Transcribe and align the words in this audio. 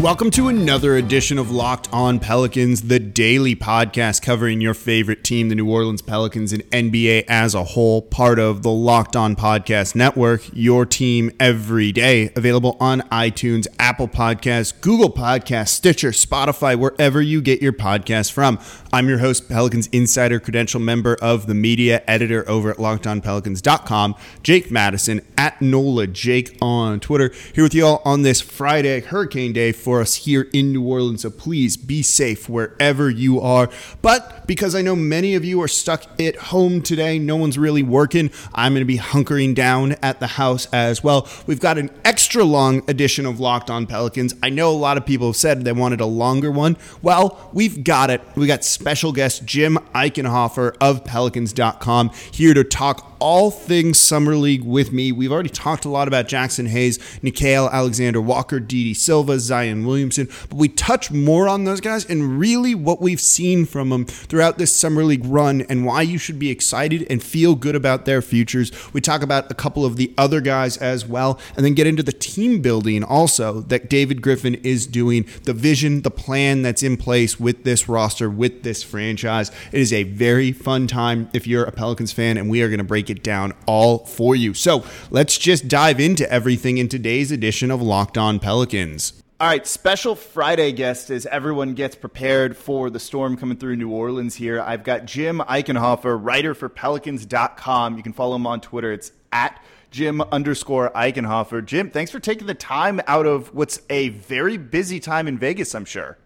Welcome 0.00 0.32
to 0.32 0.48
another 0.48 0.96
edition 0.96 1.38
of 1.38 1.52
Locked 1.52 1.88
On 1.92 2.18
Pelicans, 2.18 2.82
the 2.82 2.98
daily 2.98 3.54
podcast 3.54 4.22
covering 4.22 4.60
your 4.60 4.74
favorite 4.74 5.22
team, 5.22 5.50
the 5.50 5.54
New 5.54 5.70
Orleans 5.70 6.02
Pelicans, 6.02 6.52
and 6.52 6.68
NBA 6.70 7.26
as 7.28 7.54
a 7.54 7.62
whole, 7.62 8.02
part 8.02 8.40
of 8.40 8.64
the 8.64 8.72
Locked 8.72 9.14
On 9.14 9.36
Podcast 9.36 9.94
Network, 9.94 10.42
your 10.52 10.84
team 10.84 11.30
every 11.38 11.92
day. 11.92 12.32
Available 12.34 12.76
on 12.80 13.02
iTunes, 13.02 13.68
Apple 13.78 14.08
Podcasts, 14.08 14.78
Google 14.78 15.10
Podcasts, 15.10 15.68
Stitcher, 15.68 16.10
Spotify, 16.10 16.76
wherever 16.76 17.22
you 17.22 17.40
get 17.40 17.62
your 17.62 17.72
podcasts 17.72 18.32
from. 18.32 18.58
I'm 18.92 19.08
your 19.08 19.18
host, 19.18 19.48
Pelicans 19.48 19.86
Insider 19.86 20.40
Credential 20.40 20.80
member 20.80 21.16
of 21.22 21.46
the 21.46 21.54
media 21.54 22.02
editor 22.08 22.46
over 22.50 22.72
at 22.72 22.78
LockedOnPelicans.com, 22.78 24.16
Jake 24.42 24.72
Madison 24.72 25.20
at 25.38 25.62
NOLA 25.62 26.08
Jake 26.08 26.58
on 26.60 26.98
Twitter. 26.98 27.32
Here 27.54 27.62
with 27.62 27.74
you 27.74 27.86
all 27.86 28.02
on 28.04 28.22
this 28.22 28.40
Friday, 28.40 29.00
Hurricane 29.00 29.52
Day 29.52 29.70
for 29.84 30.00
us 30.00 30.14
here 30.14 30.48
in 30.52 30.72
New 30.72 30.82
Orleans. 30.82 31.22
So 31.22 31.30
please 31.30 31.76
be 31.76 32.02
safe 32.02 32.48
wherever 32.48 33.10
you 33.10 33.40
are. 33.40 33.68
But 34.02 34.46
because 34.46 34.74
I 34.74 34.82
know 34.82 34.96
many 34.96 35.34
of 35.34 35.44
you 35.44 35.60
are 35.62 35.68
stuck 35.68 36.04
at 36.20 36.36
home 36.36 36.80
today, 36.80 37.18
no 37.18 37.36
one's 37.36 37.58
really 37.58 37.82
working, 37.82 38.30
I'm 38.54 38.72
going 38.72 38.80
to 38.80 38.86
be 38.86 38.98
hunkering 38.98 39.54
down 39.54 39.92
at 40.02 40.20
the 40.20 40.26
house 40.26 40.66
as 40.72 41.04
well. 41.04 41.28
We've 41.46 41.60
got 41.60 41.78
an 41.78 41.90
extra 42.04 42.44
long 42.44 42.82
edition 42.88 43.26
of 43.26 43.38
Locked 43.38 43.70
On 43.70 43.86
Pelicans. 43.86 44.34
I 44.42 44.48
know 44.48 44.70
a 44.70 44.72
lot 44.72 44.96
of 44.96 45.04
people 45.04 45.28
have 45.28 45.36
said 45.36 45.64
they 45.64 45.72
wanted 45.72 46.00
a 46.00 46.06
longer 46.06 46.50
one. 46.50 46.76
Well, 47.02 47.50
we've 47.52 47.84
got 47.84 48.10
it. 48.10 48.22
We 48.34 48.46
got 48.46 48.64
special 48.64 49.12
guest 49.12 49.44
Jim 49.44 49.78
Eichenhofer 49.94 50.76
of 50.80 51.04
Pelicans.com 51.04 52.10
here 52.32 52.54
to 52.54 52.64
talk 52.64 53.14
all 53.20 53.50
things 53.50 53.98
Summer 53.98 54.36
League 54.36 54.64
with 54.64 54.92
me. 54.92 55.10
We've 55.10 55.32
already 55.32 55.48
talked 55.48 55.84
a 55.84 55.88
lot 55.88 56.08
about 56.08 56.28
Jaxson 56.28 56.68
Hayes, 56.68 56.98
Nickeil 57.22 57.70
Alexander 57.70 58.20
Walker, 58.20 58.60
Didi 58.60 58.92
Silva, 58.92 59.38
Zion 59.38 59.73
Williamson, 59.82 60.28
but 60.48 60.56
we 60.56 60.68
touch 60.68 61.10
more 61.10 61.48
on 61.48 61.64
those 61.64 61.80
guys 61.80 62.04
and 62.04 62.38
really 62.38 62.74
what 62.74 63.00
we've 63.00 63.20
seen 63.20 63.66
from 63.66 63.90
them 63.90 64.04
throughout 64.04 64.58
this 64.58 64.74
Summer 64.74 65.04
League 65.04 65.24
run 65.24 65.62
and 65.62 65.84
why 65.84 66.02
you 66.02 66.18
should 66.18 66.38
be 66.38 66.50
excited 66.50 67.06
and 67.10 67.22
feel 67.22 67.54
good 67.54 67.74
about 67.74 68.04
their 68.04 68.22
futures. 68.22 68.70
We 68.92 69.00
talk 69.00 69.22
about 69.22 69.50
a 69.50 69.54
couple 69.54 69.84
of 69.84 69.96
the 69.96 70.12
other 70.16 70.40
guys 70.40 70.76
as 70.76 71.06
well, 71.06 71.38
and 71.56 71.64
then 71.64 71.74
get 71.74 71.86
into 71.86 72.02
the 72.02 72.12
team 72.12 72.60
building 72.60 73.02
also 73.02 73.60
that 73.62 73.88
David 73.88 74.22
Griffin 74.22 74.54
is 74.56 74.86
doing, 74.86 75.26
the 75.44 75.52
vision, 75.52 76.02
the 76.02 76.10
plan 76.10 76.62
that's 76.62 76.82
in 76.82 76.96
place 76.96 77.40
with 77.40 77.64
this 77.64 77.88
roster, 77.88 78.28
with 78.28 78.62
this 78.62 78.82
franchise. 78.82 79.50
It 79.72 79.80
is 79.80 79.92
a 79.92 80.02
very 80.04 80.52
fun 80.52 80.86
time 80.86 81.30
if 81.32 81.46
you're 81.46 81.64
a 81.64 81.72
Pelicans 81.72 82.12
fan, 82.12 82.36
and 82.36 82.50
we 82.50 82.62
are 82.62 82.68
going 82.68 82.78
to 82.78 82.84
break 82.84 83.08
it 83.10 83.22
down 83.22 83.52
all 83.66 84.04
for 84.06 84.36
you. 84.36 84.54
So 84.54 84.84
let's 85.10 85.38
just 85.38 85.68
dive 85.68 85.98
into 85.98 86.30
everything 86.30 86.78
in 86.78 86.88
today's 86.88 87.30
edition 87.30 87.70
of 87.70 87.80
Locked 87.80 88.18
On 88.18 88.38
Pelicans. 88.38 89.23
All 89.40 89.48
right, 89.48 89.66
special 89.66 90.14
Friday 90.14 90.70
guest 90.70 91.10
as 91.10 91.26
everyone 91.26 91.74
gets 91.74 91.96
prepared 91.96 92.56
for 92.56 92.88
the 92.88 93.00
storm 93.00 93.36
coming 93.36 93.56
through 93.56 93.74
New 93.74 93.90
Orleans 93.90 94.36
here. 94.36 94.60
I've 94.60 94.84
got 94.84 95.06
Jim 95.06 95.40
Eichenhofer, 95.48 96.16
writer 96.22 96.54
for 96.54 96.68
Pelicans.com. 96.68 97.96
You 97.96 98.02
can 98.04 98.12
follow 98.12 98.36
him 98.36 98.46
on 98.46 98.60
Twitter. 98.60 98.92
It's 98.92 99.10
at 99.32 99.60
Jim 99.90 100.20
underscore 100.20 100.90
Eichenhofer. 100.90 101.64
Jim, 101.64 101.90
thanks 101.90 102.12
for 102.12 102.20
taking 102.20 102.46
the 102.46 102.54
time 102.54 103.00
out 103.08 103.26
of 103.26 103.52
what's 103.52 103.80
a 103.90 104.10
very 104.10 104.56
busy 104.56 105.00
time 105.00 105.26
in 105.26 105.36
Vegas, 105.36 105.74
I'm 105.74 105.84
sure. 105.84 106.16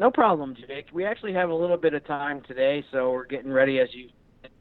No 0.00 0.10
problem, 0.10 0.56
Jake. 0.56 0.86
We 0.92 1.04
actually 1.04 1.34
have 1.34 1.50
a 1.50 1.54
little 1.54 1.76
bit 1.76 1.94
of 1.94 2.04
time 2.06 2.42
today, 2.42 2.84
so 2.90 3.12
we're 3.12 3.24
getting 3.24 3.52
ready 3.52 3.78
as 3.78 3.94
you 3.94 4.08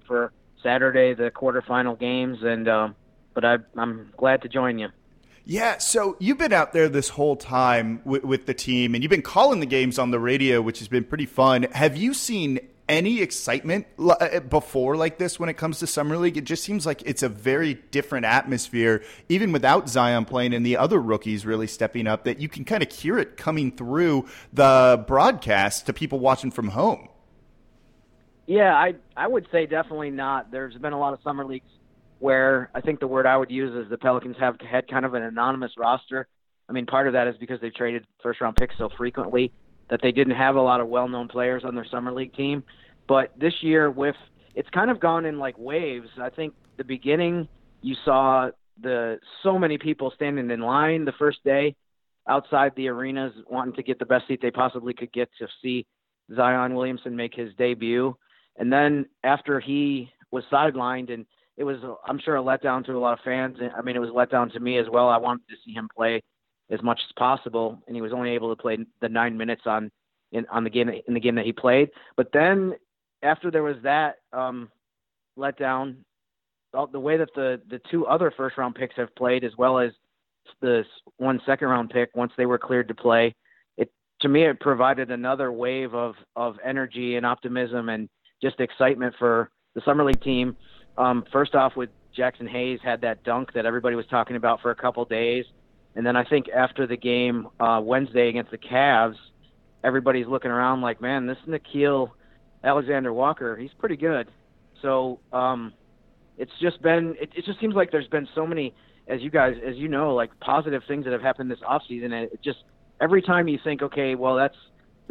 for 0.05 0.31
Saturday, 0.61 1.15
the 1.15 1.31
quarterfinal 1.31 1.99
games, 1.99 2.37
and 2.43 2.67
uh, 2.67 2.89
but 3.33 3.43
I, 3.43 3.57
I'm 3.75 4.13
glad 4.15 4.43
to 4.43 4.49
join 4.49 4.77
you. 4.77 4.89
Yeah, 5.47 5.77
so 5.77 6.17
you've 6.19 6.39
been 6.39 6.53
out 6.53 6.73
there 6.73 6.89
this 6.89 7.09
whole 7.09 7.35
time 7.35 8.01
with, 8.03 8.23
with, 8.23 8.47
the 8.47 8.55
team, 8.55 8.95
and 8.95 9.03
you've 9.03 9.11
been 9.11 9.21
calling 9.21 9.59
the 9.59 9.67
games 9.67 9.99
on 9.99 10.09
the 10.09 10.19
radio, 10.19 10.59
which 10.59 10.79
has 10.79 10.87
been 10.87 11.03
pretty 11.03 11.27
fun. 11.27 11.63
Have 11.71 11.95
you 11.95 12.15
seen 12.15 12.59
any 12.89 13.21
excitement 13.21 13.85
uh, 13.99 14.39
before 14.39 14.95
like 14.95 15.19
this 15.19 15.39
when 15.39 15.47
it 15.47 15.53
comes 15.53 15.77
to 15.79 15.87
summer 15.87 16.17
league? 16.17 16.35
It 16.35 16.45
just 16.45 16.63
seems 16.63 16.83
like 16.87 17.03
it's 17.05 17.21
a 17.21 17.29
very 17.29 17.75
different 17.91 18.25
atmosphere, 18.25 19.03
even 19.29 19.51
without 19.51 19.87
Zion 19.87 20.25
playing 20.25 20.55
and 20.55 20.65
the 20.65 20.77
other 20.77 20.99
rookies 20.99 21.45
really 21.45 21.67
stepping 21.67 22.07
up. 22.07 22.23
That 22.23 22.39
you 22.39 22.49
can 22.49 22.65
kind 22.65 22.81
of 22.81 22.91
hear 22.91 23.19
it 23.19 23.37
coming 23.37 23.71
through 23.71 24.27
the 24.51 25.03
broadcast 25.07 25.85
to 25.85 25.93
people 25.93 26.17
watching 26.19 26.49
from 26.49 26.69
home. 26.69 27.07
Yeah, 28.47 28.73
I 28.75 28.95
I 29.15 29.27
would 29.27 29.47
say 29.51 29.67
definitely 29.67 30.09
not. 30.09 30.49
There's 30.49 30.75
been 30.75 30.93
a 30.93 30.99
lot 30.99 31.13
of 31.13 31.19
summer 31.21 31.45
leagues 31.45 31.69
where 32.19 32.69
I 32.73 32.81
think 32.81 32.99
the 32.99 33.07
word 33.07 33.25
I 33.25 33.37
would 33.37 33.51
use 33.51 33.75
is 33.75 33.89
the 33.89 33.97
Pelicans 33.97 34.37
have 34.39 34.57
had 34.61 34.87
kind 34.87 35.05
of 35.05 35.13
an 35.13 35.23
anonymous 35.23 35.71
roster. 35.77 36.27
I 36.69 36.73
mean, 36.73 36.85
part 36.85 37.07
of 37.07 37.13
that 37.13 37.27
is 37.27 37.35
because 37.39 37.59
they've 37.61 37.73
traded 37.73 38.05
first 38.23 38.41
round 38.41 38.55
picks 38.55 38.77
so 38.77 38.89
frequently 38.97 39.51
that 39.89 39.99
they 40.01 40.11
didn't 40.11 40.35
have 40.35 40.55
a 40.55 40.61
lot 40.61 40.81
of 40.81 40.87
well 40.87 41.07
known 41.07 41.27
players 41.27 41.63
on 41.65 41.75
their 41.75 41.85
summer 41.85 42.11
league 42.11 42.33
team. 42.33 42.63
But 43.07 43.33
this 43.37 43.53
year, 43.61 43.91
with 43.91 44.15
it's 44.55 44.69
kind 44.69 44.89
of 44.89 44.99
gone 44.99 45.25
in 45.25 45.37
like 45.37 45.57
waves. 45.57 46.07
I 46.19 46.29
think 46.29 46.53
the 46.77 46.83
beginning 46.83 47.47
you 47.81 47.95
saw 48.03 48.49
the 48.81 49.19
so 49.43 49.59
many 49.59 49.77
people 49.77 50.11
standing 50.15 50.49
in 50.49 50.61
line 50.61 51.05
the 51.05 51.13
first 51.13 51.43
day 51.43 51.75
outside 52.27 52.71
the 52.75 52.87
arenas 52.87 53.33
wanting 53.47 53.75
to 53.75 53.83
get 53.83 53.99
the 53.99 54.05
best 54.05 54.27
seat 54.27 54.39
they 54.41 54.51
possibly 54.51 54.93
could 54.93 55.13
get 55.13 55.29
to 55.39 55.47
see 55.61 55.85
Zion 56.35 56.73
Williamson 56.73 57.15
make 57.15 57.35
his 57.35 57.53
debut. 57.57 58.15
And 58.57 58.71
then 58.71 59.05
after 59.23 59.59
he 59.59 60.09
was 60.31 60.43
sidelined, 60.51 61.13
and 61.13 61.25
it 61.57 61.63
was, 61.63 61.77
I'm 62.07 62.19
sure, 62.19 62.35
a 62.35 62.41
letdown 62.41 62.85
to 62.85 62.93
a 62.93 62.99
lot 62.99 63.17
of 63.17 63.23
fans. 63.23 63.57
I 63.77 63.81
mean, 63.81 63.95
it 63.95 63.99
was 63.99 64.09
a 64.09 64.13
letdown 64.13 64.51
to 64.53 64.59
me 64.59 64.77
as 64.77 64.87
well. 64.91 65.07
I 65.07 65.17
wanted 65.17 65.47
to 65.49 65.55
see 65.65 65.71
him 65.73 65.87
play 65.95 66.21
as 66.69 66.81
much 66.81 66.99
as 67.07 67.11
possible, 67.17 67.81
and 67.87 67.95
he 67.95 68.01
was 68.01 68.11
only 68.11 68.31
able 68.31 68.53
to 68.53 68.61
play 68.61 68.77
the 69.01 69.09
nine 69.09 69.37
minutes 69.37 69.63
on 69.65 69.91
in 70.31 70.45
on 70.51 70.63
the 70.63 70.69
game 70.69 70.89
in 70.89 71.13
the 71.13 71.19
game 71.19 71.35
that 71.35 71.45
he 71.45 71.53
played. 71.53 71.89
But 72.17 72.29
then 72.33 72.73
after 73.23 73.51
there 73.51 73.63
was 73.63 73.77
that 73.83 74.17
um, 74.33 74.69
letdown, 75.37 75.97
the 76.91 76.99
way 76.99 77.17
that 77.17 77.29
the 77.35 77.61
the 77.69 77.79
two 77.89 78.05
other 78.07 78.33
first 78.35 78.57
round 78.57 78.75
picks 78.75 78.95
have 78.95 79.15
played, 79.15 79.43
as 79.43 79.51
well 79.57 79.79
as 79.79 79.91
the 80.61 80.83
one 81.17 81.39
second 81.45 81.67
round 81.67 81.89
pick, 81.89 82.09
once 82.15 82.31
they 82.37 82.45
were 82.45 82.57
cleared 82.57 82.87
to 82.87 82.95
play, 82.95 83.33
it 83.77 83.89
to 84.21 84.27
me 84.27 84.43
it 84.43 84.59
provided 84.59 85.11
another 85.11 85.51
wave 85.51 85.93
of 85.93 86.15
of 86.35 86.57
energy 86.63 87.15
and 87.15 87.25
optimism 87.25 87.89
and 87.89 88.09
just 88.41 88.59
excitement 88.59 89.15
for 89.17 89.49
the 89.75 89.81
summer 89.85 90.03
league 90.03 90.21
team. 90.21 90.55
Um, 90.97 91.25
first 91.31 91.55
off, 91.55 91.75
with 91.75 91.89
Jaxson 92.17 92.49
Hayes 92.49 92.79
had 92.83 93.01
that 93.01 93.23
dunk 93.23 93.53
that 93.53 93.65
everybody 93.65 93.95
was 93.95 94.05
talking 94.09 94.35
about 94.35 94.61
for 94.61 94.71
a 94.71 94.75
couple 94.75 95.03
days, 95.05 95.45
and 95.95 96.05
then 96.05 96.15
I 96.15 96.23
think 96.23 96.47
after 96.49 96.87
the 96.87 96.97
game 96.97 97.47
uh, 97.59 97.81
Wednesday 97.83 98.29
against 98.29 98.51
the 98.51 98.57
Cavs, 98.57 99.15
everybody's 99.83 100.27
looking 100.27 100.51
around 100.51 100.81
like, 100.81 101.01
man, 101.01 101.27
this 101.27 101.37
Nickeil 101.47 102.09
Alexander 102.63 103.13
Walker, 103.13 103.55
he's 103.55 103.71
pretty 103.77 103.95
good. 103.95 104.27
So 104.81 105.19
um, 105.31 105.73
it's 106.37 106.51
just 106.61 106.81
been, 106.81 107.15
it, 107.19 107.29
it 107.35 107.45
just 107.45 107.59
seems 107.59 107.75
like 107.75 107.91
there's 107.91 108.07
been 108.07 108.27
so 108.35 108.45
many, 108.45 108.73
as 109.07 109.21
you 109.21 109.29
guys, 109.29 109.55
as 109.65 109.75
you 109.75 109.87
know, 109.87 110.13
like 110.13 110.37
positive 110.39 110.81
things 110.87 111.05
that 111.05 111.13
have 111.13 111.21
happened 111.21 111.49
this 111.49 111.59
offseason, 111.59 112.05
and 112.05 112.13
it 112.13 112.39
just 112.43 112.59
every 112.99 113.21
time 113.21 113.47
you 113.47 113.59
think, 113.63 113.81
okay, 113.81 114.15
well, 114.15 114.35
that's 114.35 114.55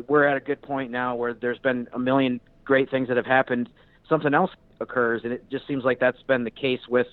we're 0.09 0.27
at 0.27 0.37
a 0.37 0.41
good 0.41 0.61
point 0.61 0.91
now 0.91 1.15
where 1.15 1.35
there's 1.35 1.59
been 1.59 1.87
a 1.93 1.99
million 1.99 2.41
great 2.65 2.91
things 2.91 3.09
that 3.09 3.17
have 3.17 3.27
happened, 3.27 3.69
something 4.09 4.35
else 4.35 4.51
occurs, 4.81 5.23
and 5.25 5.33
it 5.33 5.45
just 5.51 5.67
seems 5.67 5.85
like 5.85 6.01
that's 6.01 6.23
been 6.23 6.45
the 6.45 6.51
case 6.51 6.81
with 6.89 7.07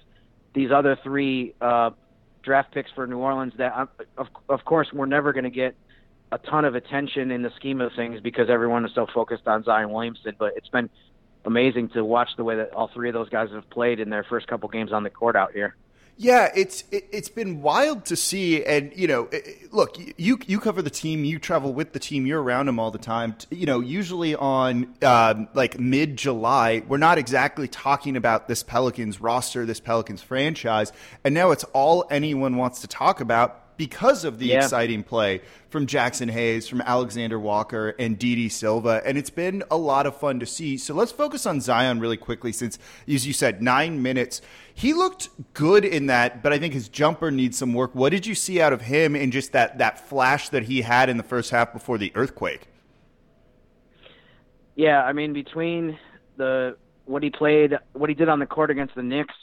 these 0.54 0.70
other 0.72 0.98
three 1.04 1.54
uh, 1.62 1.92
draft 2.44 2.74
picks 2.74 2.92
for 2.92 3.08
New 3.08 3.18
Orleans. 3.18 3.54
That 3.58 3.74
uh, 3.74 3.86
of 4.18 4.28
of 4.50 4.66
course 4.66 4.88
we're 4.94 5.06
never 5.06 5.34
going 5.34 5.44
to 5.44 5.50
get 5.50 5.76
a 6.32 6.38
ton 6.38 6.66
of 6.66 6.76
attention 6.76 7.32
in 7.32 7.42
the 7.42 7.52
scheme 7.58 7.82
of 7.82 7.92
things 7.96 8.22
because 8.22 8.50
everyone 8.50 8.86
is 8.86 8.92
so 8.96 9.08
focused 9.14 9.48
on 9.48 9.64
Zion 9.64 9.92
Williamson. 9.92 10.36
But 10.38 10.54
it's 10.56 10.70
been 10.70 10.90
amazing 11.46 11.90
to 11.90 12.06
watch 12.06 12.30
the 12.38 12.44
way 12.44 12.56
that 12.56 12.74
all 12.74 12.90
three 12.94 13.10
of 13.10 13.14
those 13.14 13.30
guys 13.30 13.50
have 13.52 13.70
played 13.70 14.00
in 14.00 14.10
their 14.10 14.24
first 14.24 14.48
couple 14.48 14.70
games 14.70 14.94
on 14.94 15.04
the 15.04 15.10
court 15.10 15.36
out 15.36 15.52
here. 15.52 15.76
Yeah, 16.18 16.52
it's 16.56 16.84
it, 16.92 17.14
has 17.14 17.30
been 17.30 17.62
wild 17.62 18.06
to 18.06 18.16
see, 18.16 18.64
and 18.64 18.92
you 18.96 19.08
know, 19.08 19.30
look, 19.72 19.98
you 20.18 20.38
you 20.46 20.60
cover 20.60 20.82
the 20.82 20.90
team, 20.90 21.24
you 21.24 21.40
travel 21.40 21.74
with 21.74 21.94
the 21.94 22.00
team, 22.00 22.26
you're 22.26 22.42
around 22.42 22.68
them 22.68 22.80
all 22.80 22.92
the 22.92 23.00
time. 23.00 23.36
You 23.50 23.66
know, 23.66 23.80
usually 23.80 24.36
on 24.36 24.94
um, 25.02 25.48
like 25.54 25.80
mid 25.80 26.18
July, 26.18 26.84
we're 26.88 26.98
not 26.98 27.18
exactly 27.18 27.68
talking 27.68 28.16
about 28.16 28.48
this 28.48 28.62
Pelicans 28.62 29.20
roster, 29.20 29.66
this 29.66 29.80
Pelicans 29.80 30.22
franchise, 30.22 30.92
and 31.24 31.34
now 31.34 31.52
it's 31.52 31.64
all 31.74 32.06
anyone 32.12 32.56
wants 32.56 32.82
to 32.82 32.88
talk 32.88 33.20
about 33.20 33.61
because 33.82 34.24
of 34.24 34.38
the 34.38 34.46
yeah. 34.46 34.58
exciting 34.58 35.02
play 35.02 35.42
from 35.70 35.88
Jaxson 35.88 36.30
Hayes, 36.30 36.68
from 36.68 36.82
Alexander 36.82 37.40
Walker, 37.40 37.96
and 37.98 38.20
Didi 38.20 38.48
Silva. 38.48 39.02
And 39.04 39.18
it's 39.18 39.32
been 39.32 39.64
a 39.72 39.76
lot 39.76 40.06
of 40.06 40.16
fun 40.16 40.40
to 40.40 40.46
see. 40.46 40.78
So 40.78 40.94
let's 40.94 41.12
focus 41.12 41.48
on 41.48 41.60
Zion 41.62 42.00
really 42.00 42.16
quickly 42.16 42.52
since, 42.52 42.78
as 43.08 43.26
you 43.26 43.34
said, 43.34 43.60
nine 43.60 44.04
minutes. 44.04 44.40
He 44.72 44.94
looked 44.94 45.30
good 45.56 45.84
in 45.84 46.06
that, 46.06 46.44
but 46.44 46.54
I 46.54 46.60
think 46.60 46.76
his 46.76 46.90
jumper 46.90 47.32
needs 47.32 47.58
some 47.58 47.74
work. 47.74 47.96
What 47.96 48.12
did 48.12 48.28
you 48.28 48.36
see 48.36 48.62
out 48.62 48.72
of 48.72 48.82
him 48.82 49.16
in 49.16 49.32
just 49.32 49.52
that, 49.54 49.80
that 49.80 49.98
flash 50.08 50.50
that 50.50 50.66
he 50.66 50.84
had 50.84 51.10
in 51.10 51.18
the 51.18 51.24
first 51.24 51.50
half 51.50 51.74
before 51.74 51.98
the 51.98 52.12
earthquake? 52.14 52.68
Yeah, 54.76 55.02
I 55.02 55.12
mean 55.12 55.34
between 55.34 55.98
the 56.38 56.78
what 57.06 57.24
he 57.24 57.32
played, 57.32 57.74
what 57.94 58.12
he 58.12 58.16
did 58.16 58.30
on 58.30 58.38
the 58.38 58.46
court 58.46 58.70
against 58.70 58.94
the 58.94 59.02
Knicks, 59.02 59.34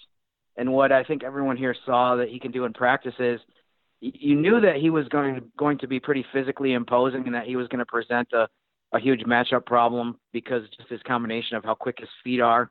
and 0.57 0.73
what 0.73 0.93
I 0.93 1.03
think 1.03 1.25
everyone 1.25 1.57
here 1.57 1.75
saw 1.85 2.15
that 2.17 2.29
he 2.29 2.39
can 2.39 2.53
do 2.53 2.67
in 2.67 2.73
practices, 2.73 3.41
you 4.01 4.37
knew 4.37 4.61
that 4.61 4.77
he 4.77 4.91
was 4.91 5.09
going 5.09 5.51
going 5.57 5.79
to 5.79 5.89
be 5.89 5.99
pretty 6.01 6.25
physically 6.33 6.73
imposing 6.73 7.27
and 7.27 7.35
that 7.35 7.47
he 7.47 7.57
was 7.57 7.69
going 7.69 7.81
to 7.81 7.87
present 7.87 8.29
a 8.33 8.49
a 8.93 8.99
huge 8.99 9.21
matchup 9.21 9.67
problem 9.67 10.19
because 10.33 10.63
just 10.77 10.89
his 10.89 11.03
combination 11.03 11.57
of 11.57 11.65
how 11.65 11.75
quick 11.75 11.99
his 11.99 12.09
feet 12.25 12.41
are 12.41 12.71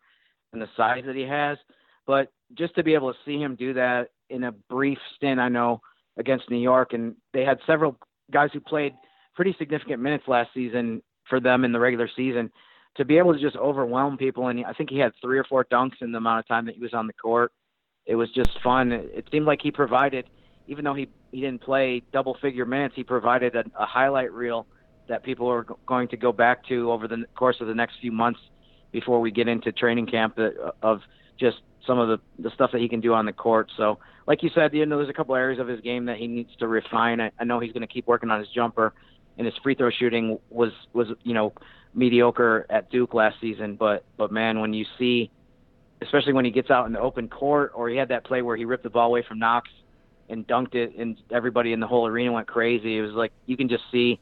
and 0.54 0.62
the 0.62 0.70
size 0.76 1.04
that 1.06 1.16
he 1.16 1.22
has. 1.22 1.58
But 2.06 2.32
just 2.58 2.74
to 2.76 2.84
be 2.84 2.94
able 2.94 3.14
to 3.14 3.20
see 3.26 3.40
him 3.40 3.56
do 3.56 3.74
that 3.74 4.10
in 4.30 4.46
a 4.46 4.52
brief 4.52 4.98
stint, 5.16 5.40
I 5.40 5.50
know 5.50 5.82
against 6.18 6.50
New 6.50 6.58
York, 6.58 6.94
and 6.94 7.16
they 7.34 7.44
had 7.44 7.60
several 7.68 7.98
guys 8.32 8.50
who 8.54 8.60
played 8.60 8.94
pretty 9.36 9.56
significant 9.60 10.02
minutes 10.02 10.24
last 10.28 10.50
season 10.54 11.02
for 11.30 11.40
them 11.40 11.64
in 11.64 11.72
the 11.72 11.80
regular 11.80 12.10
season. 12.16 12.52
To 12.96 13.06
be 13.06 13.20
able 13.20 13.34
to 13.34 13.40
just 13.40 13.56
overwhelm 13.56 14.18
people, 14.18 14.48
and 14.48 14.66
I 14.66 14.74
think 14.74 14.90
he 14.90 14.98
had 14.98 15.12
three 15.22 15.38
or 15.38 15.44
four 15.44 15.66
dunks 15.66 16.02
in 16.02 16.12
the 16.12 16.18
amount 16.18 16.40
of 16.40 16.48
time 16.48 16.66
that 16.66 16.76
he 16.76 16.82
was 16.82 16.96
on 16.96 17.06
the 17.06 17.14
court. 17.14 17.52
It 18.08 18.16
was 18.16 18.32
just 18.32 18.50
fun. 18.64 18.92
It 18.92 19.28
seemed 19.32 19.46
like 19.46 19.60
he 19.62 19.70
provided, 19.70 20.28
even 20.68 20.84
though 20.86 20.94
he 20.94 21.10
he 21.31 21.42
didn't 21.42 21.62
play 21.62 22.02
double 22.12 22.38
figure 22.42 22.66
minutes, 22.66 22.96
he 22.96 23.04
provided 23.04 23.56
a, 23.56 23.64
a 23.80 23.86
highlight 23.86 24.31
reel 24.31 24.66
that 25.08 25.24
people 25.24 25.48
are 25.48 25.66
going 25.86 26.08
to 26.10 26.18
go 26.18 26.31
back 26.31 26.66
to 26.68 26.92
over 26.92 27.08
the 27.08 27.25
course 27.36 27.58
of 27.62 27.68
the 27.68 27.74
next 27.74 27.96
few 28.02 28.12
months 28.12 28.40
before 28.92 29.19
we 29.19 29.31
get 29.31 29.48
into 29.48 29.72
training 29.72 30.06
camp 30.06 30.38
uh, 30.38 30.50
of 30.81 31.02
just 31.40 31.58
some 31.86 32.00
of 32.00 32.08
the 32.08 32.44
the 32.44 32.52
stuff 32.54 32.72
that 32.74 32.81
he 32.81 32.90
can 32.90 33.00
do 33.00 33.14
on 33.14 33.25
the 33.25 33.34
court. 33.34 33.72
So, 33.78 34.00
like 34.28 34.44
you 34.44 34.50
said, 34.54 34.74
you 34.74 34.86
know, 34.86 34.98
there's 34.98 35.10
a 35.10 35.14
couple 35.14 35.36
areas 35.36 35.60
of 35.60 35.68
his 35.68 35.81
game 35.81 36.06
that 36.06 36.18
he 36.18 36.28
needs 36.28 36.56
to 36.60 36.68
refine. 36.68 37.22
I, 37.22 37.31
I 37.40 37.44
know 37.44 37.60
he's 37.60 37.72
going 37.72 37.88
to 37.88 37.94
keep 37.94 38.08
working 38.08 38.30
on 38.30 38.40
his 38.40 38.50
jumper, 38.50 38.94
and 39.38 39.46
his 39.46 39.56
free 39.64 39.75
throw 39.75 39.90
shooting 39.90 40.40
was 40.50 40.72
was 40.94 41.08
you 41.24 41.34
know 41.34 41.54
mediocre 41.94 42.66
at 42.69 42.90
Duke 42.92 43.14
last 43.14 43.38
season. 43.40 43.75
But 43.75 44.04
but 44.18 44.31
man, 44.31 44.60
when 44.60 44.74
you 44.74 44.86
see, 44.98 45.31
especially 46.02 46.34
when 46.34 46.46
he 46.46 46.52
gets 46.52 46.69
out 46.69 46.86
in 46.88 46.94
the 46.94 47.00
open 47.00 47.30
court, 47.30 47.72
or 47.74 47.90
he 47.90 47.96
had 47.96 48.10
that 48.10 48.25
play 48.25 48.42
where 48.42 48.58
he 48.58 48.66
ripped 48.66 48.84
the 48.84 48.90
ball 48.90 49.08
away 49.08 49.24
from 49.28 49.40
Knox 49.40 49.69
and 50.30 50.48
dunked 50.48 50.76
it, 50.76 50.96
and 50.98 51.18
everybody 51.32 51.74
in 51.74 51.80
the 51.80 51.88
whole 51.88 52.08
arena 52.08 52.32
went 52.32 52.48
crazy. 52.48 52.98
It 52.98 53.02
was 53.02 53.14
like 53.14 53.32
you 53.46 53.58
can 53.58 53.70
just 53.70 53.84
see 53.92 54.20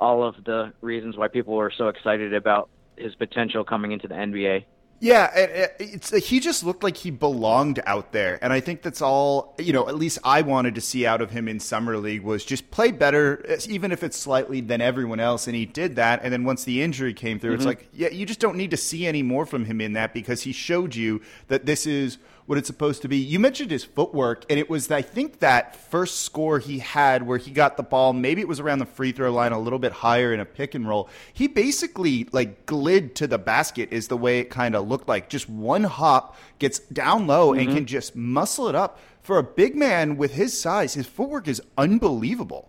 all 0.00 0.22
of 0.22 0.34
the 0.44 0.72
reasons 0.80 1.16
why 1.16 1.28
people 1.28 1.54
were 1.54 1.72
so 1.76 1.88
excited 1.88 2.34
about 2.34 2.68
his 2.96 3.14
potential 3.14 3.64
coming 3.64 3.92
into 3.92 4.08
the 4.08 4.14
NBA. 4.14 4.64
Yeah, 5.00 5.24
uh, 5.24 5.66
it's 5.80 6.12
uh, 6.12 6.16
he 6.16 6.40
just 6.40 6.64
looked 6.64 6.82
like 6.82 6.96
he 6.96 7.10
belonged 7.10 7.80
out 7.84 8.12
there, 8.12 8.38
and 8.42 8.52
I 8.52 8.60
think 8.60 8.80
that's 8.80 9.02
all 9.02 9.54
you 9.58 9.72
know. 9.72 9.88
At 9.88 9.96
least 9.96 10.18
I 10.24 10.40
wanted 10.42 10.76
to 10.76 10.80
see 10.80 11.04
out 11.04 11.20
of 11.20 11.30
him 11.30 11.48
in 11.48 11.60
summer 11.60 11.98
league 11.98 12.22
was 12.22 12.44
just 12.44 12.70
play 12.70 12.90
better, 12.90 13.44
uh, 13.48 13.56
even 13.68 13.92
if 13.92 14.02
it's 14.02 14.16
slightly 14.16 14.60
than 14.60 14.80
everyone 14.80 15.20
else, 15.20 15.46
and 15.46 15.56
he 15.56 15.66
did 15.66 15.96
that. 15.96 16.20
And 16.22 16.32
then 16.32 16.44
once 16.44 16.64
the 16.64 16.80
injury 16.80 17.12
came 17.12 17.38
through, 17.38 17.50
mm-hmm. 17.50 17.56
it's 17.56 17.66
like 17.66 17.88
yeah, 17.92 18.08
you 18.08 18.24
just 18.24 18.40
don't 18.40 18.56
need 18.56 18.70
to 18.70 18.76
see 18.76 19.06
any 19.06 19.22
more 19.22 19.44
from 19.44 19.64
him 19.66 19.80
in 19.80 19.94
that 19.94 20.14
because 20.14 20.42
he 20.42 20.52
showed 20.52 20.94
you 20.94 21.20
that 21.48 21.66
this 21.66 21.86
is 21.86 22.18
what 22.46 22.58
it's 22.58 22.66
supposed 22.66 23.00
to 23.02 23.08
be. 23.08 23.16
You 23.16 23.38
mentioned 23.38 23.70
his 23.70 23.84
footwork, 23.84 24.44
and 24.50 24.58
it 24.58 24.68
was, 24.68 24.90
I 24.90 25.02
think, 25.02 25.38
that 25.38 25.76
first 25.76 26.20
score 26.20 26.58
he 26.58 26.78
had 26.78 27.26
where 27.26 27.38
he 27.38 27.50
got 27.50 27.76
the 27.76 27.82
ball, 27.82 28.12
maybe 28.12 28.40
it 28.40 28.48
was 28.48 28.60
around 28.60 28.80
the 28.80 28.86
free 28.86 29.12
throw 29.12 29.32
line 29.32 29.52
a 29.52 29.58
little 29.58 29.78
bit 29.78 29.92
higher 29.92 30.32
in 30.34 30.40
a 30.40 30.44
pick 30.44 30.74
and 30.74 30.86
roll. 30.86 31.08
He 31.32 31.48
basically, 31.48 32.28
like, 32.32 32.66
glid 32.66 33.14
to 33.14 33.26
the 33.26 33.38
basket, 33.38 33.88
is 33.92 34.08
the 34.08 34.16
way 34.16 34.40
it 34.40 34.50
kind 34.50 34.76
of 34.76 34.86
looked 34.86 35.08
like. 35.08 35.28
Just 35.30 35.48
one 35.48 35.84
hop, 35.84 36.36
gets 36.58 36.80
down 36.80 37.26
low, 37.26 37.50
mm-hmm. 37.50 37.60
and 37.60 37.76
can 37.76 37.86
just 37.86 38.14
muscle 38.14 38.68
it 38.68 38.74
up. 38.74 38.98
For 39.22 39.38
a 39.38 39.42
big 39.42 39.74
man 39.74 40.18
with 40.18 40.34
his 40.34 40.58
size, 40.58 40.92
his 40.92 41.06
footwork 41.06 41.48
is 41.48 41.62
unbelievable. 41.78 42.68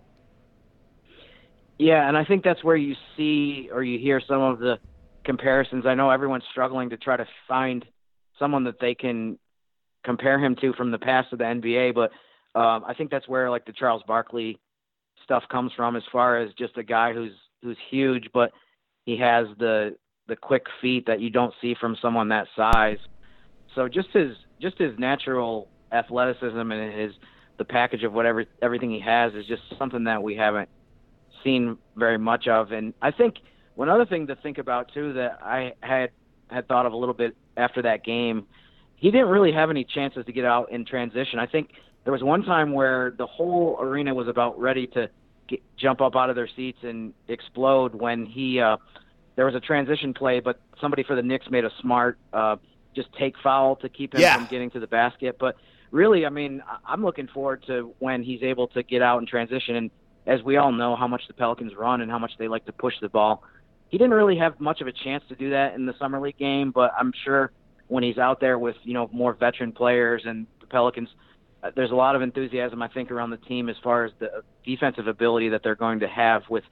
Yeah, 1.77 2.07
and 2.07 2.17
I 2.17 2.23
think 2.23 2.45
that's 2.45 2.63
where 2.63 2.77
you 2.77 2.95
see 3.17 3.69
or 3.73 3.83
you 3.83 3.99
hear 3.99 4.21
some 4.25 4.41
of 4.41 4.59
the 4.59 4.79
comparisons. 5.25 5.85
I 5.85 5.95
know 5.95 6.09
everyone's 6.09 6.45
struggling 6.49 6.91
to 6.91 6.97
try 6.97 7.17
to 7.17 7.27
find 7.49 7.83
someone 8.39 8.63
that 8.63 8.79
they 8.79 8.95
can 8.95 9.37
compare 10.05 10.39
him 10.39 10.55
to 10.61 10.71
from 10.73 10.91
the 10.91 10.97
past 10.97 11.33
of 11.33 11.39
the 11.39 11.45
NBA, 11.45 11.93
but 11.93 12.11
um, 12.57 12.85
I 12.87 12.93
think 12.93 13.11
that's 13.11 13.27
where 13.27 13.49
like 13.49 13.65
the 13.65 13.73
Charles 13.73 14.03
Barkley 14.07 14.59
stuff 15.23 15.43
comes 15.51 15.71
from, 15.75 15.95
as 15.95 16.03
far 16.11 16.37
as 16.37 16.53
just 16.53 16.77
a 16.77 16.83
guy 16.83 17.13
who's 17.13 17.33
who's 17.61 17.77
huge, 17.89 18.29
but 18.33 18.51
he 19.05 19.17
has 19.17 19.47
the 19.59 19.97
the 20.27 20.35
quick 20.35 20.65
feet 20.81 21.05
that 21.07 21.19
you 21.19 21.29
don't 21.29 21.53
see 21.61 21.75
from 21.79 21.97
someone 22.01 22.29
that 22.29 22.47
size. 22.55 22.97
So 23.73 23.87
just 23.89 24.09
his 24.13 24.35
just 24.61 24.77
his 24.77 24.97
natural 24.97 25.67
athleticism 25.91 26.71
and 26.71 26.93
his 26.93 27.11
the 27.57 27.65
package 27.65 28.03
of 28.03 28.13
whatever 28.13 28.45
everything 28.61 28.91
he 28.91 28.99
has 28.99 29.33
is 29.33 29.45
just 29.45 29.61
something 29.77 30.03
that 30.05 30.21
we 30.21 30.35
haven't 30.35 30.69
seen 31.43 31.77
very 31.95 32.17
much 32.17 32.47
of. 32.47 32.71
And 32.71 32.93
I 33.01 33.11
think 33.11 33.35
one 33.75 33.89
other 33.89 34.05
thing 34.05 34.27
to 34.27 34.35
think 34.37 34.57
about 34.57 34.93
too 34.93 35.13
that 35.13 35.39
I 35.41 35.73
had 35.81 36.11
had 36.49 36.67
thought 36.67 36.85
of 36.85 36.93
a 36.93 36.97
little 36.97 37.13
bit 37.13 37.35
after 37.57 37.81
that 37.81 38.03
game 38.03 38.45
he 38.97 39.11
didn't 39.11 39.27
really 39.27 39.51
have 39.51 39.69
any 39.69 39.83
chances 39.83 40.25
to 40.25 40.31
get 40.31 40.45
out 40.45 40.71
in 40.71 40.85
transition. 40.85 41.39
I 41.39 41.45
think 41.45 41.71
there 42.03 42.13
was 42.13 42.23
one 42.23 42.43
time 42.43 42.71
where 42.73 43.13
the 43.17 43.27
whole 43.27 43.77
arena 43.79 44.13
was 44.13 44.27
about 44.27 44.59
ready 44.59 44.87
to 44.87 45.09
get, 45.47 45.61
jump 45.77 46.01
up 46.01 46.15
out 46.15 46.29
of 46.29 46.35
their 46.35 46.49
seats 46.55 46.79
and 46.83 47.13
explode 47.27 47.93
when 47.95 48.25
he 48.25 48.59
uh, 48.59 48.77
there 49.35 49.45
was 49.45 49.55
a 49.55 49.59
transition 49.59 50.13
play, 50.13 50.39
but 50.39 50.59
somebody 50.79 51.03
for 51.03 51.15
the 51.15 51.21
Knicks 51.21 51.49
made 51.49 51.65
a 51.65 51.71
smart 51.81 52.17
uh, 52.31 52.55
just 52.95 53.09
take 53.19 53.35
foul 53.43 53.75
to 53.77 53.89
keep 53.89 54.13
him 54.13 54.21
yeah. 54.21 54.37
from 54.37 54.45
getting 54.45 54.71
to 54.71 54.79
the 54.79 54.87
basket. 54.87 55.37
But 55.39 55.57
really, 55.91 56.25
I 56.25 56.29
mean, 56.29 56.63
I'm 56.85 57.03
looking 57.03 57.27
forward 57.27 57.63
to 57.67 57.93
when 57.99 58.23
he's 58.23 58.41
able 58.41 58.67
to 58.69 58.83
get 58.83 59.01
out 59.01 59.19
in 59.19 59.27
transition. 59.27 59.75
And 59.75 59.91
as 60.25 60.41
we 60.43 60.57
all 60.57 60.71
know, 60.71 60.95
how 60.95 61.07
much 61.07 61.23
the 61.27 61.33
Pelicans 61.33 61.75
run 61.75 62.01
and 62.01 62.09
how 62.09 62.19
much 62.19 62.31
they 62.39 62.47
like 62.47 62.65
to 62.65 62.73
push 62.73 62.93
the 63.01 63.09
ball. 63.09 63.43
He 63.89 63.97
didn't 63.97 64.13
really 64.13 64.37
have 64.37 64.59
much 64.59 64.81
of 64.81 64.87
a 64.87 64.91
chance 64.91 65.23
to 65.29 65.35
do 65.35 65.51
that 65.51 65.75
in 65.75 65.85
the 65.85 65.93
summer 65.99 66.19
league 66.19 66.37
game, 66.37 66.71
but 66.71 66.91
I'm 66.97 67.13
sure 67.23 67.51
when 67.87 68.03
he's 68.03 68.17
out 68.17 68.39
there 68.39 68.57
with 68.57 68.75
you 68.83 68.93
know 68.93 69.09
more 69.11 69.33
veteran 69.33 69.71
players 69.71 70.23
and 70.25 70.47
the 70.59 70.67
Pelicans. 70.67 71.09
Uh, 71.63 71.71
there's 71.75 71.91
a 71.91 71.95
lot 71.95 72.15
of 72.15 72.21
enthusiasm 72.21 72.81
I 72.81 72.87
think 72.87 73.11
around 73.11 73.29
the 73.31 73.37
team 73.37 73.69
as 73.69 73.75
far 73.83 74.05
as 74.05 74.11
the 74.19 74.43
defensive 74.65 75.07
ability 75.07 75.49
that 75.49 75.61
they're 75.63 75.75
going 75.75 75.99
to 75.99 76.07
have 76.07 76.43
with 76.49 76.63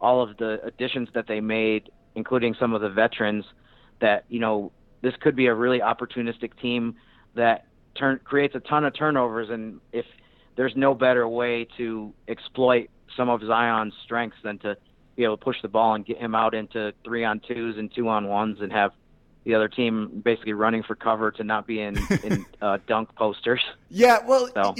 all 0.00 0.22
of 0.22 0.36
the 0.36 0.60
additions 0.64 1.08
that 1.14 1.26
they 1.26 1.40
made, 1.40 1.90
including 2.14 2.54
some 2.58 2.74
of 2.74 2.80
the 2.80 2.90
veterans. 2.90 3.44
That 4.00 4.24
you 4.28 4.40
know 4.40 4.72
this 5.02 5.14
could 5.20 5.36
be 5.36 5.46
a 5.46 5.54
really 5.54 5.80
opportunistic 5.80 6.58
team 6.60 6.96
that 7.34 7.66
turn 7.98 8.20
creates 8.24 8.54
a 8.54 8.60
ton 8.60 8.84
of 8.84 8.94
turnovers, 8.94 9.48
and 9.50 9.80
if 9.92 10.04
there's 10.56 10.72
no 10.76 10.94
better 10.94 11.28
way 11.28 11.66
to 11.76 12.12
exploit 12.28 12.88
some 13.16 13.28
of 13.28 13.40
Zion's 13.46 13.94
strengths 14.04 14.38
than 14.42 14.58
to 14.58 14.76
be 15.16 15.24
able 15.24 15.36
to 15.36 15.44
push 15.44 15.56
the 15.62 15.68
ball 15.68 15.94
and 15.94 16.04
get 16.04 16.18
him 16.18 16.34
out 16.34 16.54
into 16.54 16.92
three 17.04 17.24
on 17.24 17.40
twos 17.46 17.76
and 17.78 17.90
two 17.94 18.08
on 18.08 18.28
ones 18.28 18.58
and 18.60 18.72
have 18.72 18.92
the 19.46 19.54
other 19.54 19.68
team 19.68 20.22
basically 20.24 20.52
running 20.52 20.82
for 20.82 20.96
cover 20.96 21.30
to 21.30 21.44
not 21.44 21.68
be 21.68 21.80
in, 21.80 21.96
in 22.24 22.44
uh, 22.60 22.78
dunk 22.88 23.14
posters. 23.14 23.62
Yeah, 23.88 24.18
well, 24.26 24.50
so. 24.52 24.74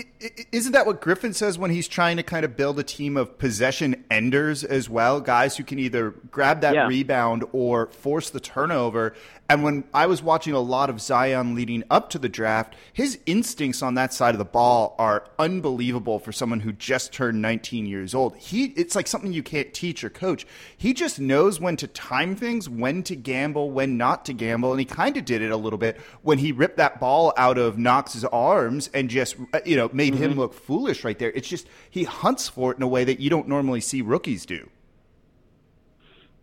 isn't 0.50 0.73
that 0.73 0.87
what 0.87 1.00
Griffin 1.00 1.32
says 1.32 1.56
when 1.56 1.70
he's 1.70 1.87
trying 1.87 2.16
to 2.16 2.25
kind 2.25 2.44
of 2.44 2.56
build 2.56 2.80
a 2.80 2.82
team 2.82 3.16
of 3.16 3.38
possession 3.38 4.04
enders 4.11 4.64
as 4.64 4.90
well? 4.90 5.20
Guys 5.20 5.56
who 5.56 5.62
can 5.62 5.78
either 5.78 6.11
grab 6.32 6.62
that 6.62 6.75
yeah. 6.75 6.88
rebound 6.88 7.44
or 7.52 7.87
force 7.87 8.28
the 8.28 8.40
turnover. 8.40 9.14
And 9.49 9.62
when 9.62 9.85
I 9.95 10.07
was 10.07 10.23
watching 10.23 10.55
a 10.55 10.61
lot 10.61 10.91
of 10.91 11.00
Zion 11.00 11.55
leading 11.55 11.85
up 11.88 12.11
to 12.11 12.19
the 12.19 12.29
draft, 12.29 12.75
his 12.93 13.19
instincts 13.26 13.81
on 13.81 13.95
that 13.95 14.12
side 14.12 14.35
of 14.35 14.38
the 14.38 14.45
ball 14.45 14.97
are 14.99 15.29
unbelievable 15.38 16.19
for 16.19 16.33
someone 16.33 16.61
who 16.61 16.73
just 16.73 17.12
turned 17.12 17.41
19 17.41 17.87
years 17.87 18.12
old. 18.12 18.37
He 18.37 18.67
it's 18.76 18.97
like 18.97 19.07
something 19.07 19.33
you 19.33 19.45
can't 19.45 19.73
teach 19.73 20.03
or 20.03 20.11
coach. 20.11 20.47
He 20.76 20.93
just 20.93 21.21
knows 21.21 21.61
when 21.61 21.76
to 21.76 21.87
time 21.87 22.35
things, 22.35 22.69
when 22.69 23.05
to 23.05 23.15
gamble, 23.15 23.71
when 23.71 23.97
not 23.97 24.25
to 24.25 24.33
gamble, 24.33 24.73
and 24.73 24.81
he 24.81 24.87
kind 24.87 25.17
of 25.17 25.25
did 25.25 25.43
it 25.43 25.53
a 25.53 25.57
little 25.57 25.79
bit 25.79 26.00
when 26.23 26.38
he 26.38 26.50
ripped 26.50 26.79
that 26.79 26.99
ball 26.99 27.33
out 27.37 27.57
of 27.57 27.79
Knox's 27.79 28.25
arms 28.25 28.91
and 28.93 29.09
just 29.09 29.37
uh, 29.53 29.61
you 29.65 29.76
know 29.76 29.88
made 29.93 30.15
mm-hmm. 30.15 30.25
him 30.25 30.35
look 30.35 30.55
foolish 30.55 31.05
right 31.05 31.19
there. 31.19 31.31
It's 31.31 31.49
just 31.49 31.69
he 31.88 32.03
hunts 32.03 32.49
for 32.49 32.73
it 32.73 32.79
in 32.79 32.83
a 32.83 32.88
way 32.88 33.05
that 33.05 33.21
you 33.21 33.31
don't 33.31 33.47
normally 33.47 33.81
see 33.81 34.03
rookies 34.03 34.45
do. 34.45 34.69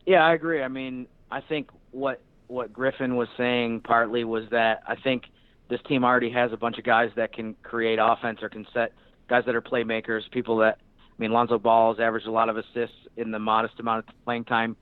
Yeah, 0.06 0.26
I 0.26 0.34
agree. 0.34 0.62
I 0.62 0.70
mean, 0.70 1.08
I 1.32 1.42
think 1.42 1.70
what 1.92 2.22
what 2.48 2.74
Griffin 2.74 3.16
was 3.16 3.28
saying 3.38 3.82
partly 3.82 4.24
was 4.24 4.44
that 4.52 4.84
I 4.88 4.96
think 4.96 5.24
this 5.70 5.80
team 5.88 6.04
already 6.04 6.30
has 6.32 6.52
a 6.52 6.58
bunch 6.58 6.78
of 6.78 6.84
guys 6.84 7.10
that 7.16 7.34
can 7.34 7.56
create 7.64 8.00
offense 8.02 8.40
or 8.42 8.50
can 8.50 8.66
set 8.74 8.94
guys 9.30 9.44
that 9.46 9.56
are 9.56 9.62
playmakers, 9.62 10.30
people 10.32 10.58
that 10.58 10.78
I 10.80 11.22
mean 11.22 11.32
Lonzo 11.32 11.58
Ball 11.58 11.94
has 11.94 12.00
averaged 12.00 12.28
a 12.28 12.32
lot 12.32 12.50
of 12.50 12.58
assists 12.58 12.96
in 13.18 13.32
the 13.32 13.40
modest 13.40 13.80
amount 13.80 14.06
of 14.08 14.16
playing 14.26 14.46
time 14.46 14.76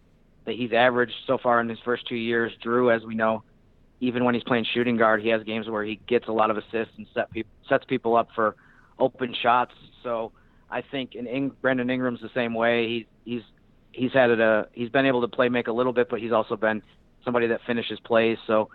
that 0.46 0.56
he's 0.56 0.74
averaged 0.74 1.13
so 1.27 1.38
far 1.38 1.62
in 1.62 1.70
his 1.70 1.80
first 1.86 2.08
two 2.08 2.15
years. 2.15 2.51
Drew, 2.62 2.91
as 2.91 3.03
we 3.03 3.15
know, 3.15 3.44
even 4.00 4.24
when 4.25 4.34
he's 4.34 4.44
playing 4.44 4.65
shooting 4.74 4.98
guard, 4.98 5.22
he 5.22 5.30
has 5.30 5.44
games 5.44 5.70
where 5.70 5.84
he 5.84 6.00
gets 6.08 6.27
a 6.27 6.32
lot 6.32 6.50
of 6.50 6.58
assists 6.58 6.94
and 6.98 7.06
set 7.13 7.30
pe- 7.32 7.44
sets 7.70 7.86
people 7.86 8.15
up 8.15 8.30
for 8.34 8.56
open 8.98 9.36
shots. 9.41 9.74
So 10.03 10.32
I 10.70 10.82
think 10.82 11.15
in 11.15 11.27
Ing- 11.27 11.56
Brandon 11.62 11.89
Ingram's 11.89 12.22
the 12.22 12.32
same 12.34 12.53
way. 12.53 12.88
He's 12.88 13.06
he's 13.25 13.41
he's 13.91 14.13
had 14.13 14.32
a 14.32 14.44
uh, 14.44 14.63
he's 14.74 14.89
been 14.89 15.06
able 15.06 15.22
to 15.22 15.27
play 15.27 15.50
make 15.50 15.68
a 15.68 15.72
little 15.72 15.94
bit, 15.94 16.10
but 16.10 16.20
he's 16.20 16.32
also 16.32 16.56
been 16.56 16.82
somebody 17.24 17.48
that 17.48 17.62
finishes 17.66 18.00
plays. 18.06 18.38
So 18.48 18.70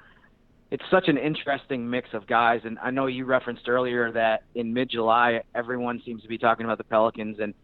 it's 0.70 0.82
such 0.90 1.08
an 1.08 1.16
interesting 1.16 1.88
mix 1.88 2.08
of 2.12 2.26
guys. 2.26 2.60
And 2.64 2.78
I 2.80 2.90
know 2.90 3.06
you 3.06 3.24
referenced 3.24 3.68
earlier 3.68 4.10
that 4.12 4.44
in 4.54 4.72
mid 4.72 4.90
July, 4.90 5.42
everyone 5.54 6.02
seems 6.04 6.22
to 6.22 6.28
be 6.28 6.38
talking 6.38 6.64
about 6.64 6.78
the 6.78 6.84
Pelicans, 6.84 7.38
and 7.40 7.54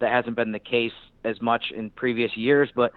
that 0.00 0.12
hasn't 0.12 0.36
been 0.36 0.52
the 0.52 0.58
case 0.58 0.92
as 1.24 1.40
much 1.40 1.64
in 1.74 1.90
previous 1.90 2.36
years. 2.36 2.68
But 2.74 2.92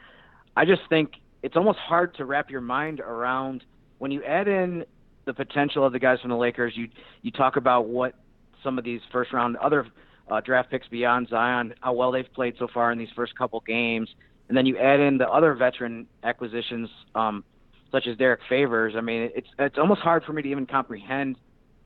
I 0.55 0.65
just 0.65 0.81
think 0.89 1.11
it's 1.41 1.55
almost 1.55 1.79
hard 1.79 2.15
to 2.15 2.25
wrap 2.25 2.49
your 2.49 2.61
mind 2.61 2.99
around 2.99 3.63
when 3.99 4.11
you 4.11 4.23
add 4.23 4.47
in 4.47 4.85
the 5.25 5.33
potential 5.33 5.85
of 5.85 5.93
the 5.93 5.99
guys 5.99 6.19
from 6.21 6.29
the 6.29 6.37
Lakers. 6.37 6.73
You 6.75 6.89
you 7.21 7.31
talk 7.31 7.55
about 7.55 7.87
what 7.87 8.15
some 8.63 8.77
of 8.77 8.83
these 8.83 9.01
first 9.11 9.33
round 9.33 9.57
other 9.57 9.87
uh, 10.29 10.41
draft 10.41 10.71
picks 10.71 10.87
beyond 10.87 11.27
Zion, 11.29 11.73
how 11.81 11.93
well 11.93 12.11
they've 12.11 12.31
played 12.33 12.55
so 12.57 12.67
far 12.73 12.91
in 12.91 12.97
these 12.97 13.09
first 13.15 13.37
couple 13.37 13.61
games, 13.61 14.09
and 14.53 14.57
then 14.59 14.67
you 14.67 14.77
add 14.77 14.99
in 14.99 15.17
the 15.17 15.27
other 15.27 15.55
veteran 15.55 16.05
acquisitions 16.23 16.87
um, 17.15 17.43
such 17.91 18.05
as 18.05 18.15
Derrick 18.17 18.41
Favors. 18.47 18.93
I 18.95 19.01
mean, 19.01 19.31
it's 19.33 19.47
it's 19.57 19.79
almost 19.79 20.01
hard 20.01 20.23
for 20.25 20.31
me 20.31 20.43
to 20.43 20.47
even 20.47 20.67
comprehend 20.67 21.37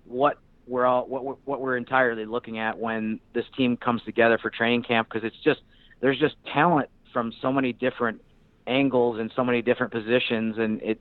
what 0.03 0.37
we're 0.67 0.85
all 0.85 1.07
what 1.07 1.37
what 1.47 1.61
we're 1.61 1.77
entirely 1.77 2.25
looking 2.25 2.59
at 2.59 2.77
when 2.77 3.21
this 3.33 3.45
team 3.55 3.77
comes 3.77 4.01
together 4.03 4.37
for 4.37 4.49
training 4.49 4.83
camp 4.83 5.07
because 5.07 5.25
it's 5.25 5.41
just 5.45 5.61
there's 6.01 6.19
just 6.19 6.35
talent 6.53 6.89
from 7.13 7.31
so 7.41 7.53
many 7.53 7.71
different 7.71 8.21
angles 8.67 9.17
and 9.17 9.31
so 9.33 9.45
many 9.45 9.61
different 9.61 9.93
positions 9.93 10.57
and 10.57 10.81
it 10.81 10.99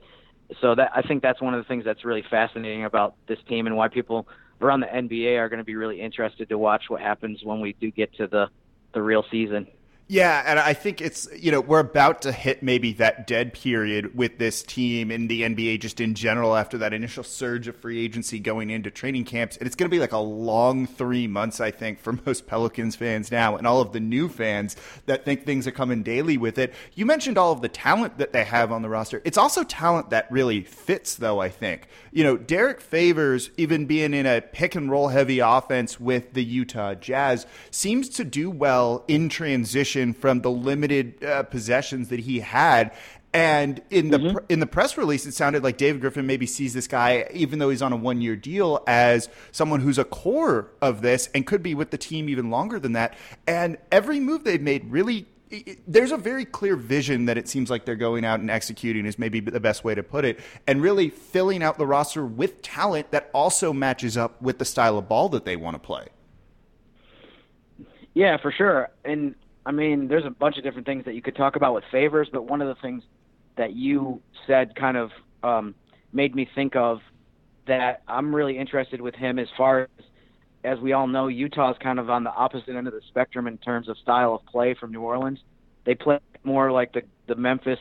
so 0.61 0.77
that 0.77 0.93
I 0.95 1.03
think 1.03 1.21
that's 1.21 1.43
one 1.43 1.53
of 1.53 1.59
the 1.59 1.67
things 1.67 1.85
that's 1.85 2.05
really 2.05 2.23
fascinating 2.31 2.85
about 2.85 3.17
this 3.27 3.39
team 3.49 3.67
and 3.67 3.77
why 3.77 3.89
people 3.89 4.29
around 4.61 4.79
the 4.83 4.87
NBA 4.87 5.37
are 5.37 5.49
going 5.49 5.59
to 5.59 5.65
be 5.65 5.75
really 5.75 6.01
interested 6.01 6.49
to 6.49 6.59
watch 6.59 6.85
what 6.87 7.01
happens 7.01 7.41
when 7.43 7.61
we 7.61 7.73
do 7.81 7.91
get 7.91 8.15
to 8.19 8.29
the 8.29 8.47
the 8.95 9.03
real 9.03 9.25
season. 9.33 9.67
Yeah, 10.09 10.45
and 10.47 10.61
I 10.61 10.73
think 10.73 11.01
it's, 11.01 11.29
you 11.37 11.51
know, 11.51 11.61
we're 11.61 11.81
about 11.81 12.23
to 12.23 12.31
hit 12.31 12.63
maybe 12.63 12.93
that 12.93 13.27
dead 13.27 13.53
period 13.53 14.17
with 14.17 14.39
this 14.39 14.63
team 14.63 15.11
in 15.11 15.27
the 15.27 15.43
NBA 15.43 15.81
just 15.81 16.01
in 16.01 16.15
general 16.15 16.55
after 16.55 16.79
that 16.79 16.93
initial 16.93 17.25
surge 17.25 17.67
of 17.67 17.75
free 17.75 18.05
agency 18.05 18.39
going 18.39 18.71
into 18.71 18.89
training 18.89 19.25
camps. 19.25 19.57
And 19.57 19.67
it's 19.67 19.75
going 19.75 19.91
to 19.91 19.95
be 19.95 19.99
like 19.99 20.13
a 20.13 20.19
long 20.19 20.87
three 20.87 21.27
months, 21.27 21.61
I 21.61 21.73
think, 21.73 21.99
for 21.99 22.13
most 22.27 22.47
Pelicans 22.47 22.95
fans 22.95 23.33
now 23.33 23.57
and 23.57 23.67
all 23.67 23.81
of 23.81 23.93
the 23.93 23.99
new 23.99 24.29
fans 24.29 24.77
that 25.07 25.25
think 25.25 25.45
things 25.45 25.67
are 25.67 25.73
coming 25.73 26.05
daily 26.05 26.39
with 26.39 26.57
it. 26.57 26.73
You 26.95 27.05
mentioned 27.05 27.37
all 27.37 27.51
of 27.51 27.61
the 27.61 27.69
talent 27.69 28.19
that 28.19 28.33
they 28.33 28.45
have 28.45 28.71
on 28.71 28.83
the 28.83 28.89
roster. 28.89 29.21
It's 29.25 29.39
also 29.39 29.65
talent 29.65 30.11
that 30.11 30.31
really 30.31 30.63
fits, 30.63 31.17
though, 31.17 31.41
I 31.41 31.49
think. 31.49 31.89
You 32.13 32.23
know, 32.23 32.37
Derrick 32.37 32.81
Favors, 32.81 33.51
even 33.57 33.87
being 33.87 34.15
in 34.15 34.25
a 34.25 34.41
pick 34.41 34.77
and 34.77 34.89
roll 34.89 35.09
heavy 35.09 35.41
offense 35.41 35.99
with 35.99 36.33
the 36.35 36.45
Utah 36.45 36.95
Jazz, 36.95 37.45
seems 37.73 38.09
to 38.11 38.25
do 38.25 38.51
well 38.51 39.05
in 39.09 39.29
transition 39.29 39.96
from 40.13 40.41
the 40.41 40.51
limited 40.51 41.23
uh, 41.25 41.43
possessions 41.45 42.09
that 42.09 42.21
he 42.21 42.41
had. 42.41 42.93
And 43.33 43.83
in 43.91 44.09
the 44.09 44.19
mm-hmm. 44.19 44.39
in 44.49 44.61
the 44.61 44.67
press 44.67 44.97
release, 44.97 45.27
it 45.27 45.33
sounded 45.33 45.63
like 45.63 45.77
David 45.77 46.01
Griffin 46.01 46.27
maybe 46.27 46.47
sees 46.47 46.73
this 46.73 46.87
guy, 46.89 47.29
even 47.35 47.59
though 47.59 47.69
he's 47.69 47.83
on 47.83 47.93
a 47.93 47.97
one 47.97 48.23
year 48.23 48.35
deal, 48.35 48.83
as 48.87 49.29
someone 49.53 49.81
who's 49.81 49.99
a 49.99 50.05
core 50.05 50.71
of 50.81 51.03
this 51.03 51.29
and 51.35 51.47
could 51.47 51.63
be 51.63 51.75
with 51.75 51.91
the 51.91 51.99
team 51.99 52.31
even 52.31 52.51
longer 52.51 52.79
than 52.79 52.93
that. 52.93 53.15
And 53.47 53.77
every 53.93 54.21
move 54.21 54.45
they've 54.45 54.63
made 54.63 54.91
really 54.91 55.27
there's 55.87 56.11
a 56.13 56.17
very 56.17 56.45
clear 56.45 56.77
vision 56.77 57.27
that 57.27 57.39
it 57.39 57.49
seems 57.49 57.71
like 57.71 57.85
they're 57.85 57.95
going 57.95 58.25
out 58.25 58.41
and 58.41 58.51
executing 58.51 59.07
is 59.07 59.19
maybe 59.19 59.39
the 59.39 59.61
best 59.61 59.85
way 59.85 59.95
to 59.95 60.03
put 60.03 60.25
it 60.25 60.41
and 60.67 60.83
really 60.83 61.09
filling 61.09 61.63
out 61.63 61.79
the 61.79 61.87
roster 61.87 62.27
with 62.27 62.63
talent 62.63 63.11
that 63.13 63.31
also 63.33 63.73
matches 63.73 64.17
up 64.17 64.41
with 64.43 64.59
the 64.59 64.65
style 64.65 64.99
of 64.99 65.09
ball 65.09 65.29
that 65.29 65.45
they 65.45 65.55
want 65.55 65.75
to 65.75 65.79
play 65.79 66.07
yeah 68.15 68.37
for 68.39 68.51
sure 68.51 68.91
and 69.05 69.37
I 69.67 69.73
mean, 69.73 70.07
there's 70.07 70.25
a 70.25 70.31
bunch 70.31 70.57
of 70.59 70.63
different 70.63 70.87
things 70.87 71.05
that 71.07 71.15
you 71.15 71.21
could 71.21 71.35
talk 71.35 71.57
about 71.57 71.75
with 71.75 71.83
favors, 71.91 72.29
but 72.33 72.49
one 72.49 72.63
of 72.63 72.69
the 72.69 72.81
things 72.81 73.03
that 73.57 73.75
you 73.75 74.23
said 74.47 74.77
kind 74.77 74.97
of 74.97 75.11
um, 75.43 75.75
made 76.13 76.37
me 76.37 76.49
think 76.55 76.77
of 76.77 77.01
that 77.67 78.03
I'm 78.07 78.33
really 78.33 78.57
interested 78.57 79.01
with 79.01 79.17
him 79.17 79.39
as 79.39 79.49
far 79.57 79.83
as 79.83 79.89
as 80.65 80.81
we 80.81 80.93
all 80.93 81.07
know, 81.07 81.29
Utah's 81.29 81.77
kind 81.81 82.01
of 82.01 82.11
on 82.11 82.25
the 82.25 82.31
opposite 82.31 82.75
end 82.75 82.89
of 82.89 82.93
the 82.93 83.01
spectrum 83.09 83.47
in 83.47 83.57
terms 83.59 83.89
of 83.89 83.97
style 83.99 84.35
of 84.35 84.45
play 84.47 84.75
from 84.75 84.91
New 84.91 85.01
Orleans. 85.01 85.39
They 85.85 85.95
play 85.95 86.19
more 86.45 86.73
like 86.73 86.93
the 86.93 87.03
the 87.27 87.35
Memphis 87.35 87.79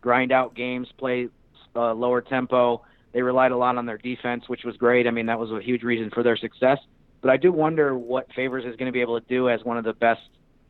grind 0.00 0.32
out 0.32 0.54
games, 0.54 0.88
play 0.98 1.28
uh, 1.74 1.94
lower 1.94 2.20
tempo. 2.20 2.84
They 3.12 3.22
relied 3.22 3.52
a 3.52 3.56
lot 3.56 3.76
on 3.76 3.86
their 3.86 3.98
defense, 3.98 4.44
which 4.48 4.64
was 4.64 4.76
great. 4.76 5.06
I 5.06 5.10
mean, 5.10 5.26
that 5.26 5.38
was 5.38 5.50
a 5.50 5.60
huge 5.62 5.82
reason 5.82 6.10
for 6.10 6.22
their 6.22 6.36
success. 6.36 6.78
But 7.20 7.30
I 7.30 7.36
do 7.36 7.52
wonder 7.52 7.96
what 7.96 8.26
Favors 8.34 8.64
is 8.64 8.76
going 8.76 8.86
to 8.86 8.92
be 8.92 9.00
able 9.00 9.20
to 9.20 9.26
do 9.26 9.48
as 9.48 9.64
one 9.64 9.76
of 9.76 9.84
the 9.84 9.94
best 9.94 10.20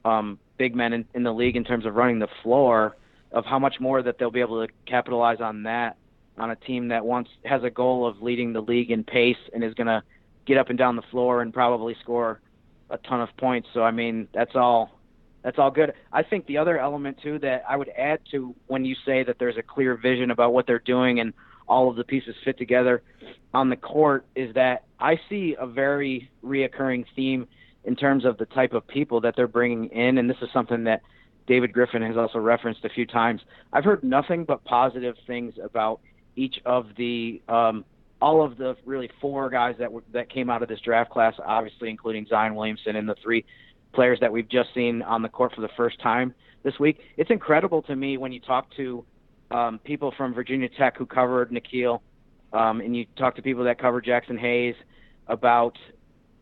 um, 0.08 0.38
big 0.56 0.74
men 0.74 0.92
in, 0.92 1.04
in 1.14 1.22
the 1.22 1.32
league 1.32 1.56
in 1.56 1.64
terms 1.64 1.86
of 1.86 1.94
running 1.94 2.18
the 2.18 2.28
floor, 2.42 2.96
of 3.32 3.44
how 3.44 3.58
much 3.58 3.76
more 3.78 4.02
that 4.02 4.18
they'll 4.18 4.30
be 4.30 4.40
able 4.40 4.66
to 4.66 4.72
capitalize 4.86 5.40
on 5.40 5.62
that 5.64 5.96
on 6.38 6.50
a 6.50 6.56
team 6.56 6.88
that 6.88 7.04
wants 7.04 7.30
has 7.44 7.62
a 7.64 7.70
goal 7.70 8.06
of 8.06 8.22
leading 8.22 8.52
the 8.52 8.60
league 8.60 8.90
in 8.90 9.04
pace 9.04 9.36
and 9.52 9.62
is 9.64 9.74
going 9.74 9.86
to 9.86 10.02
get 10.46 10.56
up 10.56 10.70
and 10.70 10.78
down 10.78 10.96
the 10.96 11.02
floor 11.10 11.42
and 11.42 11.52
probably 11.52 11.96
score 12.02 12.40
a 12.90 12.98
ton 12.98 13.20
of 13.20 13.28
points. 13.36 13.68
So 13.74 13.82
I 13.82 13.90
mean, 13.90 14.28
that's 14.32 14.54
all 14.54 14.98
that's 15.42 15.58
all 15.58 15.70
good. 15.70 15.92
I 16.12 16.22
think 16.22 16.46
the 16.46 16.58
other 16.58 16.78
element 16.78 17.18
too 17.22 17.38
that 17.40 17.64
I 17.68 17.76
would 17.76 17.90
add 17.90 18.20
to 18.32 18.54
when 18.66 18.84
you 18.84 18.94
say 19.04 19.22
that 19.24 19.36
there's 19.38 19.56
a 19.56 19.62
clear 19.62 19.96
vision 19.96 20.30
about 20.30 20.52
what 20.52 20.66
they're 20.66 20.78
doing 20.78 21.20
and 21.20 21.32
all 21.68 21.90
of 21.90 21.96
the 21.96 22.04
pieces 22.04 22.34
fit 22.44 22.56
together 22.56 23.02
on 23.52 23.68
the 23.68 23.76
court 23.76 24.24
is 24.34 24.54
that 24.54 24.84
I 24.98 25.20
see 25.28 25.54
a 25.58 25.66
very 25.66 26.30
reoccurring 26.44 27.04
theme 27.14 27.46
in 27.84 27.96
terms 27.96 28.24
of 28.24 28.38
the 28.38 28.46
type 28.46 28.72
of 28.72 28.86
people 28.86 29.20
that 29.20 29.34
they're 29.36 29.48
bringing 29.48 29.88
in. 29.90 30.18
And 30.18 30.28
this 30.28 30.36
is 30.42 30.48
something 30.52 30.84
that 30.84 31.02
David 31.46 31.72
Griffin 31.72 32.02
has 32.02 32.16
also 32.16 32.38
referenced 32.38 32.84
a 32.84 32.88
few 32.88 33.06
times. 33.06 33.40
I've 33.72 33.84
heard 33.84 34.04
nothing 34.04 34.44
but 34.44 34.64
positive 34.64 35.16
things 35.26 35.54
about 35.62 36.00
each 36.36 36.60
of 36.64 36.86
the 36.96 37.42
um, 37.48 37.84
all 38.20 38.44
of 38.44 38.58
the 38.58 38.76
really 38.84 39.10
four 39.20 39.48
guys 39.48 39.76
that 39.78 39.90
were, 39.92 40.02
that 40.12 40.28
came 40.28 40.50
out 40.50 40.62
of 40.62 40.68
this 40.68 40.80
draft 40.80 41.10
class, 41.10 41.34
obviously 41.44 41.88
including 41.88 42.26
Zion 42.28 42.54
Williamson 42.54 42.96
and 42.96 43.08
the 43.08 43.14
three 43.22 43.44
players 43.92 44.18
that 44.20 44.30
we've 44.30 44.48
just 44.48 44.68
seen 44.74 45.02
on 45.02 45.22
the 45.22 45.28
court 45.28 45.54
for 45.54 45.60
the 45.60 45.68
first 45.76 46.00
time 46.00 46.34
this 46.64 46.78
week. 46.78 46.98
It's 47.16 47.30
incredible 47.30 47.82
to 47.82 47.96
me 47.96 48.16
when 48.18 48.32
you 48.32 48.40
talk 48.40 48.68
to 48.76 49.04
um, 49.50 49.78
people 49.84 50.12
from 50.16 50.34
Virginia 50.34 50.68
Tech 50.68 50.96
who 50.96 51.06
covered 51.06 51.50
Nickeil, 51.50 52.00
um, 52.52 52.80
and 52.80 52.96
you 52.96 53.06
talk 53.16 53.36
to 53.36 53.42
people 53.42 53.64
that 53.64 53.78
cover 53.78 54.02
Jaxson 54.02 54.38
Hayes 54.38 54.74
about 55.28 55.76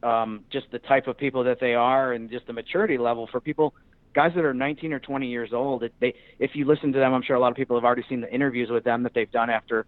um, 0.02 0.44
just 0.50 0.70
the 0.70 0.78
type 0.78 1.06
of 1.06 1.16
people 1.16 1.44
that 1.44 1.58
they 1.60 1.74
are 1.74 2.12
and 2.12 2.30
just 2.30 2.46
the 2.46 2.52
maturity 2.52 2.98
level 2.98 3.26
for 3.30 3.40
people 3.40 3.74
guys 4.14 4.32
that 4.34 4.44
are 4.44 4.54
19 4.54 4.94
or 4.94 4.98
20 4.98 5.26
years 5.26 5.52
old 5.52 5.82
it, 5.82 5.92
they 6.00 6.14
if 6.38 6.52
you 6.54 6.64
listen 6.64 6.92
to 6.92 6.98
them 6.98 7.12
i'm 7.12 7.22
sure 7.22 7.36
a 7.36 7.40
lot 7.40 7.50
of 7.50 7.56
people 7.56 7.76
have 7.76 7.84
already 7.84 8.04
seen 8.08 8.20
the 8.20 8.32
interviews 8.32 8.70
with 8.70 8.84
them 8.84 9.02
that 9.02 9.12
they've 9.14 9.30
done 9.30 9.50
after 9.50 9.86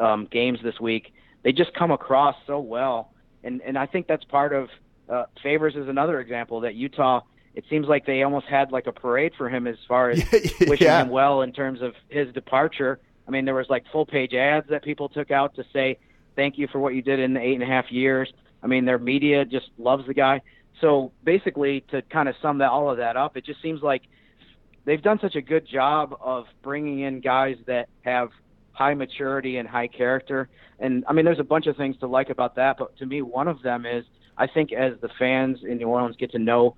um, 0.00 0.26
games 0.30 0.58
this 0.62 0.78
week. 0.80 1.12
They 1.42 1.52
just 1.52 1.74
come 1.74 1.90
across 1.90 2.36
so 2.46 2.60
well. 2.60 3.12
And 3.44 3.60
and 3.62 3.76
i 3.76 3.86
think 3.86 4.06
that's 4.06 4.24
part 4.24 4.52
of 4.52 4.68
uh, 5.08 5.24
favors 5.42 5.74
is 5.74 5.88
another 5.88 6.20
example 6.20 6.60
that 6.60 6.76
utah 6.76 7.20
it 7.54 7.64
seems 7.68 7.88
like 7.88 8.06
they 8.06 8.22
almost 8.22 8.46
had 8.46 8.70
like 8.70 8.86
a 8.86 8.92
parade 8.92 9.32
for 9.36 9.48
him 9.48 9.66
as 9.66 9.76
far 9.88 10.10
as 10.10 10.22
wishing 10.60 10.86
yeah. 10.86 11.02
him 11.02 11.08
well 11.08 11.42
in 11.42 11.52
terms 11.52 11.82
of 11.82 11.92
his 12.08 12.32
departure. 12.32 13.00
I 13.26 13.32
mean 13.32 13.44
there 13.44 13.56
was 13.56 13.66
like 13.68 13.84
full 13.90 14.06
page 14.06 14.32
ads 14.32 14.68
that 14.68 14.84
people 14.84 15.08
took 15.08 15.32
out 15.32 15.56
to 15.56 15.64
say 15.72 15.98
thank 16.36 16.56
you 16.56 16.68
for 16.68 16.78
what 16.78 16.94
you 16.94 17.02
did 17.02 17.18
in 17.18 17.34
the 17.34 17.40
eight 17.40 17.54
and 17.54 17.64
a 17.64 17.66
half 17.66 17.90
years 17.90 18.32
I 18.62 18.66
mean, 18.66 18.84
their 18.84 18.98
media 18.98 19.44
just 19.44 19.66
loves 19.78 20.06
the 20.06 20.14
guy. 20.14 20.40
So 20.80 21.12
basically, 21.24 21.84
to 21.90 22.02
kind 22.02 22.28
of 22.28 22.34
sum 22.42 22.58
that 22.58 22.70
all 22.70 22.90
of 22.90 22.96
that 22.98 23.16
up, 23.16 23.36
it 23.36 23.44
just 23.44 23.60
seems 23.62 23.82
like 23.82 24.02
they've 24.84 25.02
done 25.02 25.18
such 25.20 25.36
a 25.36 25.42
good 25.42 25.66
job 25.66 26.16
of 26.20 26.46
bringing 26.62 27.00
in 27.00 27.20
guys 27.20 27.56
that 27.66 27.88
have 28.02 28.30
high 28.72 28.94
maturity 28.94 29.58
and 29.58 29.68
high 29.68 29.88
character. 29.88 30.48
And 30.78 31.04
I 31.08 31.12
mean, 31.12 31.24
there's 31.24 31.38
a 31.38 31.44
bunch 31.44 31.66
of 31.66 31.76
things 31.76 31.96
to 31.98 32.06
like 32.06 32.30
about 32.30 32.56
that, 32.56 32.78
but 32.78 32.96
to 32.98 33.06
me, 33.06 33.22
one 33.22 33.48
of 33.48 33.62
them 33.62 33.86
is 33.86 34.04
I 34.36 34.46
think 34.46 34.72
as 34.72 34.94
the 35.00 35.10
fans 35.18 35.58
in 35.62 35.78
New 35.78 35.88
Orleans 35.88 36.16
get 36.16 36.32
to 36.32 36.38
know 36.38 36.76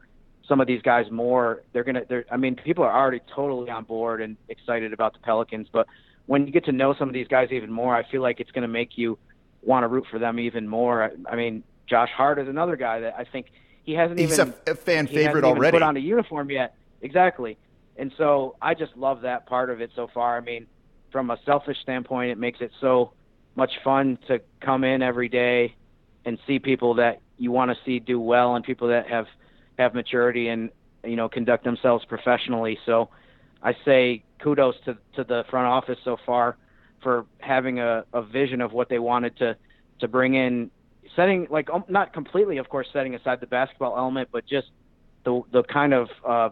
some 0.48 0.60
of 0.60 0.66
these 0.66 0.82
guys 0.82 1.06
more, 1.10 1.62
they're 1.72 1.84
gonna. 1.84 2.02
They're, 2.06 2.24
I 2.30 2.36
mean, 2.36 2.56
people 2.56 2.84
are 2.84 2.92
already 2.92 3.20
totally 3.34 3.70
on 3.70 3.84
board 3.84 4.20
and 4.20 4.36
excited 4.48 4.92
about 4.92 5.14
the 5.14 5.20
Pelicans, 5.20 5.68
but 5.72 5.86
when 6.26 6.46
you 6.46 6.52
get 6.52 6.64
to 6.66 6.72
know 6.72 6.94
some 6.98 7.08
of 7.08 7.14
these 7.14 7.28
guys 7.28 7.48
even 7.50 7.70
more, 7.70 7.96
I 7.96 8.02
feel 8.10 8.22
like 8.22 8.40
it's 8.40 8.50
to 8.50 8.68
make 8.68 8.96
you 8.96 9.18
want 9.62 9.84
to 9.84 9.88
root 9.88 10.04
for 10.10 10.18
them 10.18 10.38
even 10.38 10.68
more. 10.68 11.04
I, 11.04 11.32
I 11.32 11.36
mean, 11.36 11.62
Josh 11.86 12.10
Hart 12.10 12.38
is 12.38 12.48
another 12.48 12.76
guy 12.76 13.00
that 13.00 13.14
I 13.16 13.24
think 13.24 13.46
he 13.82 13.92
hasn't 13.92 14.18
He's 14.18 14.32
even 14.38 14.54
a, 14.66 14.74
fan 14.74 15.06
favorite 15.06 15.44
already. 15.44 15.76
Put 15.76 15.82
on 15.82 15.96
a 15.96 16.00
uniform 16.00 16.50
yet, 16.50 16.74
exactly. 17.02 17.58
And 17.96 18.12
so 18.16 18.56
I 18.60 18.74
just 18.74 18.96
love 18.96 19.22
that 19.22 19.46
part 19.46 19.70
of 19.70 19.80
it 19.80 19.90
so 19.94 20.08
far. 20.12 20.36
I 20.36 20.40
mean, 20.40 20.66
from 21.12 21.30
a 21.30 21.38
selfish 21.44 21.76
standpoint, 21.82 22.30
it 22.30 22.38
makes 22.38 22.60
it 22.60 22.72
so 22.80 23.12
much 23.54 23.72
fun 23.84 24.18
to 24.26 24.40
come 24.60 24.84
in 24.84 25.02
every 25.02 25.28
day 25.28 25.76
and 26.24 26.38
see 26.46 26.58
people 26.58 26.94
that 26.94 27.20
you 27.36 27.52
want 27.52 27.70
to 27.70 27.76
see 27.84 28.00
do 28.00 28.18
well 28.18 28.56
and 28.56 28.64
people 28.64 28.88
that 28.88 29.06
have 29.08 29.26
have 29.78 29.94
maturity 29.94 30.48
and 30.48 30.70
you 31.04 31.16
know 31.16 31.28
conduct 31.28 31.64
themselves 31.64 32.04
professionally. 32.04 32.78
So 32.86 33.10
I 33.62 33.76
say 33.84 34.24
kudos 34.40 34.76
to 34.86 34.96
to 35.14 35.24
the 35.24 35.44
front 35.50 35.66
office 35.66 35.98
so 36.04 36.16
far 36.24 36.56
for 37.02 37.26
having 37.38 37.78
a, 37.78 38.04
a 38.12 38.22
vision 38.22 38.60
of 38.60 38.72
what 38.72 38.88
they 38.88 38.98
wanted 38.98 39.36
to 39.38 39.56
to 40.00 40.08
bring 40.08 40.34
in 40.34 40.70
setting 41.16 41.46
like 41.50 41.70
um, 41.70 41.84
not 41.88 42.12
completely, 42.12 42.58
of 42.58 42.68
course, 42.68 42.88
setting 42.92 43.14
aside 43.14 43.40
the 43.40 43.46
basketball 43.46 43.96
element, 43.96 44.28
but 44.32 44.46
just 44.46 44.68
the 45.24 45.42
the 45.52 45.62
kind 45.62 45.92
of 45.92 46.08
uh, 46.26 46.50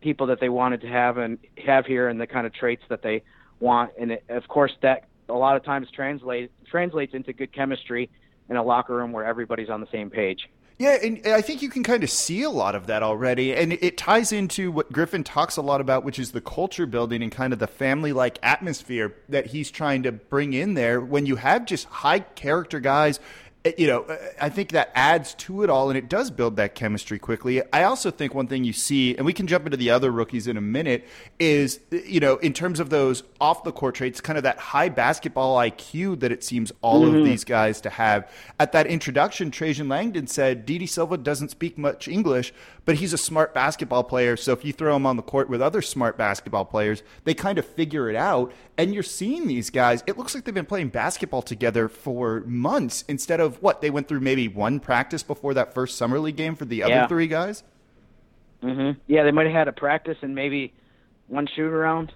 people 0.00 0.26
that 0.28 0.40
they 0.40 0.48
wanted 0.48 0.80
to 0.82 0.88
have 0.88 1.18
and 1.18 1.38
have 1.64 1.86
here, 1.86 2.08
and 2.08 2.20
the 2.20 2.26
kind 2.26 2.46
of 2.46 2.54
traits 2.54 2.82
that 2.88 3.02
they 3.02 3.22
want, 3.60 3.92
and 3.98 4.12
it, 4.12 4.24
of 4.28 4.46
course 4.48 4.72
that 4.82 5.04
a 5.28 5.34
lot 5.34 5.56
of 5.56 5.64
times 5.64 5.88
translate 5.90 6.50
translates 6.66 7.14
into 7.14 7.32
good 7.32 7.52
chemistry 7.52 8.10
in 8.48 8.56
a 8.56 8.62
locker 8.62 8.94
room 8.94 9.12
where 9.12 9.24
everybody's 9.24 9.70
on 9.70 9.80
the 9.80 9.88
same 9.90 10.10
page. 10.10 10.48
Yeah, 10.76 10.98
and 11.00 11.24
I 11.28 11.40
think 11.40 11.62
you 11.62 11.68
can 11.68 11.84
kind 11.84 12.02
of 12.02 12.10
see 12.10 12.42
a 12.42 12.50
lot 12.50 12.74
of 12.74 12.88
that 12.88 13.04
already. 13.04 13.54
And 13.54 13.74
it 13.74 13.96
ties 13.96 14.32
into 14.32 14.72
what 14.72 14.90
Griffin 14.90 15.22
talks 15.22 15.56
a 15.56 15.62
lot 15.62 15.80
about, 15.80 16.02
which 16.02 16.18
is 16.18 16.32
the 16.32 16.40
culture 16.40 16.84
building 16.84 17.22
and 17.22 17.30
kind 17.30 17.52
of 17.52 17.60
the 17.60 17.68
family 17.68 18.12
like 18.12 18.40
atmosphere 18.42 19.14
that 19.28 19.46
he's 19.46 19.70
trying 19.70 20.02
to 20.02 20.10
bring 20.10 20.52
in 20.52 20.74
there 20.74 21.00
when 21.00 21.26
you 21.26 21.36
have 21.36 21.64
just 21.64 21.86
high 21.86 22.18
character 22.20 22.80
guys 22.80 23.20
you 23.78 23.86
know, 23.86 24.02
uh, 24.02 24.18
I 24.40 24.50
think 24.50 24.72
that 24.72 24.90
adds 24.94 25.32
to 25.34 25.62
it 25.62 25.70
all, 25.70 25.88
and 25.88 25.96
it 25.96 26.08
does 26.08 26.30
build 26.30 26.56
that 26.56 26.74
chemistry 26.74 27.18
quickly. 27.18 27.62
I 27.72 27.84
also 27.84 28.10
think 28.10 28.34
one 28.34 28.46
thing 28.46 28.64
you 28.64 28.74
see, 28.74 29.16
and 29.16 29.24
we 29.24 29.32
can 29.32 29.46
jump 29.46 29.64
into 29.64 29.78
the 29.78 29.90
other 29.90 30.10
rookies 30.10 30.46
in 30.46 30.56
a 30.58 30.60
minute, 30.60 31.06
is 31.38 31.80
uh, 31.92 31.96
you 32.04 32.20
know, 32.20 32.36
in 32.36 32.52
terms 32.52 32.78
of 32.78 32.90
those 32.90 33.22
off 33.40 33.64
the 33.64 33.72
court 33.72 33.94
traits, 33.94 34.20
kind 34.20 34.36
of 34.36 34.42
that 34.42 34.58
high 34.58 34.90
basketball 34.90 35.56
IQ 35.56 36.20
that 36.20 36.30
it 36.30 36.44
seems 36.44 36.72
all 36.82 37.02
mm-hmm. 37.02 37.16
of 37.16 37.24
these 37.24 37.44
guys 37.44 37.80
to 37.80 37.90
have. 37.90 38.30
At 38.60 38.72
that 38.72 38.86
introduction, 38.86 39.50
Trajan 39.50 39.88
Langdon 39.88 40.26
said 40.26 40.66
Didi 40.66 40.86
Silva 40.86 41.16
doesn't 41.16 41.50
speak 41.50 41.78
much 41.78 42.06
English, 42.06 42.52
but 42.84 42.96
he's 42.96 43.12
a 43.14 43.18
smart 43.18 43.54
basketball 43.54 44.04
player. 44.04 44.36
So 44.36 44.52
if 44.52 44.64
you 44.64 44.72
throw 44.72 44.94
him 44.94 45.06
on 45.06 45.16
the 45.16 45.22
court 45.22 45.48
with 45.48 45.62
other 45.62 45.80
smart 45.80 46.18
basketball 46.18 46.66
players, 46.66 47.02
they 47.24 47.32
kind 47.32 47.58
of 47.58 47.64
figure 47.64 48.10
it 48.10 48.16
out. 48.16 48.52
And 48.76 48.92
you're 48.92 49.02
seeing 49.02 49.46
these 49.46 49.70
guys, 49.70 50.02
it 50.06 50.18
looks 50.18 50.34
like 50.34 50.44
they've 50.44 50.54
been 50.54 50.66
playing 50.66 50.88
basketball 50.88 51.42
together 51.42 51.88
for 51.88 52.40
months 52.40 53.04
instead 53.08 53.40
of 53.40 53.53
what? 53.62 53.80
They 53.80 53.90
went 53.90 54.08
through 54.08 54.20
maybe 54.20 54.48
one 54.48 54.80
practice 54.80 55.22
before 55.22 55.54
that 55.54 55.74
first 55.74 55.96
Summer 55.96 56.18
League 56.18 56.36
game 56.36 56.56
for 56.56 56.64
the 56.64 56.82
other 56.82 56.94
yeah. 56.94 57.06
three 57.06 57.26
guys? 57.26 57.62
Mm-hmm. 58.62 59.00
Yeah, 59.06 59.24
they 59.24 59.30
might 59.30 59.46
have 59.46 59.54
had 59.54 59.68
a 59.68 59.72
practice 59.72 60.16
and 60.22 60.34
maybe 60.34 60.72
one 61.28 61.46
shoot 61.54 61.70
around. 61.72 62.12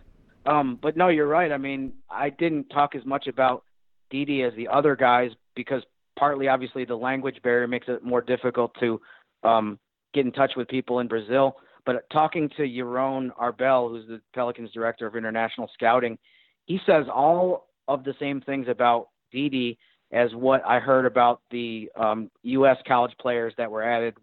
Um, 0.46 0.78
but 0.80 0.96
no, 0.96 1.08
you're 1.08 1.26
right. 1.26 1.52
I 1.52 1.58
mean, 1.58 1.92
I 2.10 2.30
didn't 2.30 2.70
talk 2.70 2.94
as 2.94 3.04
much 3.04 3.26
about 3.26 3.64
Didi 4.10 4.42
as 4.42 4.54
the 4.56 4.68
other 4.68 4.96
guys 4.96 5.30
because 5.54 5.82
partly, 6.18 6.48
obviously, 6.48 6.84
the 6.84 6.96
language 6.96 7.36
barrier 7.42 7.68
makes 7.68 7.86
it 7.88 8.02
more 8.02 8.22
difficult 8.22 8.72
to 8.80 9.00
um, 9.42 9.78
get 10.14 10.24
in 10.24 10.32
touch 10.32 10.52
with 10.56 10.68
people 10.68 11.00
in 11.00 11.08
Brazil. 11.08 11.56
But 11.84 12.08
talking 12.10 12.50
to 12.56 12.62
Yaron 12.62 13.30
Arbel, 13.40 13.90
who's 13.90 14.06
the 14.08 14.20
Pelicans 14.34 14.70
director 14.72 15.06
of 15.06 15.16
international 15.16 15.70
scouting, 15.74 16.18
he 16.66 16.78
says 16.86 17.06
all 17.12 17.68
of 17.86 18.04
the 18.04 18.14
same 18.20 18.40
things 18.40 18.66
about 18.68 19.08
Didi 19.32 19.78
as 20.12 20.34
what 20.34 20.64
I 20.66 20.78
heard 20.78 21.06
about 21.06 21.40
the 21.50 21.90
um, 21.96 22.30
U.S. 22.42 22.78
college 22.86 23.12
players 23.20 23.52
that 23.58 23.70
were 23.70 23.82
added 23.82 24.14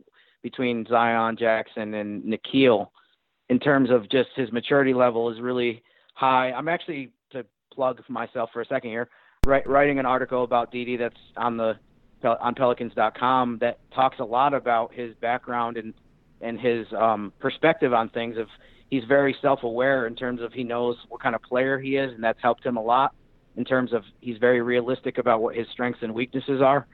between 0.41 0.85
Zion 0.87 1.37
Jaxson 1.37 1.99
and 1.99 2.23
Nickeil 2.23 2.87
in 3.49 3.59
terms 3.59 3.89
of 3.91 4.09
just 4.09 4.29
his 4.35 4.51
maturity 4.51 4.93
level 4.93 5.31
is 5.31 5.39
really 5.39 5.83
high. 6.13 6.51
I'm 6.51 6.67
actually 6.67 7.11
to 7.31 7.45
plug 7.73 8.01
myself 8.09 8.49
for 8.51 8.61
a 8.61 8.65
second 8.65 8.89
here, 8.89 9.09
write, 9.45 9.67
writing 9.67 9.99
an 9.99 10.05
article 10.05 10.43
about 10.43 10.71
Didi 10.71 10.97
that's 10.97 11.15
on 11.37 11.57
the 11.57 11.75
on 12.23 12.55
Pelicans.com 12.55 13.59
that 13.61 13.79
talks 13.93 14.17
a 14.19 14.23
lot 14.23 14.55
about 14.55 14.91
his 14.93 15.13
background 15.21 15.77
and 15.77 15.93
and 16.41 16.59
his 16.59 16.87
um, 16.97 17.31
perspective 17.39 17.93
on 17.93 18.09
things. 18.09 18.37
Of 18.37 18.47
he's 18.89 19.03
very 19.07 19.35
self-aware 19.41 20.07
in 20.07 20.15
terms 20.15 20.41
of 20.41 20.51
he 20.51 20.63
knows 20.63 20.95
what 21.09 21.21
kind 21.21 21.35
of 21.35 21.41
player 21.43 21.77
he 21.77 21.97
is, 21.97 22.13
and 22.13 22.23
that's 22.23 22.41
helped 22.41 22.65
him 22.65 22.77
a 22.77 22.81
lot. 22.81 23.13
In 23.57 23.65
terms 23.65 23.93
of 23.93 24.03
he's 24.19 24.37
very 24.37 24.61
realistic 24.61 25.17
about 25.17 25.41
what 25.41 25.55
his 25.55 25.67
strengths 25.71 25.99
and 26.01 26.13
weaknesses 26.13 26.61
are. 26.61 26.85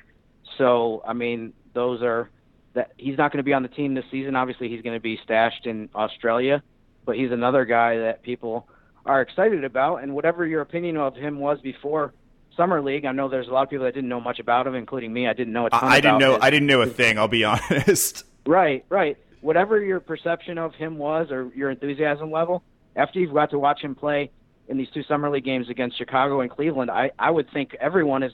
So 0.58 1.03
I 1.08 1.13
mean, 1.13 1.53
those 1.74 2.01
are 2.01 2.30
that 2.74 2.91
he's 2.98 3.18
not 3.18 3.32
going 3.32 3.39
to 3.39 3.44
be 3.44 3.53
on 3.53 3.63
the 3.63 3.70
team 3.70 3.94
this 3.94 4.06
season. 4.12 4.36
Obviously, 4.36 4.70
he's 4.70 4.82
going 4.82 4.96
to 4.96 5.01
be 5.01 5.20
stashed 5.24 5.65
in 5.65 5.89
Australia, 5.94 6.63
but 7.06 7.15
he's 7.15 7.32
another 7.32 7.65
guy 7.65 7.98
that 7.98 8.24
people 8.24 8.68
are 9.06 9.22
excited 9.22 9.63
about. 9.63 9.98
And 9.98 10.13
whatever 10.13 10.46
your 10.46 10.62
opinion 10.62 10.98
of 10.98 11.15
him 11.15 11.39
was 11.39 11.60
before 11.62 12.13
summer 12.56 12.82
league. 12.82 13.06
I 13.06 13.12
know 13.12 13.30
there's 13.30 13.48
a 13.48 13.51
lot 13.51 13.63
of 13.63 13.70
people 13.70 13.86
that 13.86 13.94
didn't 13.94 14.10
know 14.10 14.22
much 14.22 14.39
about 14.39 14.68
him, 14.68 14.75
including 14.75 15.12
me. 15.12 15.27
I 15.27 15.34
didn't 15.34 15.53
know 15.53 15.68
a 15.68 15.70
ton. 15.70 15.80
I 15.84 16.00
didn't 16.00 16.19
know. 16.19 16.34
His, 16.34 16.43
I 16.43 16.50
didn't 16.50 16.67
know 16.67 16.82
a 16.82 16.88
thing. 16.88 17.17
I'll 17.17 17.28
be 17.28 17.43
honest. 17.45 18.26
Right, 18.45 18.86
right. 18.89 19.17
Whatever 19.41 19.82
your 19.82 20.00
perception 20.00 20.58
of 20.58 20.76
him 20.76 20.97
was, 20.97 21.32
or 21.32 21.52
your 21.56 21.71
enthusiasm 21.71 22.32
level, 22.32 22.63
after 22.95 23.19
you've 23.19 23.34
got 23.34 23.52
to 23.52 23.60
watch 23.60 23.82
him 23.82 23.95
play 23.95 24.32
in 24.71 24.77
these 24.77 24.89
two 24.93 25.03
summer 25.03 25.29
league 25.29 25.45
games 25.45 25.69
against 25.69 25.97
Chicago 25.97 26.41
and 26.41 26.49
Cleveland, 26.49 26.89
I 26.89 27.12
I 27.19 27.29
would 27.29 27.51
think 27.51 27.75
everyone 27.79 28.23
is 28.23 28.31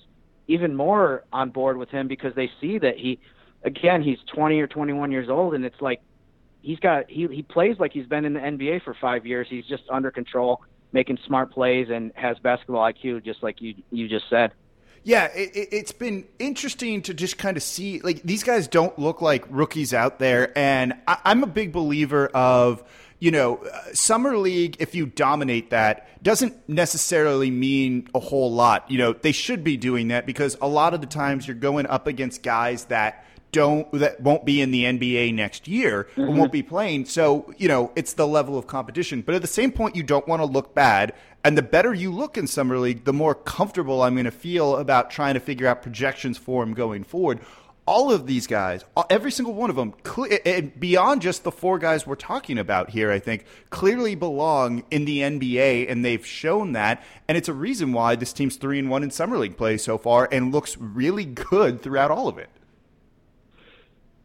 even 0.48 0.76
more 0.76 1.26
on 1.34 1.50
board 1.50 1.78
with 1.78 1.90
him 1.90 2.08
because 2.08 2.34
they 2.36 2.50
see 2.62 2.78
that 2.78 2.98
he, 2.98 3.20
again, 3.64 4.02
he's 4.02 4.20
20 4.34 4.62
or 4.62 4.68
21 4.68 5.12
years 5.12 5.30
old, 5.30 5.54
and 5.56 5.66
it's 5.66 5.82
like 5.82 6.00
he's 6.62 6.80
got 6.80 7.10
he 7.10 7.28
he 7.28 7.42
plays 7.42 7.78
like 7.80 7.92
he's 7.92 8.06
been 8.06 8.24
in 8.24 8.34
the 8.34 8.40
NBA 8.40 8.84
for 8.84 8.96
five 9.02 9.26
years. 9.26 9.48
He's 9.50 9.66
just 9.66 9.84
under 9.90 10.12
control 10.12 10.62
making 10.94 11.18
smart 11.26 11.52
plays 11.52 11.90
and 11.90 12.12
has 12.16 12.38
basketball 12.40 12.82
IQ, 12.82 13.26
just 13.26 13.44
like 13.44 13.62
you 13.62 13.76
you 13.92 14.08
just 14.08 14.30
said. 14.30 14.52
Yeah, 15.04 15.30
it, 15.34 15.72
has 15.72 15.94
been 15.94 16.26
interesting 16.38 17.02
to 17.04 17.14
just 17.14 17.38
kind 17.38 17.56
of 17.56 17.64
see 17.64 18.02
like 18.02 18.22
these 18.24 18.44
guys 18.44 18.68
don't 18.68 18.98
look 19.00 19.22
like 19.22 19.46
rookies 19.50 19.94
out 19.94 20.20
there, 20.20 20.58
and 20.58 20.94
I, 21.08 21.18
I'm 21.24 21.44
a 21.44 21.48
big 21.48 21.72
believer 21.72 22.28
of 22.28 22.84
you 23.20 23.32
know, 23.32 23.64
summer 23.94 24.38
league, 24.38 24.78
if 24.80 24.94
you 24.94 25.08
dominate 25.08 25.72
that, 25.72 26.08
doesn't 26.24 26.70
necessarily 26.70 27.50
mean 27.50 28.08
a 28.14 28.20
whole 28.20 28.52
lot. 28.52 28.90
You 28.92 29.00
know, 29.00 29.14
they 29.14 29.32
should 29.32 29.64
be 29.64 29.78
doing 29.78 30.10
that 30.10 30.26
because 30.26 30.58
a 30.62 30.68
lot 30.68 30.94
of 30.94 31.02
the 31.02 31.08
times 31.08 31.48
you're 31.48 31.56
going 31.56 31.88
up 31.88 32.08
against 32.08 32.44
guys 32.44 32.86
that 32.86 33.26
don't 33.52 33.92
that 33.94 34.20
won't 34.22 34.46
be 34.46 34.62
in 34.62 34.72
the 34.72 34.84
NBA 34.84 35.34
next 35.34 35.68
year 35.68 36.08
mm-hmm. 36.12 36.22
or 36.22 36.32
won't 36.32 36.52
be 36.52 36.62
playing. 36.62 37.06
So, 37.06 37.54
you 37.58 37.68
know, 37.68 37.92
it's 37.96 38.14
the 38.14 38.28
level 38.28 38.58
of 38.58 38.68
competition. 38.68 39.22
But 39.22 39.36
at 39.36 39.42
the 39.42 39.48
same 39.48 39.72
point, 39.72 39.96
you 39.96 40.04
don't 40.04 40.28
want 40.28 40.42
to 40.42 40.46
look 40.46 40.76
bad. 40.76 41.14
And 41.44 41.58
the 41.58 41.64
better 41.64 41.94
you 41.94 42.12
look 42.12 42.38
in 42.38 42.46
summer 42.46 42.78
league, 42.78 43.06
the 43.06 43.14
more 43.14 43.34
comfortable 43.34 44.04
I'm 44.04 44.16
going 44.16 44.26
to 44.26 44.32
feel 44.32 44.76
about 44.76 45.10
trying 45.10 45.36
to 45.36 45.40
figure 45.40 45.66
out 45.66 45.82
projections 45.82 46.38
for 46.38 46.62
him 46.62 46.74
going 46.74 47.04
forward. 47.04 47.40
All 47.88 48.12
of 48.12 48.28
these 48.28 48.48
guys, 48.48 48.84
every 49.10 49.32
single 49.32 49.54
one 49.54 49.70
of 49.70 49.78
them, 49.78 49.94
and 50.46 50.78
beyond 50.78 51.22
just 51.22 51.46
the 51.46 51.52
four 51.52 51.80
guys 51.80 52.06
we're 52.06 52.16
talking 52.16 52.60
about 52.60 52.90
here, 52.90 53.10
I 53.12 53.20
think 53.20 53.46
clearly 53.70 54.14
belong 54.14 54.84
in 54.92 55.06
the 55.06 55.20
NBA, 55.20 55.90
and 55.90 56.04
they've 56.04 56.26
shown 56.26 56.74
that. 56.74 57.02
And 57.30 57.38
it's 57.38 57.48
a 57.48 57.54
reason 57.54 57.94
why 57.94 58.18
this 58.18 58.34
team's 58.34 58.58
three 58.58 58.78
and 58.78 58.90
one 58.90 59.04
in 59.04 59.10
summer 59.10 59.38
league 59.38 59.56
play 59.56 59.78
so 59.78 59.98
far, 59.98 60.28
and 60.32 60.52
looks 60.52 60.78
really 60.78 61.24
good 61.24 61.82
throughout 61.82 62.12
all 62.12 62.28
of 62.28 62.38
it. 62.38 62.50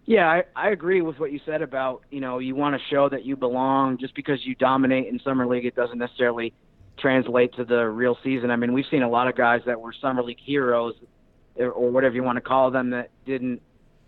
Yeah, 0.05 0.29
I, 0.29 0.44
I 0.57 0.70
agree 0.70 1.01
with 1.01 1.20
what 1.20 1.31
you 1.31 1.40
said 1.46 1.62
about, 1.62 2.03
you 2.11 2.20
know, 2.20 2.40
you 2.40 2.57
want 2.57 2.75
to 2.75 2.83
show 2.90 3.09
that 3.09 3.25
you 3.25 3.37
belong. 3.37 3.98
Just 3.98 4.14
because 4.16 4.44
you 4.44 4.57
dominate 4.57 5.07
in 5.07 5.20
summer 5.20 5.46
league, 5.46 5.64
it 5.64 5.77
doesn't 5.77 5.98
necessarily 5.98 6.53
translate 6.98 7.55
to 7.55 7.64
the 7.64 7.88
real 7.88 8.18
season. 8.25 8.51
I 8.51 8.57
mean, 8.57 8.72
we've 8.72 8.87
seen 8.90 9.03
a 9.03 9.09
lot 9.09 9.29
of 9.29 9.37
guys 9.37 9.62
that 9.66 9.81
were 9.81 9.92
summer 10.01 10.22
league 10.22 10.40
heroes 10.44 10.94
or 11.59 11.91
whatever 11.91 12.15
you 12.15 12.23
want 12.23 12.37
to 12.37 12.43
call 12.43 12.71
them 12.71 12.91
that 12.91 13.11
didn't 13.27 13.61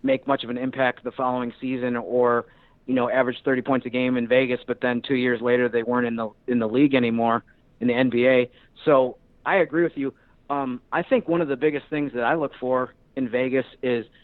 make 0.03 0.27
much 0.27 0.43
of 0.43 0.49
an 0.49 0.57
impact 0.57 1.03
the 1.03 1.11
following 1.11 1.53
season 1.59 1.95
or, 1.95 2.45
you 2.85 2.93
know, 2.93 3.09
average 3.09 3.37
30 3.43 3.61
points 3.61 3.85
a 3.85 3.89
game 3.89 4.17
in 4.17 4.27
Vegas, 4.27 4.59
but 4.67 4.79
then 4.81 5.01
2 5.07 5.15
years 5.15 5.41
later 5.41 5.69
they 5.69 5.83
weren't 5.83 6.07
in 6.07 6.15
the 6.15 6.29
in 6.47 6.59
the 6.59 6.67
league 6.67 6.93
anymore 6.93 7.43
in 7.79 7.87
the 7.87 7.93
NBA. 7.93 8.49
So, 8.83 9.17
I 9.45 9.57
agree 9.57 9.83
with 9.83 9.95
you. 9.95 10.13
Um, 10.49 10.81
I 10.91 11.03
think 11.03 11.27
one 11.27 11.41
of 11.41 11.47
the 11.47 11.55
biggest 11.55 11.85
things 11.89 12.11
that 12.15 12.23
I 12.23 12.33
look 12.33 12.51
for 12.59 12.93
in 13.15 13.29
Vegas 13.29 13.65
is– 13.81 14.05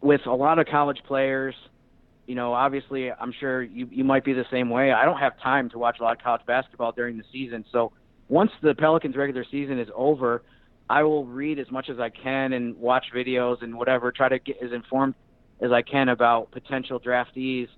with 0.00 0.26
a 0.26 0.34
lot 0.34 0.58
of 0.58 0.66
college 0.66 0.98
players, 1.06 1.54
you 2.26 2.34
know, 2.34 2.52
obviously, 2.52 3.10
I'm 3.10 3.32
sure 3.38 3.62
you 3.62 3.88
you 3.90 4.04
might 4.04 4.24
be 4.24 4.32
the 4.32 4.44
same 4.50 4.70
way. 4.70 4.92
I 4.92 5.04
don't 5.04 5.18
have 5.18 5.38
time 5.40 5.70
to 5.70 5.78
watch 5.78 5.96
a 6.00 6.02
lot 6.02 6.16
of 6.16 6.22
college 6.22 6.42
basketball 6.46 6.92
during 6.92 7.16
the 7.16 7.24
season, 7.32 7.64
so 7.72 7.92
once 8.28 8.50
the 8.62 8.74
Pelicans 8.74 9.16
regular 9.16 9.44
season 9.50 9.78
is 9.78 9.88
over, 9.94 10.42
I 10.90 11.02
will 11.02 11.26
read 11.26 11.58
as 11.58 11.70
much 11.70 11.88
as 11.90 11.98
I 11.98 12.08
can 12.08 12.52
and 12.52 12.76
watch 12.76 13.06
videos 13.14 13.62
and 13.62 13.76
whatever, 13.76 14.10
try 14.10 14.28
to 14.28 14.38
get 14.38 14.62
as 14.62 14.72
informed 14.72 15.14
as 15.60 15.72
I 15.72 15.82
can 15.82 16.08
about 16.08 16.50
potential 16.50 17.00
draftees 17.00 17.68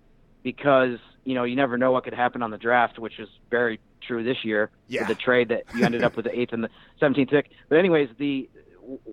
because 0.43 0.99
you 1.25 1.35
know 1.35 1.45
you 1.45 1.57
never 1.57 1.77
know 1.77 1.93
what 1.93 2.05
could 2.05 2.15
happen 2.15 2.43
on 2.43 2.51
the 2.51 2.59
draft, 2.59 2.99
which 2.99 3.19
is 3.19 3.29
very 3.51 3.81
true 4.07 4.23
this 4.25 4.39
year 4.45 4.71
yeah. 4.89 5.01
with 5.01 5.09
the 5.09 5.15
trade 5.23 5.49
that 5.49 5.65
you 5.75 5.85
ended 5.85 6.03
up 6.03 6.17
with 6.17 6.25
the 6.25 6.39
eighth 6.39 6.53
and 6.53 6.65
the 6.65 6.71
seventeenth 6.99 7.31
pick. 7.31 7.51
But 7.69 7.79
anyways, 7.79 8.09
the 8.19 8.49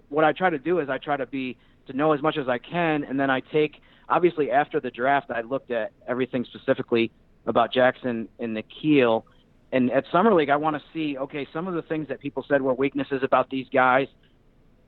what 0.09 0.23
I 0.23 0.31
try 0.31 0.49
to 0.49 0.59
do 0.59 0.79
is 0.79 0.89
I 0.89 0.97
try 0.97 1.17
to 1.17 1.25
be 1.25 1.57
to 1.87 1.93
know 1.93 2.13
as 2.13 2.21
much 2.21 2.37
as 2.37 2.47
I 2.47 2.57
can, 2.57 3.03
and 3.03 3.19
then 3.19 3.29
I 3.29 3.39
take 3.39 3.81
obviously 4.09 4.51
after 4.51 4.79
the 4.79 4.91
draft 4.91 5.31
I 5.31 5.41
looked 5.41 5.71
at 5.71 5.91
everything 6.07 6.45
specifically 6.45 7.11
about 7.45 7.73
Jaxson 7.73 8.27
and 8.39 8.55
Nickeil. 8.55 9.23
And 9.71 9.91
at 9.91 10.05
Summer 10.11 10.33
League, 10.33 10.49
I 10.49 10.55
want 10.55 10.75
to 10.75 10.81
see 10.93 11.17
okay 11.17 11.47
some 11.51 11.67
of 11.67 11.73
the 11.73 11.81
things 11.81 12.07
that 12.07 12.19
people 12.19 12.45
said 12.47 12.61
were 12.61 12.73
weaknesses 12.73 13.21
about 13.23 13.49
these 13.49 13.67
guys. 13.71 14.07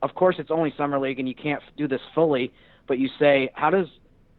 Of 0.01 0.15
course, 0.15 0.35
it's 0.39 0.51
only 0.51 0.73
Summer 0.77 0.99
League, 0.99 1.19
and 1.19 1.27
you 1.27 1.35
can't 1.35 1.61
do 1.75 1.87
this 1.87 2.01
fully. 2.15 2.53
But 2.87 2.97
you 2.97 3.09
say, 3.19 3.49
how 3.53 3.69
does 3.69 3.87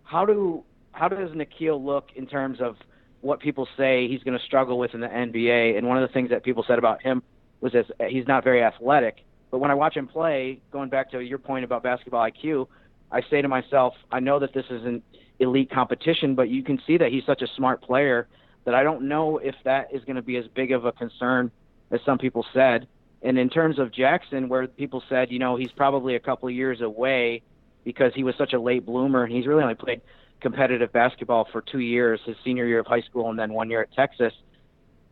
how 0.02 0.24
do 0.24 0.64
how 0.92 1.08
does 1.08 1.30
Nickeil 1.30 1.82
look 1.84 2.08
in 2.16 2.26
terms 2.26 2.60
of 2.60 2.76
what 3.20 3.40
people 3.40 3.68
say 3.76 4.08
he's 4.08 4.22
going 4.22 4.38
to 4.38 4.44
struggle 4.44 4.78
with 4.78 4.94
in 4.94 5.00
the 5.00 5.08
NBA? 5.08 5.76
And 5.76 5.86
one 5.86 6.02
of 6.02 6.08
the 6.08 6.12
things 6.12 6.30
that 6.30 6.42
people 6.42 6.64
said 6.66 6.78
about 6.78 7.02
him 7.02 7.22
was 7.60 7.72
that 7.72 7.86
he's 8.08 8.26
not 8.26 8.42
very 8.42 8.62
athletic. 8.62 9.24
But 9.50 9.58
when 9.58 9.70
I 9.70 9.74
watch 9.74 9.96
him 9.96 10.06
play, 10.06 10.60
going 10.72 10.88
back 10.88 11.10
to 11.10 11.20
your 11.20 11.38
point 11.38 11.64
about 11.64 11.82
basketball 11.82 12.28
IQ, 12.28 12.68
I 13.10 13.20
say 13.28 13.42
to 13.42 13.48
myself, 13.48 13.94
I 14.10 14.20
know 14.20 14.38
that 14.38 14.54
this 14.54 14.64
is 14.70 14.84
an 14.84 15.02
elite 15.38 15.70
competition, 15.70 16.34
but 16.34 16.48
you 16.48 16.62
can 16.62 16.80
see 16.86 16.96
that 16.98 17.10
he's 17.10 17.24
such 17.26 17.42
a 17.42 17.46
smart 17.56 17.82
player 17.82 18.28
that 18.64 18.74
I 18.74 18.82
don't 18.82 19.08
know 19.08 19.38
if 19.38 19.54
that 19.64 19.88
is 19.92 20.04
going 20.04 20.16
to 20.16 20.22
be 20.22 20.36
as 20.36 20.44
big 20.54 20.72
of 20.72 20.84
a 20.84 20.92
concern 20.92 21.50
as 21.90 22.00
some 22.04 22.18
people 22.18 22.44
said. 22.52 22.86
And 23.22 23.38
in 23.38 23.50
terms 23.50 23.78
of 23.78 23.90
Jaxson, 23.90 24.48
where 24.48 24.66
people 24.66 25.02
said, 25.08 25.30
you 25.30 25.38
know, 25.38 25.56
he's 25.56 25.72
probably 25.72 26.16
a 26.16 26.20
couple 26.20 26.48
of 26.48 26.54
years 26.54 26.80
away 26.80 27.42
because 27.84 28.12
he 28.14 28.24
was 28.24 28.34
such 28.38 28.52
a 28.52 28.60
late 28.60 28.86
bloomer 28.86 29.24
and 29.24 29.32
he's 29.32 29.46
really 29.46 29.62
only 29.62 29.74
played 29.74 30.00
competitive 30.40 30.92
basketball 30.92 31.46
for 31.52 31.60
two 31.60 31.80
years, 31.80 32.20
his 32.24 32.36
senior 32.44 32.66
year 32.66 32.80
of 32.80 32.86
high 32.86 33.02
school 33.02 33.30
and 33.30 33.38
then 33.38 33.52
one 33.52 33.68
year 33.68 33.82
at 33.82 33.92
Texas. 33.92 34.32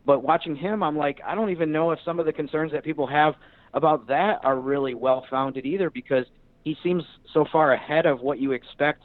But 0.05 0.23
watching 0.23 0.55
him, 0.55 0.81
I'm 0.81 0.97
like, 0.97 1.19
I 1.25 1.35
don't 1.35 1.51
even 1.51 1.71
know 1.71 1.91
if 1.91 1.99
some 2.03 2.19
of 2.19 2.25
the 2.25 2.33
concerns 2.33 2.71
that 2.71 2.83
people 2.83 3.05
have 3.07 3.35
about 3.73 4.07
that 4.07 4.39
are 4.43 4.59
really 4.59 4.95
well 4.95 5.25
founded 5.29 5.65
either 5.65 5.89
because 5.89 6.25
he 6.63 6.75
seems 6.83 7.03
so 7.33 7.45
far 7.51 7.73
ahead 7.73 8.05
of 8.05 8.21
what 8.21 8.39
you 8.39 8.51
expect 8.53 9.03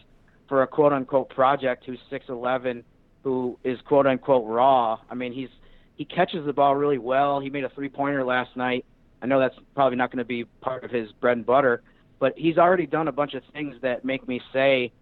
for 0.48 0.62
a 0.62 0.66
quote 0.66 0.92
unquote 0.92 1.28
project 1.30 1.84
who's 1.84 1.98
6'11, 2.10 2.82
who 3.24 3.58
is 3.64 3.78
quote 3.86 4.06
unquote 4.06 4.46
raw. 4.46 4.98
I 5.10 5.14
mean, 5.14 5.32
he's 5.32 5.48
he 5.96 6.04
catches 6.04 6.44
the 6.46 6.52
ball 6.52 6.76
really 6.76 6.98
well. 6.98 7.40
He 7.40 7.50
made 7.50 7.64
a 7.64 7.70
three 7.70 7.88
pointer 7.88 8.24
last 8.24 8.56
night. 8.56 8.84
I 9.22 9.26
know 9.26 9.40
that's 9.40 9.56
probably 9.74 9.96
not 9.96 10.10
going 10.10 10.18
to 10.18 10.24
be 10.24 10.44
part 10.60 10.84
of 10.84 10.90
his 10.90 11.10
bread 11.20 11.38
and 11.38 11.46
butter, 11.46 11.82
but 12.20 12.34
he's 12.36 12.58
already 12.58 12.86
done 12.86 13.08
a 13.08 13.12
bunch 13.12 13.34
of 13.34 13.42
things 13.52 13.76
that 13.80 14.04
make 14.04 14.28
me 14.28 14.40
say, 14.52 14.92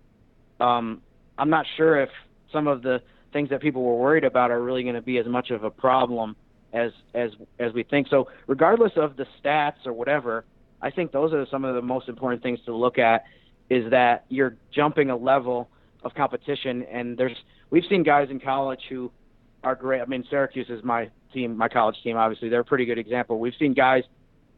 um, 0.61 1.03
I'm 1.37 1.51
not 1.51 1.67
sure 1.77 2.01
if 2.01 2.11
some 2.53 2.69
of 2.69 2.83
the 2.83 3.03
things 3.33 3.51
that 3.51 3.61
people 3.61 3.83
were 3.83 3.97
worried 3.97 4.25
about 4.25 4.51
are 4.51 4.63
really 4.63 4.85
going 4.85 4.95
to 4.95 5.03
be 5.03 5.19
as 5.19 5.27
much 5.27 5.51
of 5.51 5.65
a 5.65 5.71
problem 5.71 6.37
as 6.73 6.93
as 7.15 7.31
as 7.59 7.73
we 7.73 7.83
think. 7.83 8.07
So 8.09 8.29
regardless 8.47 8.93
of 8.97 9.17
the 9.17 9.27
stats 9.43 9.85
or 9.85 9.93
whatever, 9.93 10.45
I 10.81 10.91
think 10.91 11.11
those 11.11 11.33
are 11.33 11.45
some 11.51 11.65
of 11.65 11.75
the 11.75 11.83
most 11.83 12.09
important 12.09 12.43
things 12.43 12.61
to 12.67 12.75
look 12.75 12.99
at. 12.99 13.25
Is 13.71 13.91
that 13.91 14.27
you're 14.29 14.57
jumping 14.75 15.11
a 15.11 15.17
level 15.17 15.69
of 16.05 16.15
competition, 16.15 16.83
and 16.93 17.17
there's 17.17 17.37
we've 17.73 17.83
seen 17.89 18.05
guys 18.05 18.29
in 18.31 18.39
college 18.39 18.81
who 18.89 19.11
are 19.65 19.75
great. 19.75 20.01
I 20.01 20.05
mean, 20.05 20.25
Syracuse 20.31 20.69
is 20.69 20.85
my 20.85 21.11
team, 21.33 21.57
my 21.57 21.69
college 21.69 21.97
team. 22.05 22.17
Obviously, 22.17 22.49
they're 22.49 22.61
a 22.61 22.65
pretty 22.65 22.85
good 22.85 22.99
example. 22.99 23.41
We've 23.41 23.55
seen 23.59 23.75
guys 23.75 24.05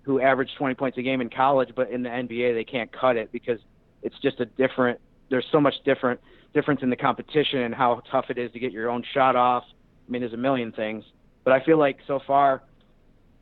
who 0.03 0.21
average 0.21 0.51
20 0.59 0.75
points 0.75 0.99
a 0.99 1.03
game 1.03 1.23
in 1.23 1.31
college, 1.31 1.71
but 1.75 1.91
in 1.91 2.03
the 2.03 2.11
NBA 2.11 2.55
they 2.55 2.65
can't 2.65 2.93
cut 2.93 3.17
it 3.17 3.33
because 3.33 3.59
it's 4.03 4.17
just 4.21 4.41
a 4.41 4.45
different. 4.45 5.01
There's 5.31 5.47
so 5.51 5.61
much 5.61 5.75
different 5.87 6.21
difference 6.53 6.83
in 6.83 6.91
the 6.91 6.97
competition 6.97 7.61
and 7.61 7.75
how 7.75 8.03
tough 8.11 8.27
it 8.29 8.37
is 8.37 8.53
to 8.53 8.59
get 8.59 8.73
your 8.73 8.91
own 8.91 9.03
shot 9.15 9.37
off. 9.37 9.65
I 10.07 10.11
mean, 10.11 10.21
there's 10.21 10.35
a 10.35 10.39
million 10.39 10.73
things, 10.73 11.05
but 11.45 11.53
I 11.53 11.65
feel 11.65 11.79
like 11.79 11.99
so 12.07 12.21
far 12.27 12.63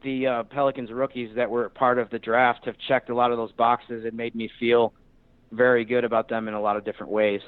the 0.04 0.26
uh, 0.26 0.42
Pelicans 0.44 0.90
rookies 0.90 1.30
that 1.36 1.50
were 1.50 1.68
part 1.70 1.98
of 1.98 2.10
the 2.10 2.18
draft 2.18 2.66
have 2.66 2.76
checked 2.88 3.10
a 3.10 3.14
lot 3.14 3.32
of 3.32 3.38
those 3.38 3.52
boxes. 3.52 4.04
It 4.04 4.14
made 4.14 4.34
me 4.34 4.50
feel 4.60 4.92
very 5.50 5.84
good 5.84 6.04
about 6.04 6.28
them 6.28 6.48
in 6.48 6.54
a 6.54 6.60
lot 6.60 6.76
of 6.76 6.84
different 6.84 7.12
ways. 7.12 7.40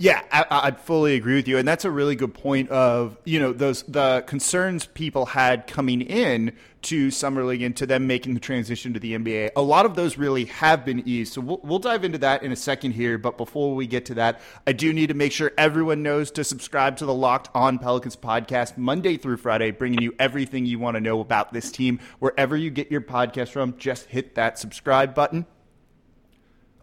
Yeah, 0.00 0.22
I, 0.32 0.70
would 0.70 0.80
fully 0.80 1.14
agree 1.14 1.34
with 1.34 1.46
you, 1.46 1.58
and 1.58 1.68
that's 1.68 1.84
a 1.84 1.90
really 1.90 2.14
good 2.16 2.32
point. 2.32 2.70
Of 2.70 3.18
you 3.26 3.38
know 3.38 3.52
those 3.52 3.82
the 3.82 4.24
concerns 4.26 4.86
people 4.86 5.26
had 5.26 5.66
coming 5.66 6.00
in 6.00 6.52
to 6.82 7.10
summer 7.10 7.44
league 7.44 7.60
and 7.60 7.76
to 7.76 7.84
them 7.84 8.06
making 8.06 8.32
the 8.32 8.40
transition 8.40 8.94
to 8.94 8.98
the 8.98 9.12
NBA. 9.12 9.50
A 9.56 9.60
lot 9.60 9.84
of 9.84 9.96
those 9.96 10.16
really 10.16 10.46
have 10.46 10.86
been 10.86 11.06
eased. 11.06 11.34
So 11.34 11.42
we'll, 11.42 11.60
we'll 11.62 11.78
dive 11.80 12.02
into 12.02 12.16
that 12.16 12.42
in 12.42 12.50
a 12.50 12.56
second 12.56 12.92
here. 12.92 13.18
But 13.18 13.36
before 13.36 13.74
we 13.74 13.86
get 13.86 14.06
to 14.06 14.14
that, 14.14 14.40
I 14.66 14.72
do 14.72 14.90
need 14.94 15.08
to 15.08 15.14
make 15.14 15.32
sure 15.32 15.52
everyone 15.58 16.02
knows 16.02 16.30
to 16.30 16.44
subscribe 16.44 16.96
to 16.96 17.04
the 17.04 17.12
Locked 17.12 17.50
On 17.54 17.78
Pelicans 17.78 18.16
podcast 18.16 18.78
Monday 18.78 19.18
through 19.18 19.36
Friday, 19.36 19.70
bringing 19.70 20.00
you 20.00 20.14
everything 20.18 20.64
you 20.64 20.78
want 20.78 20.94
to 20.94 21.02
know 21.02 21.20
about 21.20 21.52
this 21.52 21.70
team 21.70 22.00
wherever 22.20 22.56
you 22.56 22.70
get 22.70 22.90
your 22.90 23.02
podcast 23.02 23.48
from. 23.48 23.76
Just 23.76 24.06
hit 24.06 24.34
that 24.36 24.58
subscribe 24.58 25.14
button 25.14 25.44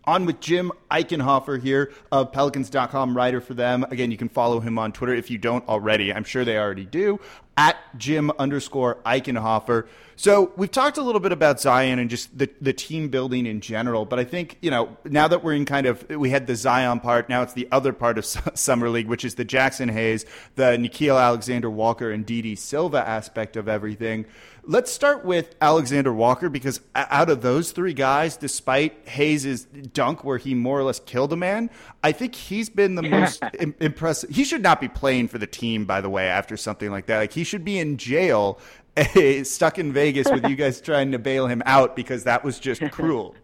on 0.07 0.25
with 0.25 0.39
Jim 0.39 0.71
Eichenhofer 0.89 1.61
here 1.61 1.91
of 2.11 2.31
Pelicans.com, 2.31 3.15
writer 3.15 3.41
for 3.41 3.53
them. 3.53 3.83
Again, 3.91 4.09
you 4.09 4.17
can 4.17 4.29
follow 4.29 4.61
him 4.61 4.79
on 4.79 4.93
Twitter 4.93 5.13
if 5.13 5.29
you 5.29 5.37
don't 5.37 5.67
already. 5.67 6.13
I'm 6.13 6.23
sure 6.23 6.45
they 6.45 6.57
already 6.57 6.85
do. 6.85 7.19
At 7.57 7.75
Jim 7.97 8.31
underscore 8.39 8.95
Eichenhofer. 9.05 9.87
So 10.15 10.51
we've 10.55 10.71
talked 10.71 10.97
a 10.97 11.03
little 11.03 11.19
bit 11.19 11.31
about 11.31 11.59
Zion 11.59 11.99
and 11.99 12.09
just 12.09 12.35
the, 12.35 12.49
the 12.61 12.73
team 12.73 13.09
building 13.09 13.45
in 13.45 13.61
general, 13.61 14.05
but 14.05 14.17
I 14.17 14.23
think, 14.23 14.57
you 14.61 14.71
know, 14.71 14.97
now 15.05 15.27
that 15.27 15.43
we're 15.43 15.53
in 15.53 15.65
kind 15.65 15.85
of, 15.85 16.09
we 16.09 16.31
had 16.31 16.47
the 16.47 16.55
Zion 16.55 16.99
part, 16.99 17.29
now 17.29 17.43
it's 17.43 17.53
the 17.53 17.67
other 17.71 17.93
part 17.93 18.17
of 18.17 18.25
Summer 18.55 18.89
League, 18.89 19.07
which 19.07 19.23
is 19.23 19.35
the 19.35 19.45
Jaxson 19.45 19.91
Hayes, 19.91 20.25
the 20.55 20.77
Nickeil 20.77 21.21
Alexander 21.21 21.69
Walker, 21.69 22.11
and 22.11 22.25
Didi 22.25 22.55
Silva 22.55 23.07
aspect 23.07 23.55
of 23.55 23.67
everything. 23.67 24.25
Let's 24.69 24.91
start 24.91 25.23
with 25.23 25.55
Alexander 25.61 26.11
Walker 26.11 26.49
because 26.49 26.81
out 26.93 27.29
of 27.29 27.41
those 27.41 27.71
three 27.71 27.93
guys, 27.93 28.35
despite 28.35 29.07
Hayes' 29.07 29.63
dunk 29.63 30.25
where 30.25 30.37
he 30.37 30.53
more 30.53 30.77
or 30.77 30.83
less 30.83 30.99
killed 30.99 31.31
a 31.31 31.37
man, 31.37 31.69
I 32.03 32.11
think 32.11 32.35
he's 32.35 32.69
been 32.69 32.95
the 32.95 33.01
most 33.01 33.41
impressive. 33.79 34.29
He 34.29 34.43
should 34.43 34.61
not 34.61 34.81
be 34.81 34.89
playing 34.89 35.29
for 35.29 35.37
the 35.37 35.47
team, 35.47 35.85
by 35.85 36.01
the 36.01 36.09
way, 36.09 36.27
after 36.27 36.57
something 36.57 36.91
like 36.91 37.05
that. 37.05 37.19
Like 37.19 37.31
he 37.31 37.45
should 37.45 37.63
be 37.63 37.79
in 37.79 37.95
jail, 37.95 38.59
stuck 39.43 39.79
in 39.79 39.93
Vegas 39.93 40.29
with 40.29 40.45
you 40.45 40.55
guys 40.57 40.81
trying 40.81 41.13
to 41.13 41.19
bail 41.19 41.47
him 41.47 41.63
out 41.65 41.95
because 41.95 42.25
that 42.25 42.43
was 42.43 42.59
just 42.59 42.81
cruel. 42.91 43.35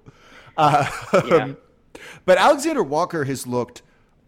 Uh, 0.58 0.86
yeah. 1.26 1.54
But 2.26 2.38
Alexander 2.38 2.84
Walker 2.84 3.24
has 3.24 3.48
looked 3.48 3.82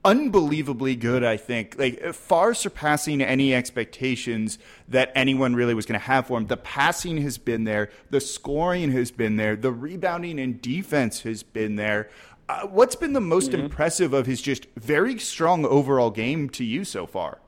unbelievably 0.05 0.95
good, 0.95 1.23
I 1.23 1.35
think. 1.35 1.77
Like 1.77 2.13
far 2.13 2.53
surpassing 2.53 3.21
any 3.21 3.53
expectations 3.53 4.59
that 4.87 5.11
anyone 5.15 5.55
really 5.55 5.73
was 5.73 5.85
going 5.85 5.99
to 5.99 6.05
have 6.05 6.27
for 6.27 6.37
him. 6.37 6.47
The 6.47 6.57
passing 6.57 7.21
has 7.23 7.37
been 7.37 7.63
there, 7.63 7.89
the 8.11 8.21
scoring 8.21 8.91
has 8.91 9.11
been 9.11 9.35
there, 9.35 9.55
the 9.55 9.71
rebounding 9.71 10.39
and 10.39 10.61
defense 10.61 11.21
has 11.21 11.43
been 11.43 11.75
there. 11.75 12.09
Uh, 12.47 12.67
what's 12.67 12.95
been 12.95 13.13
the 13.13 13.19
most 13.19 13.51
mm-hmm. 13.51 13.61
impressive 13.65 14.13
of 14.13 14.27
his 14.27 14.41
just 14.41 14.67
very 14.75 15.17
strong 15.17 15.65
overall 15.65 16.11
game 16.11 16.47
to 16.49 16.63
you 16.63 16.85
so 16.85 17.07
far? 17.07 17.39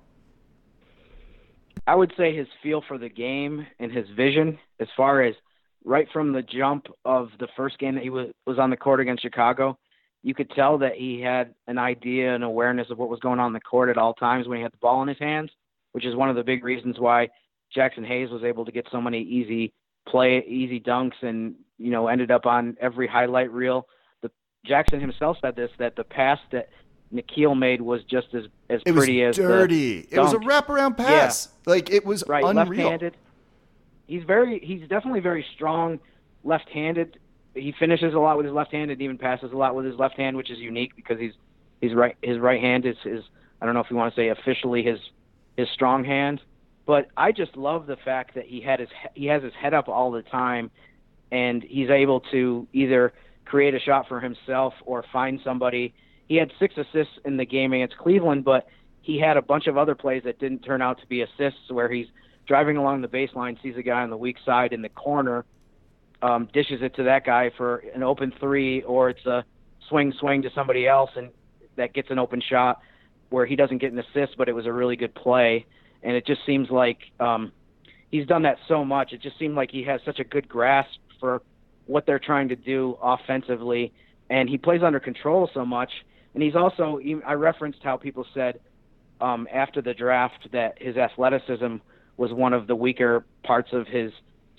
I 1.85 1.95
would 1.95 2.11
say 2.17 2.35
his 2.35 2.47
feel 2.63 2.83
for 2.85 2.97
the 2.97 3.07
game 3.07 3.65
and 3.79 3.91
his 3.91 4.07
vision 4.09 4.57
as 4.79 4.87
far 4.97 5.21
as 5.21 5.35
right 5.85 6.07
from 6.11 6.33
the 6.33 6.41
jump 6.41 6.87
of 7.05 7.29
the 7.39 7.47
first 7.55 7.79
game 7.79 7.95
that 7.95 8.03
he 8.03 8.09
was, 8.09 8.27
was 8.45 8.59
on 8.59 8.71
the 8.71 8.77
court 8.77 8.99
against 8.99 9.21
Chicago 9.21 9.77
you 10.23 10.33
could 10.33 10.49
tell 10.51 10.77
that 10.79 10.95
he 10.95 11.21
had 11.21 11.53
an 11.67 11.77
idea 11.77 12.33
and 12.33 12.43
awareness 12.43 12.89
of 12.89 12.97
what 12.97 13.09
was 13.09 13.19
going 13.19 13.39
on 13.39 13.47
in 13.47 13.53
the 13.53 13.59
court 13.59 13.89
at 13.89 13.97
all 13.97 14.13
times 14.13 14.47
when 14.47 14.57
he 14.57 14.63
had 14.63 14.73
the 14.73 14.77
ball 14.77 15.01
in 15.01 15.07
his 15.07 15.19
hands, 15.19 15.51
which 15.91 16.05
is 16.05 16.15
one 16.15 16.29
of 16.29 16.35
the 16.35 16.43
big 16.43 16.63
reasons 16.63 16.99
why 16.99 17.29
Jaxson 17.75 18.05
Hayes 18.05 18.29
was 18.29 18.43
able 18.43 18.65
to 18.65 18.71
get 18.71 18.87
so 18.91 19.01
many 19.01 19.21
easy 19.21 19.73
play, 20.07 20.43
easy 20.47 20.79
dunks, 20.79 21.21
and 21.21 21.55
you 21.77 21.91
know 21.91 22.07
ended 22.07 22.31
up 22.31 22.45
on 22.45 22.77
every 22.81 23.07
highlight 23.07 23.51
reel. 23.51 23.87
The 24.21 24.31
Jaxson 24.67 25.01
himself 25.01 25.37
said 25.41 25.55
this 25.55 25.71
that 25.79 25.95
the 25.95 26.03
pass 26.03 26.39
that 26.51 26.69
Nickeil 27.13 27.57
made 27.57 27.81
was 27.81 28.03
just 28.03 28.27
as 28.33 28.45
as 28.69 28.81
it 28.85 28.93
pretty 28.95 29.23
was 29.25 29.35
dirty. 29.37 30.07
it 30.11 30.19
was 30.19 30.33
a 30.33 30.37
wraparound 30.37 30.97
pass. 30.97 31.49
Yeah. 31.65 31.73
Like 31.73 31.89
it 31.89 32.05
was 32.05 32.23
right, 32.27 32.43
unreal. 32.43 32.83
left-handed. 32.83 33.17
He's 34.07 34.23
very 34.23 34.59
he's 34.59 34.87
definitely 34.87 35.19
very 35.19 35.45
strong 35.55 35.99
left-handed 36.43 37.19
he 37.57 37.73
finishes 37.77 38.13
a 38.13 38.19
lot 38.19 38.37
with 38.37 38.45
his 38.45 38.53
left 38.53 38.71
hand 38.71 38.91
and 38.91 39.01
even 39.01 39.17
passes 39.17 39.51
a 39.51 39.57
lot 39.57 39.75
with 39.75 39.85
his 39.85 39.95
left 39.95 40.17
hand, 40.17 40.37
which 40.37 40.51
is 40.51 40.59
unique 40.59 40.95
because 40.95 41.19
he's 41.19 41.33
he's 41.81 41.93
right 41.93 42.15
his 42.21 42.39
right 42.39 42.61
hand 42.61 42.85
is 42.85 42.95
is 43.05 43.23
I 43.61 43.65
don't 43.65 43.73
know 43.73 43.81
if 43.81 43.89
you 43.89 43.95
want 43.95 44.13
to 44.13 44.19
say 44.19 44.29
officially 44.29 44.83
his 44.83 44.99
his 45.57 45.67
strong 45.73 46.03
hand, 46.03 46.41
but 46.85 47.07
I 47.17 47.31
just 47.31 47.57
love 47.57 47.87
the 47.87 47.97
fact 47.97 48.35
that 48.35 48.45
he 48.45 48.61
had 48.61 48.79
his 48.79 48.89
he 49.13 49.25
has 49.27 49.43
his 49.43 49.53
head 49.53 49.73
up 49.73 49.87
all 49.87 50.11
the 50.11 50.21
time, 50.23 50.71
and 51.31 51.63
he's 51.63 51.89
able 51.89 52.21
to 52.31 52.67
either 52.73 53.13
create 53.45 53.73
a 53.73 53.79
shot 53.79 54.07
for 54.07 54.19
himself 54.19 54.73
or 54.85 55.03
find 55.11 55.39
somebody. 55.43 55.93
He 56.27 56.35
had 56.35 56.51
six 56.59 56.75
assists 56.77 57.13
in 57.25 57.37
the 57.37 57.45
game 57.45 57.73
against 57.73 57.97
Cleveland, 57.97 58.43
but 58.43 58.67
he 59.01 59.19
had 59.19 59.37
a 59.37 59.41
bunch 59.41 59.67
of 59.67 59.77
other 59.77 59.95
plays 59.95 60.23
that 60.25 60.37
didn't 60.39 60.59
turn 60.59 60.81
out 60.81 60.99
to 60.99 61.07
be 61.07 61.21
assists 61.21 61.69
where 61.69 61.89
he's 61.89 62.07
driving 62.45 62.77
along 62.77 63.01
the 63.01 63.07
baseline, 63.07 63.61
sees 63.61 63.75
a 63.77 63.81
guy 63.81 64.01
on 64.01 64.09
the 64.09 64.17
weak 64.17 64.35
side 64.45 64.73
in 64.73 64.81
the 64.81 64.89
corner, 64.89 65.45
um, 66.21 66.49
dishes 66.53 66.79
it 66.81 66.95
to 66.95 67.03
that 67.03 67.25
guy 67.25 67.51
for 67.57 67.77
an 67.93 68.03
open 68.03 68.33
three, 68.39 68.81
or 68.83 69.09
it's 69.09 69.25
a 69.25 69.43
swing 69.89 70.13
swing 70.19 70.41
to 70.41 70.49
somebody 70.53 70.87
else 70.87 71.11
and 71.15 71.29
that 71.77 71.93
gets 71.93 72.09
an 72.09 72.19
open 72.19 72.41
shot 72.41 72.81
where 73.29 73.45
he 73.45 73.55
doesn't 73.55 73.77
get 73.79 73.91
an 73.91 73.99
assist, 73.99 74.37
but 74.37 74.49
it 74.49 74.53
was 74.53 74.65
a 74.65 74.71
really 74.71 74.95
good 74.95 75.13
play. 75.15 75.65
And 76.03 76.15
it 76.15 76.25
just 76.25 76.41
seems 76.45 76.69
like 76.69 76.97
um, 77.19 77.51
he's 78.11 78.25
done 78.25 78.43
that 78.43 78.57
so 78.67 78.83
much. 78.83 79.13
It 79.13 79.21
just 79.21 79.37
seemed 79.37 79.55
like 79.55 79.71
he 79.71 79.83
has 79.83 80.01
such 80.05 80.19
a 80.19 80.23
good 80.23 80.47
grasp 80.47 80.99
for 81.19 81.41
what 81.85 82.05
they're 82.05 82.19
trying 82.19 82.49
to 82.49 82.55
do 82.55 82.97
offensively, 83.01 83.93
and 84.29 84.49
he 84.49 84.57
plays 84.57 84.81
under 84.83 84.99
control 84.99 85.49
so 85.53 85.65
much. 85.65 85.91
And 86.33 86.43
he's 86.43 86.55
also 86.55 86.99
I 87.25 87.33
referenced 87.33 87.79
how 87.83 87.97
people 87.97 88.25
said 88.33 88.59
um, 89.19 89.47
after 89.53 89.81
the 89.81 89.93
draft 89.93 90.49
that 90.51 90.81
his 90.81 90.97
athleticism 90.97 91.77
was 92.17 92.31
one 92.33 92.53
of 92.53 92.67
the 92.67 92.75
weaker 92.75 93.25
parts 93.43 93.69
of 93.73 93.87
his 93.87 94.11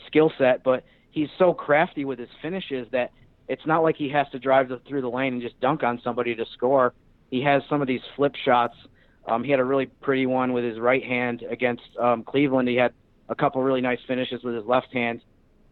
skill 0.06 0.32
set, 0.38 0.64
but 0.64 0.84
he's 1.10 1.28
so 1.38 1.52
crafty 1.52 2.04
with 2.04 2.18
his 2.18 2.28
finishes 2.42 2.86
that 2.92 3.10
it's 3.48 3.66
not 3.66 3.82
like 3.82 3.96
he 3.96 4.10
has 4.10 4.26
to 4.32 4.38
drive 4.38 4.68
the, 4.68 4.80
through 4.86 5.00
the 5.00 5.08
lane 5.08 5.34
and 5.34 5.42
just 5.42 5.58
dunk 5.60 5.82
on 5.82 6.00
somebody 6.04 6.34
to 6.34 6.44
score. 6.54 6.92
He 7.30 7.42
has 7.42 7.62
some 7.68 7.80
of 7.80 7.88
these 7.88 8.00
flip 8.16 8.34
shots. 8.44 8.74
Um, 9.26 9.44
he 9.44 9.50
had 9.50 9.60
a 9.60 9.64
really 9.64 9.86
pretty 9.86 10.26
one 10.26 10.52
with 10.52 10.64
his 10.64 10.78
right 10.78 11.04
hand 11.04 11.42
against 11.50 11.82
um, 12.00 12.24
Cleveland. 12.24 12.68
He 12.68 12.76
had 12.76 12.92
a 13.28 13.34
couple 13.34 13.62
really 13.62 13.80
nice 13.80 13.98
finishes 14.06 14.42
with 14.42 14.54
his 14.54 14.64
left 14.64 14.92
hand 14.92 15.22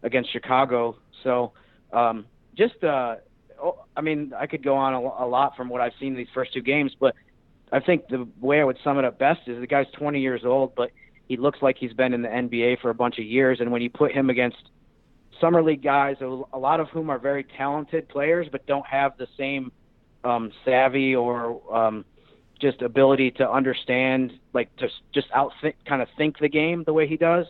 against 0.03 0.31
Chicago. 0.31 0.97
So 1.23 1.53
um, 1.91 2.25
just, 2.55 2.83
uh, 2.83 3.15
oh, 3.61 3.83
I 3.95 4.01
mean, 4.01 4.33
I 4.37 4.47
could 4.47 4.63
go 4.63 4.75
on 4.75 4.93
a, 4.93 4.99
a 4.99 5.27
lot 5.27 5.55
from 5.55 5.69
what 5.69 5.81
I've 5.81 5.93
seen 5.99 6.09
in 6.09 6.17
these 6.17 6.27
first 6.33 6.53
two 6.53 6.61
games, 6.61 6.95
but 6.99 7.15
I 7.71 7.79
think 7.79 8.07
the 8.07 8.27
way 8.39 8.61
I 8.61 8.63
would 8.63 8.77
sum 8.83 8.97
it 8.97 9.05
up 9.05 9.19
best 9.19 9.41
is 9.47 9.59
the 9.59 9.67
guy's 9.67 9.87
20 9.97 10.19
years 10.19 10.41
old, 10.45 10.73
but 10.75 10.91
he 11.27 11.37
looks 11.37 11.59
like 11.61 11.77
he's 11.77 11.93
been 11.93 12.13
in 12.13 12.21
the 12.21 12.29
NBA 12.29 12.79
for 12.79 12.89
a 12.89 12.95
bunch 12.95 13.19
of 13.19 13.25
years. 13.25 13.59
And 13.59 13.71
when 13.71 13.81
you 13.81 13.89
put 13.89 14.11
him 14.11 14.29
against 14.29 14.57
summer 15.39 15.63
league 15.63 15.83
guys, 15.83 16.17
a 16.21 16.57
lot 16.57 16.79
of 16.79 16.89
whom 16.89 17.09
are 17.09 17.19
very 17.19 17.43
talented 17.43 18.07
players, 18.09 18.47
but 18.51 18.65
don't 18.65 18.85
have 18.85 19.17
the 19.17 19.27
same 19.37 19.71
um, 20.23 20.51
savvy 20.65 21.15
or 21.15 21.61
um, 21.75 22.05
just 22.59 22.81
ability 22.81 23.31
to 23.31 23.49
understand, 23.49 24.33
like 24.53 24.75
to 24.77 24.87
just 25.13 25.27
out 25.33 25.51
kind 25.87 26.01
of 26.01 26.07
think 26.17 26.39
the 26.39 26.49
game 26.49 26.83
the 26.85 26.93
way 26.93 27.07
he 27.07 27.17
does, 27.17 27.45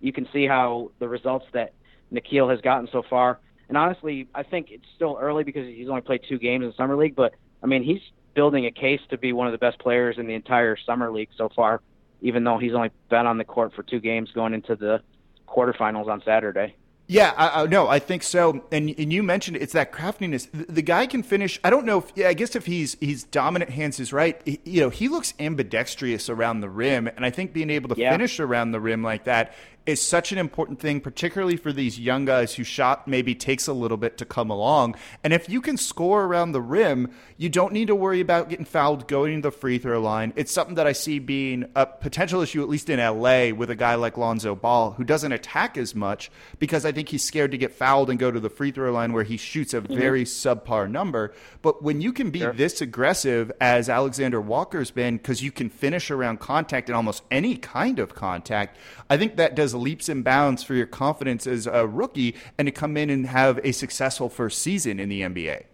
you 0.00 0.12
can 0.12 0.28
see 0.32 0.46
how 0.46 0.90
the 0.98 1.08
results 1.08 1.46
that 1.52 1.72
Nickeil 2.12 2.50
has 2.50 2.60
gotten 2.60 2.88
so 2.92 3.02
far. 3.08 3.40
And 3.68 3.78
honestly, 3.78 4.28
I 4.34 4.42
think 4.42 4.68
it's 4.70 4.84
still 4.94 5.18
early 5.20 5.44
because 5.44 5.66
he's 5.66 5.88
only 5.88 6.02
played 6.02 6.22
two 6.28 6.38
games 6.38 6.62
in 6.62 6.68
the 6.68 6.76
summer 6.76 6.96
league. 6.96 7.16
But 7.16 7.34
I 7.62 7.66
mean, 7.66 7.82
he's 7.82 8.00
building 8.34 8.66
a 8.66 8.70
case 8.70 9.00
to 9.10 9.18
be 9.18 9.32
one 9.32 9.46
of 9.46 9.52
the 9.52 9.58
best 9.58 9.78
players 9.78 10.16
in 10.18 10.26
the 10.26 10.34
entire 10.34 10.76
summer 10.84 11.10
league 11.10 11.30
so 11.36 11.48
far, 11.54 11.80
even 12.20 12.44
though 12.44 12.58
he's 12.58 12.74
only 12.74 12.90
been 13.08 13.26
on 13.26 13.38
the 13.38 13.44
court 13.44 13.72
for 13.74 13.82
two 13.82 14.00
games 14.00 14.30
going 14.34 14.54
into 14.54 14.76
the 14.76 15.00
quarterfinals 15.48 16.08
on 16.08 16.22
Saturday. 16.24 16.76
Yeah, 17.06 17.34
I, 17.36 17.62
I, 17.62 17.66
no, 17.66 17.86
I 17.86 17.98
think 17.98 18.22
so. 18.22 18.64
And 18.72 18.94
and 18.98 19.12
you 19.12 19.22
mentioned 19.22 19.58
it's 19.58 19.74
that 19.74 19.92
craftiness. 19.92 20.46
The, 20.46 20.64
the, 20.64 20.82
guy 20.82 21.06
can 21.06 21.22
finish. 21.22 21.60
I 21.62 21.68
don't 21.68 21.84
know 21.84 21.98
if 21.98 22.12
yeah, 22.14 22.28
I 22.28 22.32
guess 22.34 22.56
if 22.56 22.64
he's 22.64 22.96
he's 22.98 23.24
dominant 23.24 23.70
hands 23.70 24.00
is 24.00 24.10
right. 24.12 24.40
He, 24.46 24.58
you 24.64 24.80
know, 24.80 24.88
he 24.88 25.08
looks 25.08 25.34
ambidextrous 25.38 26.30
around 26.30 26.60
the 26.60 26.70
rim, 26.70 27.06
and 27.06 27.24
I 27.24 27.30
think 27.30 27.52
being 27.52 27.68
able 27.68 27.94
to 27.94 28.00
yeah. 28.00 28.10
finish 28.10 28.40
around 28.40 28.72
the 28.72 28.80
rim 28.80 29.02
like 29.02 29.24
that 29.24 29.52
is 29.86 30.00
such 30.00 30.32
an 30.32 30.38
important 30.38 30.80
thing, 30.80 31.00
particularly 31.00 31.56
for 31.56 31.72
these 31.72 32.00
young 32.00 32.24
guys 32.24 32.54
who 32.54 32.64
shot 32.64 33.06
maybe 33.06 33.34
takes 33.34 33.66
a 33.66 33.72
little 33.72 33.98
bit 33.98 34.16
to 34.16 34.24
come 34.24 34.48
along. 34.48 34.94
And 35.22 35.32
if 35.32 35.48
you 35.48 35.60
can 35.60 35.76
score 35.76 36.24
around 36.24 36.52
the 36.52 36.60
rim, 36.60 37.10
you 37.36 37.50
don't 37.50 37.72
need 37.72 37.88
to 37.88 37.94
worry 37.94 38.20
about 38.20 38.48
getting 38.48 38.64
fouled 38.64 39.06
going 39.08 39.36
to 39.36 39.42
the 39.42 39.50
free 39.50 39.76
throw 39.78 40.00
line. 40.00 40.32
It's 40.36 40.52
something 40.52 40.76
that 40.76 40.86
I 40.86 40.92
see 40.92 41.18
being 41.18 41.66
a 41.74 41.84
potential 41.84 42.40
issue, 42.40 42.62
at 42.62 42.68
least 42.68 42.88
in 42.88 42.98
LA, 42.98 43.50
with 43.50 43.68
a 43.68 43.76
guy 43.76 43.94
like 43.96 44.16
Lonzo 44.16 44.54
Ball, 44.54 44.92
who 44.92 45.04
doesn't 45.04 45.32
attack 45.32 45.76
as 45.76 45.94
much 45.94 46.30
because 46.58 46.86
I 46.86 46.92
think 46.94 47.10
he's 47.10 47.22
scared 47.22 47.50
to 47.50 47.58
get 47.58 47.72
fouled 47.72 48.08
and 48.08 48.18
go 48.18 48.30
to 48.30 48.40
the 48.40 48.48
free 48.48 48.70
throw 48.70 48.90
line 48.90 49.12
where 49.12 49.24
he 49.24 49.36
shoots 49.36 49.74
a 49.74 49.82
mm-hmm. 49.82 49.94
very 49.94 50.24
subpar 50.24 50.90
number. 50.90 51.34
But 51.60 51.82
when 51.82 52.00
you 52.00 52.12
can 52.12 52.30
be 52.30 52.40
sure. 52.40 52.54
this 52.54 52.80
aggressive 52.80 53.52
as 53.60 53.90
Alexander 53.90 54.40
Walker's 54.40 54.90
been, 54.90 55.18
because 55.18 55.42
you 55.42 55.52
can 55.52 55.68
finish 55.68 56.10
around 56.10 56.40
contact 56.40 56.88
and 56.88 56.96
almost 56.96 57.22
any 57.30 57.56
kind 57.56 57.98
of 57.98 58.14
contact, 58.14 58.78
I 59.10 59.18
think 59.18 59.36
that 59.36 59.54
does 59.54 59.74
leaps 59.74 60.08
and 60.08 60.24
bounds 60.24 60.62
for 60.62 60.74
your 60.74 60.86
confidence 60.86 61.46
as 61.46 61.66
a 61.66 61.86
rookie 61.86 62.34
and 62.56 62.66
to 62.66 62.72
come 62.72 62.96
in 62.96 63.10
and 63.10 63.26
have 63.26 63.60
a 63.62 63.72
successful 63.72 64.30
first 64.30 64.62
season 64.62 64.98
in 64.98 65.10
the 65.10 65.20
NBA. 65.20 65.64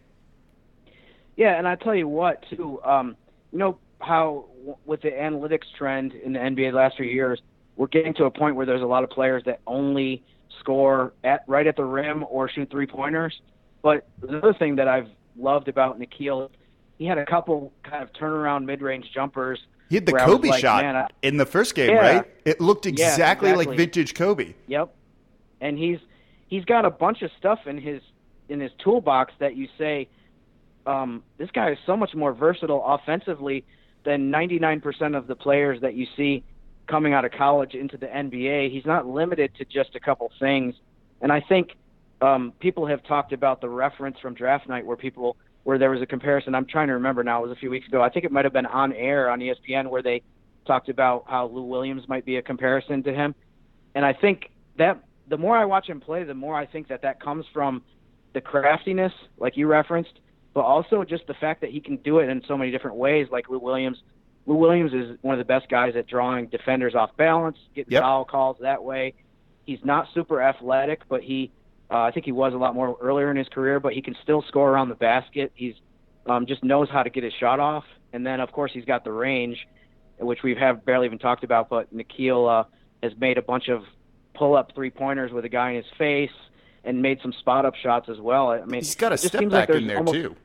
Yeah, 1.37 1.57
and 1.57 1.69
I 1.69 1.77
tell 1.77 1.95
you 1.95 2.09
what, 2.09 2.45
too, 2.51 2.83
um, 2.83 3.17
you 3.53 3.59
know 3.59 3.79
how 4.01 4.47
with 4.85 5.03
the 5.03 5.11
analytics 5.11 5.65
trend 5.77 6.13
in 6.13 6.33
the 6.33 6.39
NBA 6.39 6.73
the 6.73 6.77
last 6.77 6.97
few 6.97 7.07
years, 7.07 7.41
we're 7.77 7.87
getting 7.87 8.13
to 8.15 8.25
a 8.25 8.31
point 8.31 8.57
where 8.57 8.67
there's 8.67 8.83
a 8.83 8.87
lot 8.87 9.05
of 9.05 9.11
players 9.11 9.43
that 9.47 9.61
only 9.67 10.23
score 10.59 11.13
at 11.25 11.45
right 11.47 11.67
at 11.67 11.77
the 11.77 11.85
rim 11.85 12.25
or 12.29 12.49
shoot 12.49 12.71
three 12.71 12.87
pointers. 12.87 13.41
But 13.83 14.07
the 14.21 14.39
other 14.39 14.55
thing 14.55 14.77
that 14.77 14.89
I've 14.89 15.09
loved 15.37 15.69
about 15.69 15.99
Nickeil, 15.99 16.51
he 16.99 17.07
had 17.07 17.19
a 17.19 17.25
couple 17.25 17.73
kind 17.83 18.03
of 18.03 18.13
turnaround 18.13 18.65
mid 18.65 18.83
range 18.83 19.07
jumpers 19.15 19.59
he 19.91 19.97
had 19.97 20.07
the 20.07 20.13
Kobe 20.13 20.49
like, 20.49 20.61
shot 20.61 20.85
I, 20.85 21.09
in 21.21 21.37
the 21.37 21.45
first 21.45 21.75
game, 21.75 21.91
yeah. 21.91 22.17
right? 22.17 22.25
It 22.45 22.61
looked 22.61 22.87
exactly, 22.87 23.03
yeah, 23.03 23.13
exactly, 23.13 23.53
like 23.55 23.77
vintage 23.77 24.15
Kobe. 24.15 24.55
Yep. 24.69 24.95
And 25.61 25.77
he's 25.77 25.99
he's 26.47 26.65
got 26.65 26.85
a 26.85 26.91
bunch 26.91 27.23
of 27.23 27.31
stuff 27.37 27.67
in 27.67 27.77
his 27.77 28.01
in 28.49 28.61
his 28.61 28.71
toolbox 28.83 29.33
that 29.41 29.57
you 29.57 29.67
say, 29.77 30.09
um, 30.87 31.25
this 31.39 31.51
guy 31.51 31.73
is 31.73 31.79
so 31.87 31.97
much 31.97 32.15
more 32.15 32.33
versatile 32.33 32.85
offensively 32.87 33.65
than 34.05 34.31
99% 34.31 35.17
of 35.17 35.27
the 35.27 35.35
players 35.35 35.81
that 35.81 35.95
you 35.95 36.07
see 36.17 36.45
coming 36.91 37.15
out 37.15 37.25
of 37.25 37.33
college 37.33 37.75
into 37.75 37.97
the 37.97 38.07
NBA. 38.07 38.71
He's 38.73 38.85
not 38.85 39.07
limited 39.07 39.55
to 39.57 39.65
just 39.65 39.95
a 39.95 40.01
couple 40.01 40.31
things. 40.39 40.75
And 41.21 41.33
I 41.33 41.41
think 41.49 41.71
um, 42.21 42.53
people 42.61 42.87
have 42.87 43.03
talked 43.05 43.33
about 43.33 43.61
the 43.61 43.69
reference 43.69 44.19
from 44.21 44.35
draft 44.35 44.69
night 44.69 44.85
where 44.85 44.97
people 44.97 45.37
where 45.65 45.79
there 45.79 45.91
was 45.91 46.01
a 46.01 46.07
comparison. 46.07 46.55
I'm 46.55 46.67
trying 46.67 46.89
to 46.89 46.95
remember 46.95 47.23
now. 47.23 47.45
It 47.45 47.49
was 47.49 47.57
a 47.57 47.61
few 47.61 47.71
weeks 47.71 47.87
ago. 47.87 48.01
I 48.01 48.09
think 48.09 48.25
it 48.25 48.33
might 48.33 48.45
have 48.45 48.53
been 48.53 48.67
on 48.67 48.93
air 48.95 49.31
on 49.31 49.41
ESPN 49.41 49.91
where 49.91 50.03
they 50.03 50.23
talked 50.67 50.89
about 50.89 51.25
how 51.29 51.47
Lou 51.49 51.63
Williams 51.63 52.03
might 52.09 52.25
be 52.25 52.37
a 52.37 52.43
comparison 52.43 53.03
to 53.03 53.13
him. 53.13 53.35
And 53.95 54.05
I 54.05 54.13
think 54.15 54.51
that 54.79 55.03
the 55.29 55.37
more 55.37 55.57
I 55.57 55.65
watch 55.67 55.89
him 55.89 56.01
play, 56.01 56.25
the 56.25 56.35
more 56.35 56.55
I 56.55 56.67
think 56.67 56.89
that 56.89 57.03
that 57.03 57.23
comes 57.23 57.45
from 57.53 57.83
the 58.33 58.41
craftiness, 58.41 59.13
like 59.39 59.57
you 59.57 59.67
referenced, 59.67 60.21
but 60.55 60.63
also 60.63 61.05
just 61.05 61.27
the 61.27 61.35
fact 61.35 61.61
that 61.61 61.71
he 61.71 61.81
can 61.81 61.97
do 61.99 62.19
it 62.19 62.29
in 62.29 62.43
so 62.49 62.57
many 62.57 62.71
different 62.71 62.97
ways, 62.97 63.27
like 63.31 63.49
Lou 63.49 63.59
Williams. 63.59 63.99
Lou 64.47 64.57
Williams 64.57 64.93
is 64.93 65.19
one 65.23 65.35
of 65.35 65.39
the 65.39 65.45
best 65.45 65.69
guys 65.69 65.95
at 65.97 66.07
drawing 66.07 66.47
defenders 66.47 66.95
off 66.95 67.17
balance, 67.17 67.59
getting 67.75 67.93
yep. 67.93 68.03
foul 68.03 68.25
calls 68.25 68.57
that 68.61 68.83
way. 68.83 69.15
He's 69.65 69.85
not 69.85 70.09
super 70.15 70.43
athletic, 70.43 71.03
but 71.09 71.23
he 71.23 71.53
uh, 71.91 72.03
I 72.03 72.13
think 72.13 72.25
he 72.25 72.33
was 72.33 72.55
a 72.55 72.57
lot 72.57 72.75
more 72.75 72.97
earlier 73.01 73.31
in 73.31 73.37
his 73.37 73.49
career, 73.49 73.81
but 73.81 73.93
he 73.93 74.01
can 74.01 74.17
still 74.23 74.43
score 74.43 74.71
around 74.71 74.91
the 74.91 74.95
basket. 74.95 75.51
He's 75.55 75.75
um, 76.27 76.47
just 76.47 76.63
knows 76.63 76.89
how 76.89 77.03
to 77.03 77.11
get 77.11 77.25
his 77.25 77.33
shot 77.35 77.59
off, 77.59 77.85
and 78.13 78.25
then 78.25 78.41
of 78.41 78.53
course 78.53 78.71
he's 78.73 78.85
got 78.85 79.05
the 79.05 79.13
range, 79.13 79.67
which 80.19 80.43
we 80.43 80.55
have 80.55 80.85
barely 80.85 81.07
even 81.07 81.19
talked 81.19 81.45
about. 81.45 81.69
But 81.69 81.95
Nickeil 81.95 82.61
uh, 82.61 82.65
has 83.03 83.13
made 83.19 83.39
a 83.39 83.43
bunch 83.43 83.69
of 83.69 83.83
pull-up 84.35 84.73
three-pointers 84.75 85.33
with 85.33 85.45
a 85.45 85.49
guy 85.49 85.71
in 85.71 85.77
his 85.77 85.93
face, 85.99 86.31
and 86.85 87.03
made 87.03 87.21
some 87.21 87.33
spot-up 87.33 87.75
shots 87.75 88.09
as 88.09 88.19
well. 88.21 88.51
I 88.51 88.65
mean, 88.65 88.81
he's 88.81 88.95
got 88.95 89.13
a 89.13 89.19
step 89.19 89.49
back 89.51 89.69
like 89.69 89.79
in 89.79 89.87
there 89.87 89.99
almost, 89.99 90.15
too. 90.15 90.37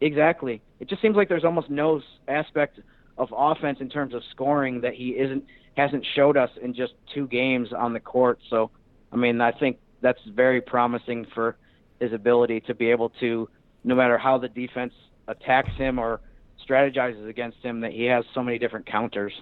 Exactly. 0.00 0.62
It 0.80 0.88
just 0.88 1.02
seems 1.02 1.14
like 1.14 1.28
there's 1.28 1.44
almost 1.44 1.68
no 1.68 2.00
aspect 2.26 2.80
of 3.20 3.28
offense 3.36 3.78
in 3.80 3.90
terms 3.90 4.14
of 4.14 4.22
scoring 4.30 4.80
that 4.80 4.94
he 4.94 5.10
isn't 5.10 5.44
hasn't 5.76 6.04
showed 6.16 6.36
us 6.36 6.50
in 6.62 6.74
just 6.74 6.94
two 7.14 7.28
games 7.28 7.68
on 7.72 7.92
the 7.92 8.00
court. 8.00 8.40
So, 8.48 8.70
I 9.12 9.16
mean, 9.16 9.40
I 9.40 9.52
think 9.52 9.78
that's 10.00 10.18
very 10.34 10.60
promising 10.60 11.26
for 11.34 11.56
his 12.00 12.12
ability 12.12 12.60
to 12.62 12.74
be 12.74 12.90
able 12.90 13.10
to, 13.20 13.48
no 13.84 13.94
matter 13.94 14.18
how 14.18 14.38
the 14.38 14.48
defense 14.48 14.92
attacks 15.28 15.70
him 15.76 15.98
or 15.98 16.20
strategizes 16.68 17.28
against 17.28 17.58
him, 17.58 17.80
that 17.80 17.92
he 17.92 18.04
has 18.04 18.24
so 18.34 18.42
many 18.42 18.58
different 18.58 18.86
counters. 18.86 19.32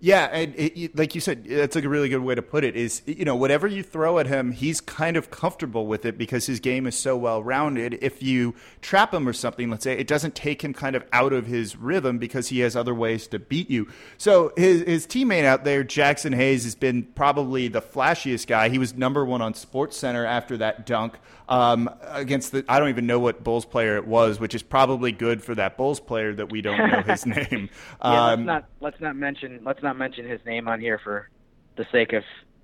Yeah, 0.00 0.26
and 0.26 0.54
it, 0.56 0.96
like 0.96 1.16
you 1.16 1.20
said, 1.20 1.44
that's 1.44 1.74
like 1.74 1.84
a 1.84 1.88
really 1.88 2.08
good 2.08 2.20
way 2.20 2.36
to 2.36 2.42
put 2.42 2.62
it. 2.62 2.76
Is 2.76 3.02
you 3.04 3.24
know 3.24 3.34
whatever 3.34 3.66
you 3.66 3.82
throw 3.82 4.20
at 4.20 4.28
him, 4.28 4.52
he's 4.52 4.80
kind 4.80 5.16
of 5.16 5.30
comfortable 5.32 5.88
with 5.88 6.04
it 6.04 6.16
because 6.16 6.46
his 6.46 6.60
game 6.60 6.86
is 6.86 6.96
so 6.96 7.16
well 7.16 7.42
rounded. 7.42 7.98
If 8.00 8.22
you 8.22 8.54
trap 8.80 9.12
him 9.12 9.26
or 9.26 9.32
something, 9.32 9.70
let's 9.70 9.82
say, 9.82 9.98
it 9.98 10.06
doesn't 10.06 10.36
take 10.36 10.62
him 10.62 10.72
kind 10.72 10.94
of 10.94 11.04
out 11.12 11.32
of 11.32 11.46
his 11.46 11.74
rhythm 11.76 12.18
because 12.18 12.48
he 12.48 12.60
has 12.60 12.76
other 12.76 12.94
ways 12.94 13.26
to 13.28 13.40
beat 13.40 13.70
you. 13.70 13.88
So 14.18 14.52
his 14.56 14.82
his 14.82 15.04
teammate 15.04 15.44
out 15.44 15.64
there, 15.64 15.82
Jaxson 15.82 16.32
Hayes, 16.32 16.62
has 16.62 16.76
been 16.76 17.02
probably 17.02 17.66
the 17.66 17.82
flashiest 17.82 18.46
guy. 18.46 18.68
He 18.68 18.78
was 18.78 18.94
number 18.94 19.24
one 19.24 19.42
on 19.42 19.54
Sports 19.54 19.96
Center 19.96 20.24
after 20.24 20.56
that 20.58 20.86
dunk 20.86 21.18
um, 21.48 21.90
against 22.02 22.52
the. 22.52 22.64
I 22.68 22.78
don't 22.78 22.90
even 22.90 23.06
know 23.06 23.18
what 23.18 23.42
Bulls 23.42 23.64
player 23.64 23.96
it 23.96 24.06
was, 24.06 24.38
which 24.38 24.54
is 24.54 24.62
probably 24.62 25.12
good 25.12 25.42
for 25.42 25.54
that 25.54 25.76
Bulls 25.76 26.00
player 26.00 26.34
that 26.34 26.50
we 26.50 26.60
don't 26.60 26.78
know 26.90 27.02
his 27.02 27.26
name. 27.26 27.70
yeah, 28.04 28.26
um, 28.32 28.46
let's 28.46 28.46
not 28.46 28.64
let's 28.80 29.00
not 29.00 29.16
mention 29.16 29.60
let's 29.64 29.82
not 29.82 29.87
not 29.88 29.96
mention 29.96 30.28
his 30.28 30.40
name 30.44 30.68
on 30.68 30.80
here 30.80 31.00
for 31.02 31.28
the 31.76 31.86
sake 31.90 32.12
of 32.12 32.22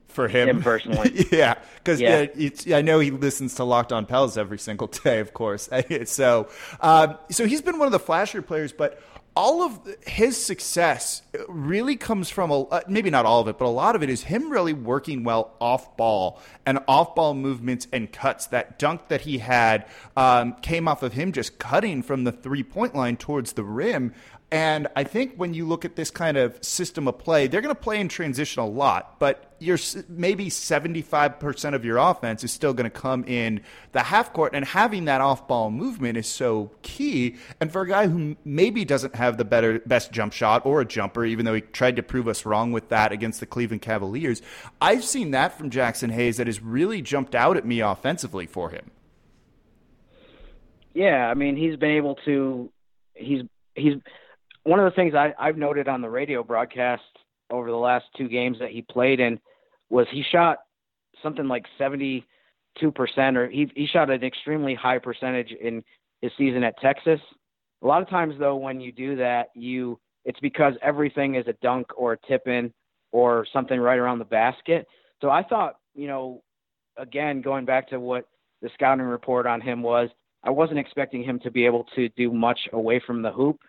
for 0.08 0.28
him, 0.28 0.48
him 0.48 0.62
personally. 0.62 1.26
yeah, 1.32 1.54
because 1.76 2.00
yeah. 2.00 2.26
yeah 2.36 2.76
I 2.76 2.82
know 2.82 3.00
he 3.00 3.10
listens 3.10 3.54
to 3.54 3.64
Locked 3.64 3.92
On 3.92 4.06
Pels 4.06 4.36
every 4.36 4.58
single 4.58 4.86
day, 4.86 5.20
of 5.20 5.32
course. 5.32 5.68
so, 6.04 6.48
um, 6.80 7.18
so 7.30 7.46
he's 7.46 7.62
been 7.62 7.78
one 7.78 7.86
of 7.86 7.92
the 7.92 8.00
flashier 8.00 8.46
players, 8.46 8.72
but 8.72 9.02
all 9.36 9.62
of 9.62 9.80
his 10.06 10.36
success 10.36 11.22
really 11.48 11.96
comes 11.96 12.30
from 12.30 12.50
a 12.52 12.62
uh, 12.62 12.80
maybe 12.86 13.10
not 13.10 13.26
all 13.26 13.40
of 13.40 13.48
it, 13.48 13.58
but 13.58 13.64
a 13.64 13.68
lot 13.68 13.96
of 13.96 14.02
it 14.02 14.08
is 14.08 14.22
him 14.22 14.48
really 14.48 14.72
working 14.72 15.24
well 15.24 15.56
off 15.60 15.96
ball 15.96 16.40
and 16.64 16.78
off 16.86 17.16
ball 17.16 17.34
movements 17.34 17.88
and 17.92 18.12
cuts. 18.12 18.46
That 18.46 18.78
dunk 18.78 19.08
that 19.08 19.22
he 19.22 19.38
had 19.38 19.86
um, 20.16 20.54
came 20.62 20.86
off 20.86 21.02
of 21.02 21.14
him 21.14 21.32
just 21.32 21.58
cutting 21.58 22.02
from 22.02 22.22
the 22.22 22.30
three 22.30 22.62
point 22.62 22.94
line 22.94 23.16
towards 23.16 23.54
the 23.54 23.64
rim. 23.64 24.14
And 24.54 24.86
I 24.94 25.02
think 25.02 25.34
when 25.34 25.52
you 25.52 25.66
look 25.66 25.84
at 25.84 25.96
this 25.96 26.12
kind 26.12 26.36
of 26.36 26.62
system 26.64 27.08
of 27.08 27.18
play, 27.18 27.48
they're 27.48 27.60
going 27.60 27.74
to 27.74 27.80
play 27.80 27.98
in 27.98 28.06
transition 28.06 28.62
a 28.62 28.66
lot, 28.66 29.18
but 29.18 29.52
you're 29.58 29.78
maybe 30.08 30.46
75% 30.46 31.74
of 31.74 31.84
your 31.84 31.96
offense 31.96 32.44
is 32.44 32.52
still 32.52 32.72
going 32.72 32.88
to 32.88 32.96
come 32.96 33.24
in 33.24 33.62
the 33.90 34.04
half 34.04 34.32
court. 34.32 34.54
And 34.54 34.64
having 34.64 35.06
that 35.06 35.20
off 35.20 35.48
ball 35.48 35.72
movement 35.72 36.16
is 36.16 36.28
so 36.28 36.70
key. 36.82 37.34
And 37.60 37.72
for 37.72 37.82
a 37.82 37.88
guy 37.88 38.06
who 38.06 38.36
maybe 38.44 38.84
doesn't 38.84 39.16
have 39.16 39.38
the 39.38 39.44
better, 39.44 39.80
best 39.80 40.12
jump 40.12 40.32
shot 40.32 40.64
or 40.64 40.80
a 40.80 40.84
jumper, 40.84 41.24
even 41.24 41.46
though 41.46 41.54
he 41.54 41.60
tried 41.60 41.96
to 41.96 42.04
prove 42.04 42.28
us 42.28 42.46
wrong 42.46 42.70
with 42.70 42.90
that 42.90 43.10
against 43.10 43.40
the 43.40 43.46
Cleveland 43.46 43.82
Cavaliers, 43.82 44.40
I've 44.80 45.02
seen 45.02 45.32
that 45.32 45.58
from 45.58 45.68
Jaxson 45.68 46.12
Hayes 46.12 46.36
that 46.36 46.46
has 46.46 46.62
really 46.62 47.02
jumped 47.02 47.34
out 47.34 47.56
at 47.56 47.66
me 47.66 47.80
offensively 47.80 48.46
for 48.46 48.70
him. 48.70 48.92
Yeah, 50.92 51.28
I 51.28 51.34
mean, 51.34 51.56
he's 51.56 51.74
been 51.74 51.90
able 51.90 52.14
to, 52.24 52.70
he's, 53.14 53.42
he's, 53.74 53.94
one 54.64 54.80
of 54.80 54.84
the 54.86 54.96
things 54.96 55.14
I, 55.14 55.32
I've 55.38 55.56
noted 55.56 55.88
on 55.88 56.00
the 56.00 56.08
radio 56.08 56.42
broadcast 56.42 57.02
over 57.50 57.70
the 57.70 57.76
last 57.76 58.06
two 58.16 58.28
games 58.28 58.58
that 58.60 58.70
he 58.70 58.82
played 58.82 59.20
in 59.20 59.38
was 59.90 60.06
he 60.10 60.24
shot 60.32 60.58
something 61.22 61.46
like 61.46 61.64
72% 61.78 62.22
or 62.82 63.48
he, 63.48 63.70
he 63.74 63.86
shot 63.86 64.10
an 64.10 64.24
extremely 64.24 64.74
high 64.74 64.98
percentage 64.98 65.52
in 65.52 65.84
his 66.22 66.32
season 66.36 66.64
at 66.64 66.78
Texas. 66.80 67.20
A 67.82 67.86
lot 67.86 68.02
of 68.02 68.08
times 68.08 68.34
though, 68.38 68.56
when 68.56 68.80
you 68.80 68.90
do 68.90 69.16
that, 69.16 69.48
you, 69.54 70.00
it's 70.24 70.40
because 70.40 70.72
everything 70.82 71.34
is 71.34 71.46
a 71.46 71.54
dunk 71.62 71.86
or 71.96 72.14
a 72.14 72.18
tip 72.26 72.48
in 72.48 72.72
or 73.12 73.46
something 73.52 73.78
right 73.78 73.98
around 73.98 74.18
the 74.18 74.24
basket. 74.24 74.86
So 75.20 75.30
I 75.30 75.42
thought, 75.42 75.76
you 75.94 76.08
know, 76.08 76.42
again, 76.96 77.42
going 77.42 77.66
back 77.66 77.88
to 77.90 78.00
what 78.00 78.26
the 78.62 78.70
scouting 78.74 79.04
report 79.04 79.46
on 79.46 79.60
him 79.60 79.82
was, 79.82 80.08
I 80.42 80.50
wasn't 80.50 80.78
expecting 80.78 81.22
him 81.22 81.38
to 81.40 81.50
be 81.50 81.66
able 81.66 81.84
to 81.96 82.08
do 82.10 82.32
much 82.32 82.58
away 82.72 83.00
from 83.06 83.20
the 83.20 83.30
hoop 83.30 83.60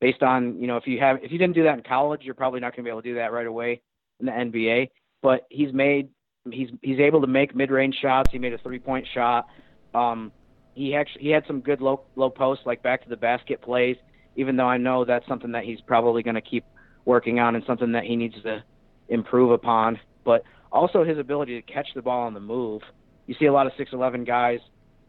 based 0.00 0.22
on, 0.22 0.58
you 0.60 0.66
know, 0.66 0.76
if 0.76 0.86
you 0.86 0.98
have 1.00 1.22
if 1.22 1.32
you 1.32 1.38
didn't 1.38 1.54
do 1.54 1.64
that 1.64 1.78
in 1.78 1.82
college, 1.82 2.22
you're 2.22 2.34
probably 2.34 2.60
not 2.60 2.72
going 2.72 2.84
to 2.84 2.88
be 2.88 2.90
able 2.90 3.02
to 3.02 3.08
do 3.08 3.14
that 3.16 3.32
right 3.32 3.46
away 3.46 3.80
in 4.20 4.26
the 4.26 4.32
NBA, 4.32 4.90
but 5.22 5.46
he's 5.50 5.72
made 5.72 6.08
he's 6.50 6.68
he's 6.82 7.00
able 7.00 7.20
to 7.20 7.26
make 7.26 7.54
mid-range 7.54 7.96
shots. 8.00 8.30
He 8.32 8.38
made 8.38 8.52
a 8.52 8.58
three-point 8.58 9.06
shot. 9.12 9.46
Um 9.94 10.32
he 10.74 10.94
actually 10.94 11.22
he 11.22 11.30
had 11.30 11.44
some 11.46 11.60
good 11.60 11.80
low 11.80 12.02
low 12.16 12.30
posts 12.30 12.66
like 12.66 12.82
back 12.82 13.02
to 13.02 13.08
the 13.08 13.16
basket 13.16 13.62
plays 13.62 13.96
even 14.36 14.56
though 14.56 14.68
I 14.68 14.76
know 14.76 15.04
that's 15.04 15.26
something 15.26 15.52
that 15.52 15.64
he's 15.64 15.80
probably 15.80 16.22
going 16.22 16.34
to 16.34 16.40
keep 16.40 16.64
working 17.04 17.40
on 17.40 17.56
and 17.56 17.64
something 17.66 17.92
that 17.92 18.04
he 18.04 18.16
needs 18.16 18.34
to 18.42 18.62
improve 19.08 19.50
upon. 19.50 19.98
But 20.24 20.42
also 20.70 21.04
his 21.04 21.18
ability 21.18 21.60
to 21.60 21.72
catch 21.72 21.88
the 21.94 22.02
ball 22.02 22.26
on 22.26 22.34
the 22.34 22.40
move. 22.40 22.82
You 23.26 23.34
see 23.38 23.46
a 23.46 23.52
lot 23.52 23.66
of 23.66 23.72
6'11 23.72 24.26
guys, 24.26 24.60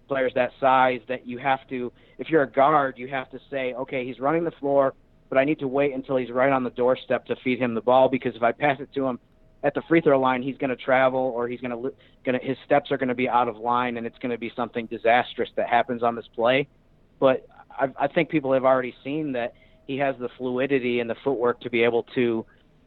players 0.07 0.31
that 0.35 0.51
size, 0.59 1.01
that 1.07 1.27
you 1.27 1.37
have 1.37 1.59
to, 1.69 1.91
if 2.17 2.29
you're 2.29 2.43
a 2.43 2.49
guard, 2.49 2.95
you 2.97 3.07
have 3.07 3.29
to 3.31 3.39
say, 3.49 3.73
okay, 3.73 4.05
he's 4.05 4.19
running 4.19 4.43
the 4.43 4.51
floor, 4.51 4.93
but 5.29 5.37
I 5.37 5.43
need 5.43 5.59
to 5.59 5.67
wait 5.67 5.93
until 5.93 6.17
he's 6.17 6.31
right 6.31 6.51
on 6.51 6.63
the 6.63 6.69
doorstep 6.71 7.25
to 7.25 7.35
feed 7.43 7.59
him 7.59 7.73
the 7.73 7.81
ball 7.81 8.09
because 8.09 8.35
if 8.35 8.43
I 8.43 8.51
pass 8.51 8.79
it 8.79 8.89
to 8.95 9.05
him 9.05 9.19
at 9.63 9.73
the 9.73 9.81
free 9.87 10.01
throw 10.01 10.19
line, 10.19 10.41
he's 10.41 10.57
going 10.57 10.69
to 10.69 10.75
travel 10.75 11.19
or 11.19 11.47
he's 11.47 11.59
going 11.61 11.71
to, 11.71 11.93
going 12.25 12.39
his 12.41 12.57
steps 12.65 12.91
are 12.91 12.97
going 12.97 13.09
to 13.09 13.15
be 13.15 13.27
out 13.27 13.47
of 13.47 13.57
line 13.57 13.97
and 13.97 14.05
it's 14.05 14.17
going 14.19 14.31
to 14.31 14.37
be 14.37 14.51
something 14.55 14.85
disastrous 14.85 15.49
that 15.55 15.67
happens 15.67 16.03
on 16.03 16.15
this 16.15 16.27
play. 16.35 16.67
But 17.19 17.47
I, 17.69 17.87
I 17.99 18.07
think 18.07 18.29
people 18.29 18.53
have 18.53 18.65
already 18.65 18.93
seen 19.03 19.33
that 19.33 19.53
he 19.85 19.97
has 19.97 20.15
the 20.19 20.29
fluidity 20.37 20.99
and 20.99 21.09
the 21.09 21.15
footwork 21.23 21.61
to 21.61 21.69
be 21.69 21.83
able 21.83 22.03
to 22.15 22.45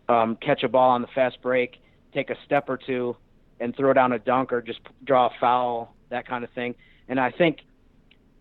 um, 0.09 0.37
catch 0.41 0.63
a 0.63 0.69
ball 0.69 0.91
on 0.91 1.03
the 1.03 1.09
fast 1.15 1.41
break, 1.43 1.81
take 2.13 2.31
a 2.31 2.37
step 2.45 2.69
or 2.69 2.77
two, 2.77 3.17
and 3.61 3.77
throw 3.77 3.93
down 3.93 4.13
a 4.13 4.19
dunk 4.19 4.53
or 4.53 4.61
just 4.61 4.81
draw 5.05 5.27
a 5.27 5.31
foul, 5.41 5.95
that 6.11 6.27
kind 6.27 6.45
of 6.45 6.51
thing. 6.51 6.75
And 7.11 7.18
I 7.18 7.33
think 7.33 7.59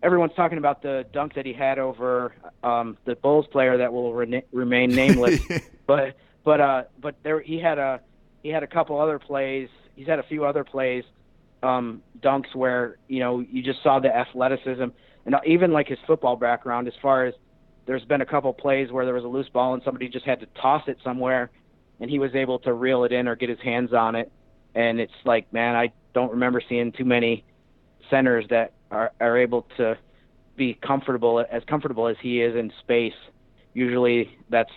everyone's 0.00 0.32
talking 0.34 0.56
about 0.56 0.80
the 0.80 1.04
dunk 1.12 1.34
that 1.34 1.44
he 1.44 1.52
had 1.52 1.78
over 1.78 2.32
um, 2.62 2.96
the 3.04 3.16
Bulls 3.16 3.46
player 3.48 3.76
that 3.76 3.92
will 3.92 4.14
re- 4.14 4.44
remain 4.52 4.90
nameless, 4.94 5.40
but 5.86 6.16
but 6.44 6.60
uh, 6.60 6.82
but 7.00 7.16
there 7.24 7.40
he 7.40 7.58
had 7.58 7.78
a 7.78 8.00
he 8.44 8.48
had 8.48 8.62
a 8.62 8.68
couple 8.68 8.98
other 8.98 9.18
plays. 9.18 9.68
He's 9.96 10.06
had 10.06 10.20
a 10.20 10.22
few 10.22 10.44
other 10.44 10.62
plays, 10.62 11.04
um, 11.64 12.00
dunks 12.20 12.54
where 12.54 12.96
you 13.08 13.18
know 13.18 13.40
you 13.40 13.60
just 13.62 13.82
saw 13.82 13.98
the 13.98 14.14
athleticism. 14.14 14.86
And 15.26 15.34
even 15.44 15.72
like 15.72 15.88
his 15.88 15.98
football 16.06 16.36
background 16.36 16.88
as 16.88 16.94
far 17.02 17.26
as 17.26 17.34
there's 17.86 18.04
been 18.04 18.22
a 18.22 18.26
couple 18.26 18.52
plays 18.54 18.90
where 18.90 19.04
there 19.04 19.14
was 19.14 19.24
a 19.24 19.28
loose 19.28 19.48
ball 19.50 19.74
and 19.74 19.82
somebody 19.84 20.08
just 20.08 20.24
had 20.24 20.40
to 20.40 20.46
toss 20.60 20.82
it 20.86 20.96
somewhere 21.04 21.50
and 22.00 22.08
he 22.08 22.18
was 22.18 22.34
able 22.34 22.58
to 22.60 22.72
reel 22.72 23.04
it 23.04 23.12
in 23.12 23.28
or 23.28 23.36
get 23.36 23.50
his 23.50 23.60
hands 23.60 23.92
on 23.92 24.14
it. 24.14 24.32
And 24.74 24.98
it's 24.98 25.12
like 25.26 25.52
man 25.52 25.76
I 25.76 25.92
don't 26.14 26.30
remember 26.30 26.62
seeing 26.66 26.92
too 26.92 27.04
many 27.04 27.44
centers 28.10 28.44
that 28.50 28.72
are 28.90 29.12
are 29.20 29.38
able 29.38 29.66
to 29.76 29.96
be 30.56 30.74
comfortable 30.74 31.44
as 31.50 31.62
comfortable 31.64 32.06
as 32.06 32.16
he 32.20 32.42
is 32.42 32.54
in 32.54 32.72
space 32.80 33.14
usually 33.72 34.36
that's 34.50 34.72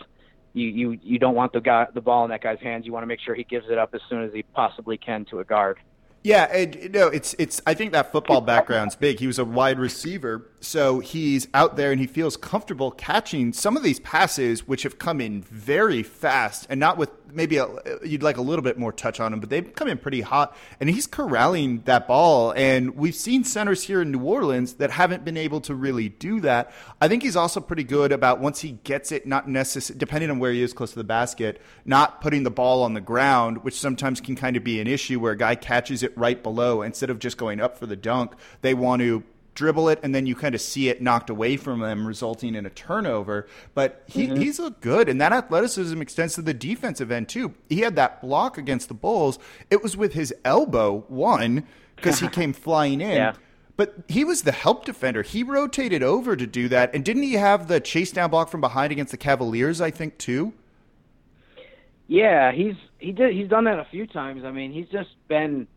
you 0.53 0.67
you 0.67 0.99
you 1.01 1.19
don't 1.19 1.35
want 1.35 1.51
the 1.51 1.59
guy 1.59 1.87
the 1.93 2.01
ball 2.01 2.23
in 2.23 2.29
that 2.29 2.41
guy's 2.41 2.59
hands 2.59 2.85
you 2.85 2.93
want 2.93 3.03
to 3.03 3.07
make 3.07 3.19
sure 3.19 3.35
he 3.35 3.43
gives 3.43 3.65
it 3.69 3.77
up 3.77 3.93
as 3.93 4.01
soon 4.09 4.23
as 4.23 4.31
he 4.33 4.43
possibly 4.43 4.97
can 4.97 5.25
to 5.25 5.39
a 5.39 5.43
guard 5.43 5.77
yeah, 6.23 6.45
and 6.45 6.93
no, 6.93 7.07
it's 7.07 7.35
it's. 7.37 7.61
I 7.67 7.73
think 7.73 7.91
that 7.91 8.13
football 8.13 8.39
background's 8.39 8.95
big. 8.95 9.19
He 9.19 9.27
was 9.27 9.39
a 9.39 9.43
wide 9.43 9.77
receiver, 9.77 10.49
so 10.61 10.99
he's 10.99 11.49
out 11.53 11.75
there 11.75 11.91
and 11.91 11.99
he 11.99 12.07
feels 12.07 12.37
comfortable 12.37 12.91
catching 12.91 13.51
some 13.51 13.75
of 13.75 13.83
these 13.83 13.99
passes, 13.99 14.65
which 14.65 14.83
have 14.83 14.97
come 14.97 15.19
in 15.19 15.41
very 15.41 16.01
fast 16.01 16.65
and 16.69 16.79
not 16.79 16.97
with 16.97 17.09
maybe 17.33 17.57
a, 17.57 17.67
you'd 18.03 18.23
like 18.23 18.37
a 18.37 18.41
little 18.41 18.63
bit 18.63 18.77
more 18.77 18.91
touch 18.91 19.19
on 19.19 19.33
him, 19.33 19.39
but 19.39 19.49
they've 19.49 19.73
come 19.73 19.87
in 19.87 19.97
pretty 19.97 20.21
hot, 20.21 20.55
and 20.79 20.89
he's 20.89 21.07
corralling 21.07 21.81
that 21.85 22.07
ball. 22.07 22.51
And 22.55 22.95
we've 22.95 23.15
seen 23.15 23.43
centers 23.43 23.83
here 23.83 24.01
in 24.01 24.11
New 24.11 24.23
Orleans 24.23 24.73
that 24.75 24.91
haven't 24.91 25.25
been 25.25 25.37
able 25.37 25.61
to 25.61 25.75
really 25.75 26.09
do 26.09 26.39
that. 26.41 26.71
I 27.01 27.07
think 27.07 27.23
he's 27.23 27.35
also 27.35 27.59
pretty 27.59 27.83
good 27.83 28.11
about 28.11 28.39
once 28.39 28.61
he 28.61 28.71
gets 28.83 29.11
it, 29.11 29.25
not 29.25 29.47
necessarily 29.47 29.99
depending 29.99 30.29
on 30.29 30.39
where 30.39 30.51
he 30.51 30.61
is 30.61 30.73
close 30.73 30.91
to 30.91 30.97
the 30.97 31.03
basket, 31.03 31.61
not 31.85 32.21
putting 32.21 32.43
the 32.43 32.51
ball 32.51 32.83
on 32.83 32.93
the 32.93 33.01
ground, 33.01 33.63
which 33.63 33.79
sometimes 33.79 34.21
can 34.21 34.35
kind 34.35 34.55
of 34.55 34.63
be 34.63 34.79
an 34.79 34.87
issue 34.87 35.19
where 35.19 35.33
a 35.33 35.37
guy 35.37 35.55
catches 35.55 36.03
it 36.03 36.17
right 36.17 36.41
below 36.43 36.81
instead 36.81 37.09
of 37.09 37.19
just 37.19 37.37
going 37.37 37.59
up 37.59 37.77
for 37.77 37.85
the 37.85 37.95
dunk. 37.95 38.33
They 38.61 38.73
want 38.73 39.01
to 39.01 39.23
dribble 39.55 39.89
it, 39.89 39.99
and 40.03 40.13
then 40.13 40.25
you 40.25 40.35
kind 40.35 40.55
of 40.55 40.61
see 40.61 40.89
it 40.89 41.01
knocked 41.01 41.29
away 41.29 41.57
from 41.57 41.79
them, 41.79 42.05
resulting 42.07 42.55
in 42.55 42.65
a 42.65 42.69
turnover. 42.69 43.47
But 43.73 44.03
he, 44.07 44.27
mm-hmm. 44.27 44.41
he's 44.41 44.59
looked 44.59 44.81
good, 44.81 45.09
and 45.09 45.19
that 45.21 45.33
athleticism 45.33 46.01
extends 46.01 46.35
to 46.35 46.41
the 46.41 46.53
defensive 46.53 47.11
end 47.11 47.29
too. 47.29 47.53
He 47.69 47.81
had 47.81 47.95
that 47.95 48.21
block 48.21 48.57
against 48.57 48.87
the 48.87 48.93
Bulls. 48.93 49.39
It 49.69 49.83
was 49.83 49.95
with 49.97 50.13
his 50.13 50.33
elbow, 50.43 51.05
one, 51.07 51.67
because 51.95 52.19
he 52.19 52.27
came 52.29 52.53
flying 52.53 53.01
in. 53.01 53.11
Yeah. 53.11 53.33
But 53.75 53.95
he 54.07 54.23
was 54.23 54.43
the 54.43 54.51
help 54.51 54.85
defender. 54.85 55.23
He 55.23 55.41
rotated 55.41 56.03
over 56.03 56.35
to 56.35 56.45
do 56.45 56.69
that. 56.69 56.93
And 56.93 57.03
didn't 57.03 57.23
he 57.23 57.33
have 57.33 57.67
the 57.67 57.79
chase 57.79 58.11
down 58.11 58.29
block 58.29 58.49
from 58.49 58.61
behind 58.61 58.91
against 58.91 59.11
the 59.11 59.17
Cavaliers, 59.17 59.81
I 59.81 59.89
think, 59.89 60.19
too? 60.19 60.53
Yeah, 62.07 62.51
he's 62.51 62.75
he 62.99 63.11
did 63.11 63.33
he's 63.33 63.47
done 63.47 63.63
that 63.63 63.79
a 63.79 63.87
few 63.89 64.05
times. 64.05 64.43
I 64.43 64.51
mean, 64.51 64.71
he's 64.71 64.89
just 64.89 65.09
been 65.27 65.67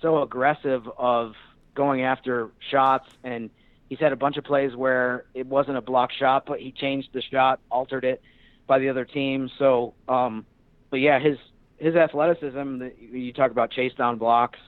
so 0.00 0.22
aggressive 0.22 0.88
of 0.98 1.34
going 1.74 2.02
after 2.02 2.50
shots, 2.70 3.08
and 3.22 3.50
he's 3.88 3.98
had 3.98 4.12
a 4.12 4.16
bunch 4.16 4.36
of 4.36 4.44
plays 4.44 4.74
where 4.74 5.24
it 5.34 5.46
wasn't 5.46 5.76
a 5.76 5.80
block 5.80 6.10
shot, 6.12 6.46
but 6.46 6.60
he 6.60 6.72
changed 6.72 7.08
the 7.12 7.22
shot, 7.22 7.60
altered 7.70 8.04
it 8.04 8.22
by 8.66 8.78
the 8.78 8.88
other 8.88 9.04
team. 9.04 9.50
So, 9.58 9.94
um, 10.08 10.46
but 10.90 11.00
yeah, 11.00 11.18
his 11.18 11.38
his 11.76 11.94
athleticism. 11.94 12.78
That 12.78 12.94
you 12.98 13.32
talk 13.32 13.50
about 13.50 13.70
chase 13.70 13.92
down 13.94 14.18
blocks, 14.18 14.58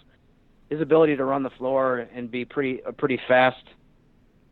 his 0.70 0.80
ability 0.80 1.16
to 1.16 1.24
run 1.24 1.42
the 1.42 1.50
floor 1.50 2.06
and 2.14 2.30
be 2.30 2.44
pretty 2.44 2.80
a 2.84 2.92
pretty 2.92 3.20
fast 3.28 3.62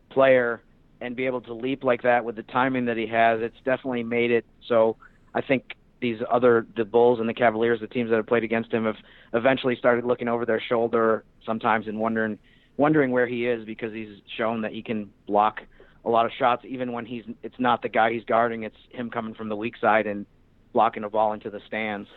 player 0.09 0.61
and 1.01 1.15
be 1.15 1.25
able 1.25 1.41
to 1.41 1.53
leap 1.53 1.83
like 1.83 2.03
that 2.03 2.23
with 2.23 2.35
the 2.35 2.43
timing 2.43 2.85
that 2.85 2.97
he 2.97 3.07
has. 3.07 3.41
It's 3.41 3.57
definitely 3.65 4.03
made 4.03 4.31
it 4.31 4.45
so. 4.67 4.97
I 5.33 5.41
think 5.41 5.75
these 6.05 6.21
other 6.31 6.67
the 6.77 6.85
Bulls 6.85 7.19
and 7.19 7.27
the 7.27 7.33
Cavaliers, 7.33 7.79
the 7.81 7.87
teams 7.87 8.11
that 8.11 8.17
have 8.17 8.27
played 8.27 8.43
against 8.43 8.71
him, 8.71 8.85
have 8.85 8.97
eventually 9.33 9.75
started 9.75 10.05
looking 10.05 10.27
over 10.27 10.45
their 10.45 10.61
shoulder 10.61 11.23
sometimes 11.43 11.87
and 11.87 11.99
wondering 11.99 12.37
wondering 12.77 13.11
where 13.11 13.25
he 13.25 13.47
is 13.47 13.65
because 13.65 13.91
he's 13.91 14.19
shown 14.37 14.61
that 14.61 14.71
he 14.71 14.83
can 14.83 15.09
block 15.25 15.61
a 16.03 16.09
lot 16.09 16.25
of 16.25 16.31
shots 16.37 16.63
even 16.67 16.91
when 16.91 17.05
he's 17.05 17.23
it's 17.41 17.55
not 17.57 17.81
the 17.81 17.89
guy 17.89 18.11
he's 18.11 18.23
guarding, 18.25 18.63
it's 18.63 18.77
him 18.91 19.09
coming 19.09 19.33
from 19.33 19.49
the 19.49 19.55
weak 19.55 19.73
side 19.81 20.05
and 20.05 20.27
blocking 20.73 21.03
a 21.03 21.09
ball 21.09 21.33
into 21.33 21.49
the 21.49 21.61
stands. 21.67 22.07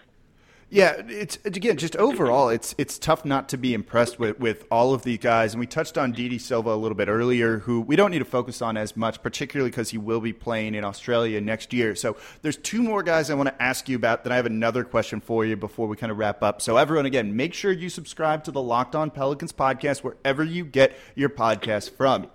Yeah, 0.70 1.00
it's 1.08 1.38
again 1.46 1.78
just 1.78 1.96
overall, 1.96 2.50
it's 2.50 2.74
it's 2.76 2.98
tough 2.98 3.24
not 3.24 3.48
to 3.48 3.56
be 3.56 3.72
impressed 3.72 4.18
with 4.18 4.38
with 4.38 4.66
all 4.70 4.92
of 4.92 5.02
these 5.02 5.18
guys. 5.18 5.54
And 5.54 5.60
we 5.60 5.66
touched 5.66 5.96
on 5.96 6.12
Didi 6.12 6.38
Silva 6.38 6.74
a 6.74 6.76
little 6.76 6.96
bit 6.96 7.08
earlier, 7.08 7.60
who 7.60 7.80
we 7.80 7.96
don't 7.96 8.10
need 8.10 8.18
to 8.18 8.26
focus 8.26 8.60
on 8.60 8.76
as 8.76 8.94
much, 8.94 9.22
particularly 9.22 9.70
because 9.70 9.88
he 9.90 9.96
will 9.96 10.20
be 10.20 10.34
playing 10.34 10.74
in 10.74 10.84
Australia 10.84 11.40
next 11.40 11.72
year. 11.72 11.94
So 11.94 12.18
there's 12.42 12.58
two 12.58 12.82
more 12.82 13.02
guys 13.02 13.30
I 13.30 13.34
want 13.34 13.48
to 13.48 13.62
ask 13.62 13.88
you 13.88 13.96
about. 13.96 14.24
Then 14.24 14.32
I 14.32 14.36
have 14.36 14.44
another 14.44 14.84
question 14.84 15.22
for 15.22 15.46
you 15.46 15.56
before 15.56 15.88
we 15.88 15.96
kind 15.96 16.12
of 16.12 16.18
wrap 16.18 16.42
up. 16.42 16.60
So 16.60 16.76
everyone, 16.76 17.06
again, 17.06 17.34
make 17.34 17.54
sure 17.54 17.72
you 17.72 17.88
subscribe 17.88 18.44
to 18.44 18.50
the 18.50 18.62
Locked 18.62 18.94
On 18.94 19.10
Pelicans 19.10 19.54
podcast 19.54 20.00
wherever 20.04 20.44
you 20.44 20.66
get 20.66 20.94
your 21.14 21.30
podcast 21.30 21.92
from. 21.92 22.28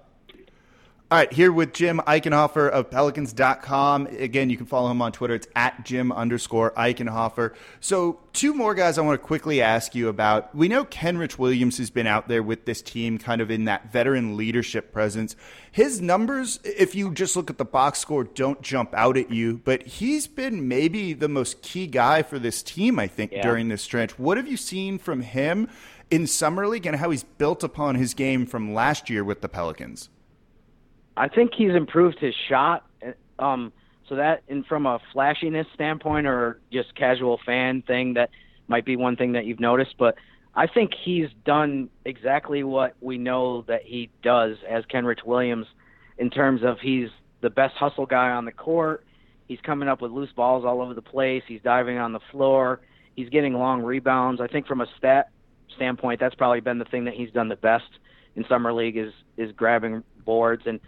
All 1.11 1.19
right, 1.19 1.31
here 1.31 1.51
with 1.51 1.73
Jim 1.73 2.01
Eichenhofer 2.07 2.71
of 2.71 2.89
Pelicans.com. 2.89 4.07
Again, 4.07 4.49
you 4.49 4.57
can 4.57 4.65
follow 4.65 4.89
him 4.89 4.99
on 4.99 5.11
Twitter. 5.11 5.35
It's 5.35 5.47
at 5.55 5.85
Jim 5.85 6.11
underscore 6.11 6.71
Eichenhofer. 6.71 7.53
So, 7.81 8.19
two 8.31 8.55
more 8.55 8.73
guys 8.73 8.97
I 8.97 9.01
want 9.01 9.21
to 9.21 9.23
quickly 9.23 9.61
ask 9.61 9.93
you 9.93 10.07
about. 10.07 10.55
We 10.55 10.67
know 10.67 10.85
Kenrich 10.85 11.37
Williams 11.37 11.77
has 11.77 11.91
been 11.91 12.07
out 12.07 12.29
there 12.29 12.41
with 12.41 12.65
this 12.65 12.81
team, 12.81 13.19
kind 13.19 13.41
of 13.41 13.51
in 13.51 13.65
that 13.65 13.91
veteran 13.91 14.37
leadership 14.37 14.91
presence. 14.91 15.35
His 15.71 16.01
numbers, 16.01 16.59
if 16.63 16.95
you 16.95 17.13
just 17.13 17.35
look 17.35 17.51
at 17.51 17.59
the 17.59 17.65
box 17.65 17.99
score, 17.99 18.23
don't 18.23 18.63
jump 18.63 18.91
out 18.95 19.15
at 19.15 19.29
you, 19.29 19.61
but 19.63 19.83
he's 19.85 20.25
been 20.25 20.67
maybe 20.67 21.13
the 21.13 21.29
most 21.29 21.61
key 21.61 21.85
guy 21.85 22.23
for 22.23 22.39
this 22.39 22.63
team, 22.63 22.97
I 22.97 23.05
think, 23.05 23.33
yeah. 23.33 23.43
during 23.43 23.67
this 23.67 23.83
stretch. 23.83 24.17
What 24.17 24.37
have 24.37 24.47
you 24.47 24.57
seen 24.57 24.97
from 24.97 25.21
him 25.21 25.69
in 26.09 26.25
Summer 26.25 26.65
League 26.65 26.87
and 26.87 26.95
how 26.95 27.11
he's 27.11 27.23
built 27.23 27.63
upon 27.63 27.95
his 27.95 28.15
game 28.15 28.47
from 28.47 28.73
last 28.73 29.11
year 29.11 29.23
with 29.23 29.41
the 29.41 29.49
Pelicans? 29.49 30.09
I 31.15 31.27
think 31.27 31.51
he's 31.55 31.73
improved 31.75 32.19
his 32.19 32.33
shot. 32.49 32.85
Um, 33.39 33.71
so 34.09 34.15
that, 34.15 34.43
and 34.49 34.65
from 34.65 34.85
a 34.85 34.99
flashiness 35.11 35.67
standpoint 35.73 36.27
or 36.27 36.59
just 36.71 36.95
casual 36.95 37.39
fan 37.45 37.83
thing, 37.83 38.15
that 38.15 38.29
might 38.67 38.85
be 38.85 38.95
one 38.95 39.15
thing 39.15 39.33
that 39.33 39.45
you've 39.45 39.59
noticed. 39.59 39.95
But 39.97 40.15
I 40.55 40.67
think 40.67 40.91
he's 41.03 41.27
done 41.45 41.89
exactly 42.05 42.63
what 42.63 42.95
we 43.01 43.17
know 43.17 43.63
that 43.67 43.83
he 43.83 44.09
does 44.21 44.57
as 44.69 44.83
Kenrich 44.85 45.25
Williams, 45.25 45.67
in 46.17 46.29
terms 46.29 46.61
of 46.63 46.77
he's 46.79 47.09
the 47.41 47.49
best 47.49 47.75
hustle 47.75 48.05
guy 48.05 48.29
on 48.29 48.45
the 48.45 48.51
court. 48.51 49.05
He's 49.47 49.59
coming 49.61 49.89
up 49.89 50.01
with 50.01 50.11
loose 50.11 50.31
balls 50.35 50.63
all 50.65 50.81
over 50.81 50.93
the 50.93 51.01
place. 51.01 51.43
He's 51.47 51.61
diving 51.61 51.97
on 51.97 52.13
the 52.13 52.19
floor. 52.31 52.81
He's 53.15 53.29
getting 53.29 53.53
long 53.53 53.81
rebounds. 53.81 54.41
I 54.41 54.47
think 54.47 54.67
from 54.67 54.81
a 54.81 54.87
stat 54.97 55.29
standpoint, 55.75 56.19
that's 56.19 56.35
probably 56.35 56.61
been 56.61 56.79
the 56.79 56.85
thing 56.85 57.05
that 57.05 57.13
he's 57.13 57.31
done 57.31 57.49
the 57.49 57.55
best 57.55 57.89
in 58.35 58.45
summer 58.47 58.73
league 58.73 58.97
is 58.97 59.11
is 59.37 59.51
grabbing 59.51 60.03
boards 60.25 60.63
and 60.65 60.79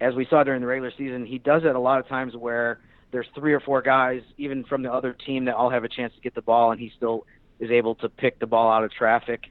as 0.00 0.14
we 0.14 0.26
saw 0.30 0.44
during 0.44 0.60
the 0.60 0.66
regular 0.66 0.92
season, 0.96 1.26
he 1.26 1.38
does 1.38 1.62
it 1.64 1.74
a 1.74 1.80
lot 1.80 2.00
of 2.00 2.08
times 2.08 2.34
where 2.36 2.80
there's 3.10 3.26
three 3.34 3.52
or 3.52 3.60
four 3.60 3.82
guys, 3.82 4.22
even 4.36 4.64
from 4.64 4.82
the 4.82 4.92
other 4.92 5.12
team, 5.12 5.46
that 5.46 5.54
all 5.54 5.70
have 5.70 5.84
a 5.84 5.88
chance 5.88 6.12
to 6.14 6.20
get 6.20 6.34
the 6.34 6.42
ball, 6.42 6.72
and 6.72 6.80
he 6.80 6.92
still 6.96 7.26
is 7.58 7.70
able 7.70 7.94
to 7.96 8.08
pick 8.08 8.38
the 8.38 8.46
ball 8.46 8.70
out 8.70 8.84
of 8.84 8.92
traffic. 8.92 9.44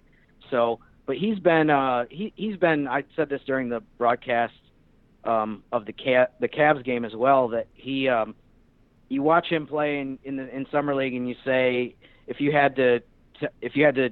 So 0.50 0.80
but 1.08 1.16
he's 1.16 1.40
been 1.40 1.70
uh, 1.70 2.06
he 2.10 2.34
he's 2.36 2.58
been. 2.58 2.88
I 2.88 3.04
said 3.16 3.30
this 3.30 3.42
during 3.48 3.70
the 3.70 3.82
broadcast 3.98 4.54
um, 5.24 5.64
of 5.72 5.86
the 5.86 5.94
Cav, 5.94 6.28
the 6.40 6.50
Cavs 6.50 6.84
game 6.84 7.06
as 7.06 7.16
well 7.16 7.48
that 7.50 7.68
he 7.74 8.10
um, 8.10 8.36
you 9.08 9.24
watch 9.24 9.48
him 9.48 9.66
play 9.66 10.00
in 10.00 10.20
in, 10.24 10.36
the, 10.36 10.56
in 10.56 10.68
summer 10.70 10.94
league 10.94 11.16
and 11.16 11.28
you 11.28 11.36
say 11.46 11.96
if 12.28 12.42
you 12.42 12.52
had 12.52 12.76
to 12.76 13.00
if 13.62 13.76
you 13.76 13.86
had 13.86 13.96
to 13.96 14.10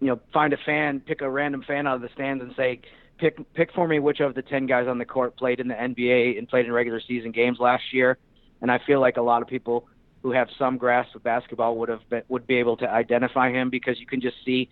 you 0.00 0.06
know 0.06 0.20
find 0.32 0.52
a 0.52 0.56
fan 0.64 1.00
pick 1.00 1.20
a 1.20 1.28
random 1.28 1.64
fan 1.66 1.86
out 1.86 1.96
of 1.96 2.02
the 2.02 2.08
stands 2.14 2.42
and 2.42 2.54
say 2.56 2.80
pick 3.18 3.52
pick 3.54 3.72
for 3.72 3.86
me 3.86 3.98
which 3.98 4.20
of 4.20 4.34
the 4.34 4.42
10 4.42 4.66
guys 4.66 4.86
on 4.88 4.98
the 4.98 5.04
court 5.04 5.36
played 5.36 5.60
in 5.60 5.68
the 5.68 5.74
NBA 5.74 6.38
and 6.38 6.48
played 6.48 6.66
in 6.66 6.72
regular 6.72 7.00
season 7.06 7.32
games 7.32 7.58
last 7.58 7.92
year 7.92 8.18
and 8.60 8.70
I 8.70 8.80
feel 8.86 9.00
like 9.00 9.16
a 9.16 9.22
lot 9.22 9.42
of 9.42 9.48
people 9.48 9.86
who 10.22 10.32
have 10.32 10.48
some 10.58 10.78
grasp 10.78 11.14
of 11.14 11.22
basketball 11.22 11.76
would 11.76 11.88
have 11.88 12.08
been, 12.08 12.22
would 12.28 12.46
be 12.46 12.56
able 12.56 12.76
to 12.78 12.90
identify 12.90 13.50
him 13.50 13.70
because 13.70 14.00
you 14.00 14.06
can 14.06 14.20
just 14.20 14.36
see 14.44 14.68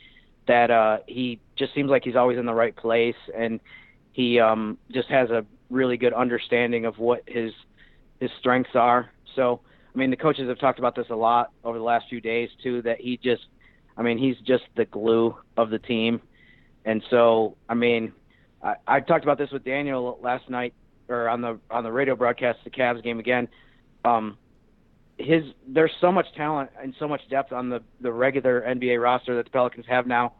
that 0.47 0.70
uh 0.70 0.99
he 1.07 1.40
just 1.57 1.74
seems 1.74 1.90
like 1.90 2.05
he's 2.05 2.16
always 2.16 2.38
in 2.38 2.47
the 2.47 2.55
right 2.55 2.76
place 2.76 3.16
and 3.36 3.61
he 4.12 4.38
um 4.40 4.78
just 4.92 5.09
has 5.09 5.30
a 5.30 5.44
really 5.70 5.97
good 5.97 6.12
understanding 6.12 6.86
of 6.86 6.99
what 6.99 7.22
his 7.26 7.53
his 8.20 8.30
strengths 8.38 8.74
are. 8.74 9.11
So, 9.34 9.61
I 9.94 9.99
mean, 9.99 10.11
the 10.11 10.16
coaches 10.16 10.49
have 10.49 10.59
talked 10.59 10.78
about 10.78 10.94
this 10.94 11.07
a 11.11 11.16
lot 11.16 11.51
over 11.64 11.76
the 11.78 11.84
last 11.84 12.07
few 12.09 12.20
days 12.20 12.49
too 12.62 12.82
that 12.82 13.01
he 13.01 13.16
just 13.16 13.42
I 13.97 14.03
mean, 14.03 14.18
he's 14.18 14.36
just 14.47 14.64
the 14.76 14.84
glue 14.84 15.36
of 15.57 15.70
the 15.70 15.78
team. 15.78 16.20
And 16.84 17.03
so, 17.11 17.57
I 17.68 17.74
mean, 17.74 18.12
I, 18.66 18.96
I 18.96 19.00
talked 19.00 19.24
about 19.24 19.38
this 19.38 19.50
with 19.50 19.64
Daniel 19.64 20.18
last 20.20 20.50
night 20.50 20.74
or 21.08 21.28
on 21.28 21.40
the 21.40 21.58
on 21.70 21.84
the 21.84 21.92
radio 21.92 22.16
broadcast 22.16 22.58
the 22.64 22.70
Cavs 22.70 23.02
game 23.02 23.20
again. 23.20 23.48
Um, 24.04 24.36
his 25.18 25.44
there's 25.66 25.92
so 26.00 26.12
much 26.12 26.26
talent 26.36 26.70
and 26.82 26.94
so 26.98 27.08
much 27.08 27.20
depth 27.30 27.52
on 27.52 27.70
the 27.70 27.82
the 28.00 28.12
regular 28.12 28.62
NBA 28.62 29.00
roster 29.00 29.36
that 29.36 29.44
the 29.44 29.50
Pelicans 29.50 29.86
have 29.88 30.06
now. 30.06 30.34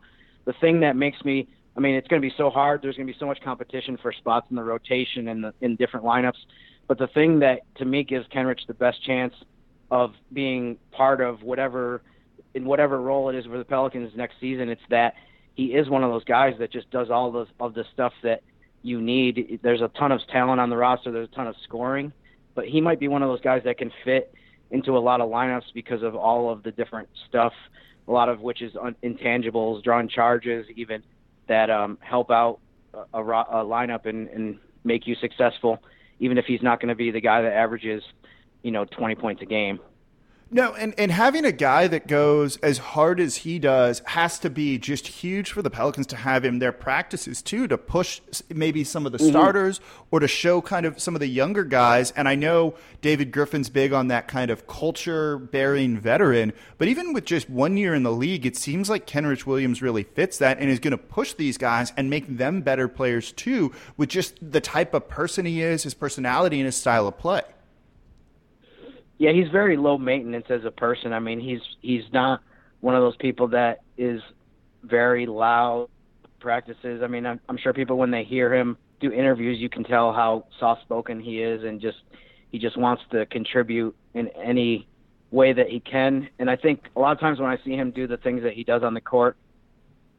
The 0.45 0.55
thing 0.61 0.81
that 0.81 0.97
makes 0.97 1.25
me 1.25 1.49
I 1.77 1.81
mean, 1.81 1.95
it's 1.95 2.09
going 2.09 2.21
to 2.21 2.27
be 2.27 2.35
so 2.37 2.49
hard. 2.49 2.81
There's 2.83 2.97
going 2.97 3.07
to 3.07 3.13
be 3.13 3.19
so 3.19 3.27
much 3.27 3.41
competition 3.43 3.99
for 4.01 4.13
spots 4.13 4.47
in 4.49 4.57
the 4.57 4.65
rotation 4.65 5.29
and 5.29 5.45
the, 5.45 5.55
in 5.61 5.77
different 5.77 6.07
lineups. 6.07 6.39
But 6.89 6.99
the 6.99 7.09
thing 7.09 7.41
that 7.41 7.61
to 7.77 7.85
me 7.85 8.03
gives 8.03 8.27
Kenrich 8.29 8.67
the 8.67 8.75
best 8.75 9.05
chance 9.05 9.35
of 9.91 10.15
being 10.33 10.79
part 10.93 11.21
of 11.21 11.43
whatever 11.43 12.03
in 12.55 12.65
whatever 12.65 13.03
role 13.03 13.29
it 13.29 13.37
is 13.37 13.45
for 13.45 13.59
the 13.59 13.65
Pelicans 13.65 14.11
next 14.17 14.37
season, 14.41 14.71
it's 14.71 14.81
that 14.89 15.15
he 15.57 15.69
is 15.69 15.89
one 15.89 16.05
of 16.05 16.11
those 16.11 16.25
guys 16.25 16.55
that 16.59 16.71
just 16.71 16.91
does 16.91 17.11
all 17.11 17.33
those 17.33 17.49
of 17.59 17.73
the 17.75 17.85
stuff 17.95 18.13
that 18.23 18.43
you 18.83 19.01
need. 19.01 19.59
There's 19.63 19.81
a 19.81 19.89
ton 19.99 20.13
of 20.13 20.21
talent 20.31 20.61
on 20.61 20.69
the 20.69 20.77
roster. 20.77 21.11
There's 21.11 21.29
a 21.33 21.35
ton 21.35 21.47
of 21.47 21.57
scoring, 21.65 22.13
but 22.55 22.67
he 22.67 22.81
might 22.81 23.01
be 23.01 23.09
one 23.09 23.23
of 23.23 23.29
those 23.31 23.41
guys 23.41 23.63
that 23.65 23.79
can 23.79 23.91
fit 24.05 24.33
into 24.71 24.97
a 24.97 25.01
lot 25.01 25.23
of 25.23 25.31
lineups 25.31 25.73
because 25.75 26.03
of 26.03 26.15
all 26.15 26.51
of 26.53 26.63
the 26.63 26.71
different 26.73 27.09
stuff. 27.29 27.55
A 28.07 28.13
lot 28.13 28.29
of 28.29 28.41
which 28.41 28.61
is 28.61 28.73
un- 28.81 28.97
intangibles, 29.03 29.83
drawing 29.83 30.09
charges, 30.09 30.67
even 30.77 31.03
that 31.49 31.71
um, 31.71 31.97
help 32.03 32.31
out 32.31 32.61
a, 32.93 32.99
a, 33.15 33.23
a 33.23 33.65
lineup 33.65 34.05
and, 34.05 34.29
and 34.29 34.59
make 34.85 35.07
you 35.07 35.17
successful, 35.23 35.83
even 36.21 36.37
if 36.37 36.45
he's 36.45 36.63
not 36.63 36.81
going 36.81 36.91
to 36.91 36.95
be 36.95 37.11
the 37.11 37.21
guy 37.21 37.41
that 37.41 37.53
averages, 37.53 38.03
you 38.63 38.71
know, 38.71 38.85
20 38.85 39.15
points 39.15 39.43
a 39.43 39.47
game. 39.47 39.81
No, 40.49 40.75
and, 40.75 40.95
and 40.97 41.11
having 41.11 41.45
a 41.45 41.51
guy 41.51 41.89
that 41.89 42.07
goes 42.07 42.57
as 42.59 42.79
hard 42.79 43.19
as 43.19 43.37
he 43.37 43.59
does 43.59 44.01
has 44.07 44.39
to 44.39 44.49
be 44.49 44.79
just 44.79 45.09
huge 45.09 45.51
for 45.51 45.61
the 45.61 45.71
Pelicans 45.71 46.07
to 46.09 46.17
have 46.17 46.45
him 46.45 46.61
their 46.61 46.71
practices 46.71 47.43
too 47.43 47.67
to 47.67 47.77
push 47.77 48.21
maybe 48.49 48.85
some 48.85 49.07
of 49.07 49.13
the 49.13 49.19
mm-hmm. 49.19 49.31
starters 49.31 49.81
or 50.13 50.21
to 50.21 50.29
show 50.29 50.61
kind 50.61 50.87
of 50.87 51.01
some 51.01 51.17
of 51.17 51.21
the 51.21 51.27
younger 51.27 51.65
guys. 51.65 52.13
And 52.13 52.29
I 52.29 52.37
know 52.37 52.77
David 53.01 53.33
Griffin's 53.33 53.69
big 53.69 53.93
on 53.93 54.07
that 54.07 54.29
kind 54.29 54.53
of 54.53 54.69
culture 54.69 55.37
bearing 55.37 55.99
veteran, 55.99 56.53
but 56.79 56.87
even 56.87 57.13
with 57.13 57.25
just 57.25 57.51
one 57.51 57.77
year 57.77 57.93
in 57.93 58.05
the 58.05 58.13
league, 58.13 58.47
it 58.47 58.57
seems 58.57 58.89
like 58.89 59.05
Kenrich 59.05 59.47
Williams 59.47 59.83
really 59.83 60.05
fits 60.05 60.39
that 60.39 60.61
and 60.61 60.71
is 60.71 60.79
going 60.79 60.93
to 60.93 60.99
push 60.99 61.33
these 61.33 61.59
guys 61.59 61.93
and 61.97 62.09
make 62.09 62.29
them 62.29 62.63
better 62.63 62.87
players 62.87 63.33
too 63.33 63.73
with 63.97 64.11
just 64.11 64.37
the 64.41 64.61
type 64.61 64.95
of 64.95 65.09
person 65.09 65.45
he 65.45 65.61
is, 65.61 65.83
his 65.83 65.95
personality, 65.95 66.61
and 66.61 66.67
his 66.67 66.77
style 66.77 67.09
of 67.09 67.19
play. 67.19 67.43
Yeah, 69.19 69.33
he's 69.33 69.49
very 69.51 69.77
low 69.77 69.97
maintenance 69.97 70.47
as 70.51 70.65
a 70.65 70.71
person. 70.71 71.13
I 71.13 71.19
mean, 71.19 71.41
he's 71.41 71.61
he's 71.81 72.05
not 72.13 72.41
one 72.81 72.95
of 72.95 73.03
those 73.03 73.17
people 73.17 73.49
that 73.49 73.81
is 73.97 74.21
very 74.83 75.27
loud 75.27 75.89
practices. 76.41 77.01
I 77.03 77.07
mean, 77.07 77.27
I'm, 77.27 77.41
I'm 77.49 77.57
sure 77.57 77.73
people 77.73 77.97
when 77.97 78.11
they 78.11 78.25
hear 78.25 78.55
him 78.55 78.77
do 79.01 79.11
interviews, 79.13 79.59
you 79.59 79.69
can 79.69 79.85
tell 79.85 80.13
how 80.13 80.47
soft 80.61 80.83
spoken 80.83 81.21
he 81.21 81.43
is, 81.43 81.65
and 81.65 81.81
just 81.81 81.99
he 82.53 82.59
just 82.59 82.77
wants 82.77 83.03
to 83.13 83.27
contribute 83.27 83.95
in 84.15 84.29
any 84.29 84.87
way 85.31 85.53
that 85.53 85.69
he 85.69 85.81
can. 85.81 86.29
And 86.39 86.49
I 86.51 86.57
think 86.57 86.85
a 86.95 87.01
lot 87.01 87.13
of 87.13 87.21
times 87.21 87.41
when 87.41 87.51
I 87.51 87.59
see 87.65 87.73
him 87.73 87.91
do 87.91 88.07
the 88.07 88.17
things 88.19 88.43
that 88.43 88.53
he 88.53 88.65
does 88.65 88.83
on 88.83 88.95
the 88.95 89.01
court, 89.01 89.37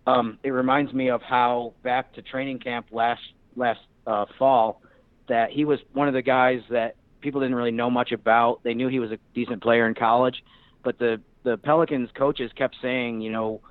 um, 0.06 0.38
it 0.44 0.50
reminds 0.50 0.94
me 0.94 1.10
of 1.10 1.22
how 1.22 1.74
back 1.84 2.14
to 2.14 2.22
training 2.22 2.60
camp 2.60 2.88
last 2.92 3.22
last 3.56 3.80
uh, 4.06 4.26
fall 4.38 4.82
that 5.28 5.52
he 5.52 5.66
was 5.66 5.80
one 5.94 6.08
of 6.08 6.14
the 6.14 6.22
guys 6.22 6.62
that 6.70 6.96
people 7.22 7.42
didn't 7.42 7.56
really 7.56 7.72
know 7.72 7.90
much 7.90 8.12
about. 8.12 8.64
They 8.64 8.74
knew 8.74 8.88
he 8.88 9.00
was 9.00 9.12
a 9.12 9.18
decent 9.34 9.62
player 9.62 9.88
in 9.88 9.94
college, 9.94 10.44
but 10.84 11.00
the 11.00 11.22
the 11.44 11.58
Pelicans 11.58 12.10
coaches 12.16 12.52
kept 12.56 12.76
saying, 12.82 13.22
you 13.22 13.32
know, 13.32 13.62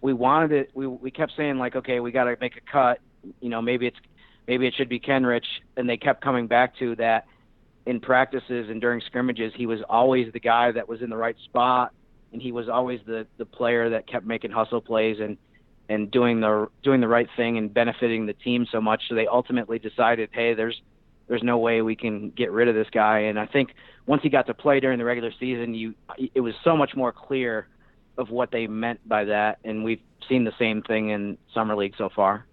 we 0.00 0.12
wanted 0.12 0.52
it. 0.52 0.70
We 0.74 0.86
we 0.86 1.10
kept 1.10 1.32
saying 1.36 1.58
like, 1.58 1.76
okay, 1.76 2.00
we 2.00 2.12
got 2.12 2.24
to 2.24 2.36
make 2.40 2.56
a 2.56 2.72
cut. 2.72 3.00
You 3.40 3.48
know, 3.48 3.60
maybe 3.60 3.86
it's 3.86 3.96
maybe 4.46 4.66
it 4.66 4.74
should 4.74 4.88
be 4.88 5.00
Kenrich, 5.00 5.46
and 5.76 5.88
they 5.88 5.96
kept 5.96 6.22
coming 6.22 6.46
back 6.46 6.76
to 6.78 6.96
that 6.96 7.26
in 7.86 8.00
practices 8.00 8.68
and 8.68 8.80
during 8.80 9.00
scrimmages. 9.00 9.52
He 9.56 9.66
was 9.66 9.80
always 9.88 10.32
the 10.32 10.40
guy 10.40 10.72
that 10.72 10.88
was 10.88 11.02
in 11.02 11.10
the 11.10 11.16
right 11.16 11.36
spot, 11.44 11.92
and 12.32 12.42
he 12.42 12.52
was 12.52 12.68
always 12.68 13.00
the 13.06 13.26
the 13.38 13.46
player 13.46 13.90
that 13.90 14.06
kept 14.06 14.26
making 14.26 14.50
hustle 14.50 14.80
plays 14.80 15.18
and 15.20 15.36
and 15.88 16.10
doing 16.10 16.40
the 16.40 16.68
doing 16.82 17.00
the 17.00 17.08
right 17.08 17.28
thing 17.36 17.58
and 17.58 17.72
benefiting 17.72 18.26
the 18.26 18.34
team 18.34 18.66
so 18.70 18.80
much. 18.80 19.02
So 19.08 19.14
they 19.14 19.26
ultimately 19.26 19.78
decided, 19.78 20.30
hey, 20.32 20.54
there's 20.54 20.80
there's 21.28 21.42
no 21.42 21.58
way 21.58 21.82
we 21.82 21.96
can 21.96 22.30
get 22.30 22.50
rid 22.50 22.68
of 22.68 22.74
this 22.74 22.88
guy. 22.92 23.20
And 23.20 23.38
I 23.38 23.46
think 23.46 23.74
once 24.06 24.22
he 24.22 24.28
got 24.28 24.46
to 24.46 24.54
play 24.54 24.80
during 24.80 24.98
the 24.98 25.04
regular 25.04 25.32
season, 25.38 25.74
you 25.74 25.94
it 26.34 26.40
was 26.40 26.54
so 26.64 26.76
much 26.76 26.94
more 26.94 27.12
clear 27.12 27.66
of 28.18 28.30
what 28.30 28.50
they 28.50 28.66
meant 28.66 29.06
by 29.08 29.24
that, 29.24 29.58
and 29.64 29.84
we've 29.84 30.00
seen 30.28 30.44
the 30.44 30.52
same 30.58 30.82
thing 30.82 31.10
in 31.10 31.36
summer 31.52 31.76
league 31.76 31.94
so 31.98 32.08
far. 32.14 32.46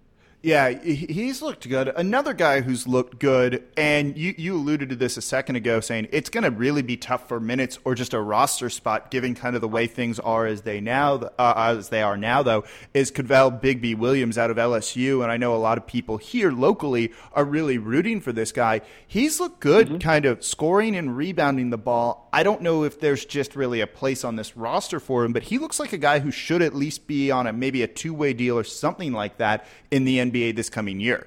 Yeah, 0.44 0.68
he's 0.68 1.40
looked 1.40 1.66
good. 1.66 1.88
Another 1.88 2.34
guy 2.34 2.60
who's 2.60 2.86
looked 2.86 3.18
good, 3.18 3.64
and 3.78 4.14
you, 4.14 4.34
you 4.36 4.56
alluded 4.56 4.90
to 4.90 4.94
this 4.94 5.16
a 5.16 5.22
second 5.22 5.56
ago, 5.56 5.80
saying 5.80 6.08
it's 6.12 6.28
going 6.28 6.44
to 6.44 6.50
really 6.50 6.82
be 6.82 6.98
tough 6.98 7.28
for 7.28 7.40
minutes 7.40 7.78
or 7.82 7.94
just 7.94 8.12
a 8.12 8.20
roster 8.20 8.68
spot, 8.68 9.10
given 9.10 9.34
kind 9.34 9.54
of 9.54 9.62
the 9.62 9.68
way 9.68 9.86
things 9.86 10.20
are 10.20 10.44
as 10.44 10.60
they 10.60 10.82
now 10.82 11.30
uh, 11.38 11.54
as 11.56 11.88
they 11.88 12.02
are 12.02 12.18
now. 12.18 12.42
Though 12.42 12.64
is 12.92 13.10
Kavell 13.10 13.58
Bigby 13.58 13.96
Williams 13.96 14.36
out 14.36 14.50
of 14.50 14.58
LSU, 14.58 15.22
and 15.22 15.32
I 15.32 15.38
know 15.38 15.54
a 15.54 15.56
lot 15.56 15.78
of 15.78 15.86
people 15.86 16.18
here 16.18 16.52
locally 16.52 17.14
are 17.32 17.46
really 17.46 17.78
rooting 17.78 18.20
for 18.20 18.30
this 18.30 18.52
guy. 18.52 18.82
He's 19.06 19.40
looked 19.40 19.60
good, 19.60 19.86
mm-hmm. 19.86 19.98
kind 19.98 20.26
of 20.26 20.44
scoring 20.44 20.94
and 20.94 21.16
rebounding 21.16 21.70
the 21.70 21.78
ball. 21.78 22.28
I 22.34 22.42
don't 22.42 22.60
know 22.60 22.84
if 22.84 23.00
there's 23.00 23.24
just 23.24 23.56
really 23.56 23.80
a 23.80 23.86
place 23.86 24.24
on 24.24 24.36
this 24.36 24.58
roster 24.58 25.00
for 25.00 25.24
him, 25.24 25.32
but 25.32 25.44
he 25.44 25.56
looks 25.56 25.80
like 25.80 25.94
a 25.94 25.98
guy 25.98 26.18
who 26.18 26.30
should 26.30 26.60
at 26.60 26.74
least 26.74 27.06
be 27.06 27.30
on 27.30 27.46
a 27.46 27.52
maybe 27.54 27.82
a 27.82 27.86
two 27.86 28.12
way 28.12 28.34
deal 28.34 28.58
or 28.58 28.64
something 28.64 29.12
like 29.12 29.38
that 29.38 29.64
in 29.90 30.04
the 30.04 30.18
NBA 30.18 30.33
NBA 30.34 30.56
this 30.56 30.68
coming 30.68 31.00
year. 31.00 31.26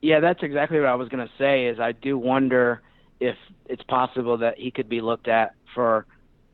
Yeah, 0.00 0.20
that's 0.20 0.42
exactly 0.42 0.78
what 0.78 0.88
I 0.88 0.94
was 0.94 1.08
going 1.08 1.26
to 1.26 1.32
say. 1.38 1.66
Is 1.66 1.80
I 1.80 1.92
do 1.92 2.16
wonder 2.16 2.82
if 3.20 3.36
it's 3.66 3.82
possible 3.84 4.38
that 4.38 4.58
he 4.58 4.70
could 4.70 4.88
be 4.88 5.00
looked 5.00 5.28
at 5.28 5.54
for 5.74 6.06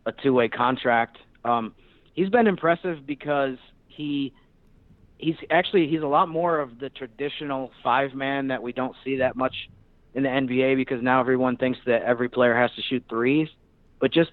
a 0.06 0.12
two-way 0.12 0.48
contract. 0.48 1.18
Um, 1.44 1.74
he's 2.14 2.30
been 2.30 2.46
impressive 2.46 3.06
because 3.06 3.58
he 3.88 4.32
he's 5.18 5.36
actually 5.50 5.88
he's 5.88 6.02
a 6.02 6.06
lot 6.06 6.28
more 6.28 6.58
of 6.58 6.78
the 6.78 6.88
traditional 6.90 7.70
five 7.82 8.14
man 8.14 8.48
that 8.48 8.62
we 8.62 8.72
don't 8.72 8.96
see 9.04 9.16
that 9.16 9.36
much 9.36 9.54
in 10.14 10.22
the 10.22 10.28
NBA 10.28 10.76
because 10.76 11.02
now 11.02 11.20
everyone 11.20 11.56
thinks 11.56 11.78
that 11.86 12.02
every 12.02 12.28
player 12.28 12.56
has 12.56 12.70
to 12.76 12.82
shoot 12.82 13.04
threes. 13.08 13.48
But 14.00 14.12
just 14.12 14.30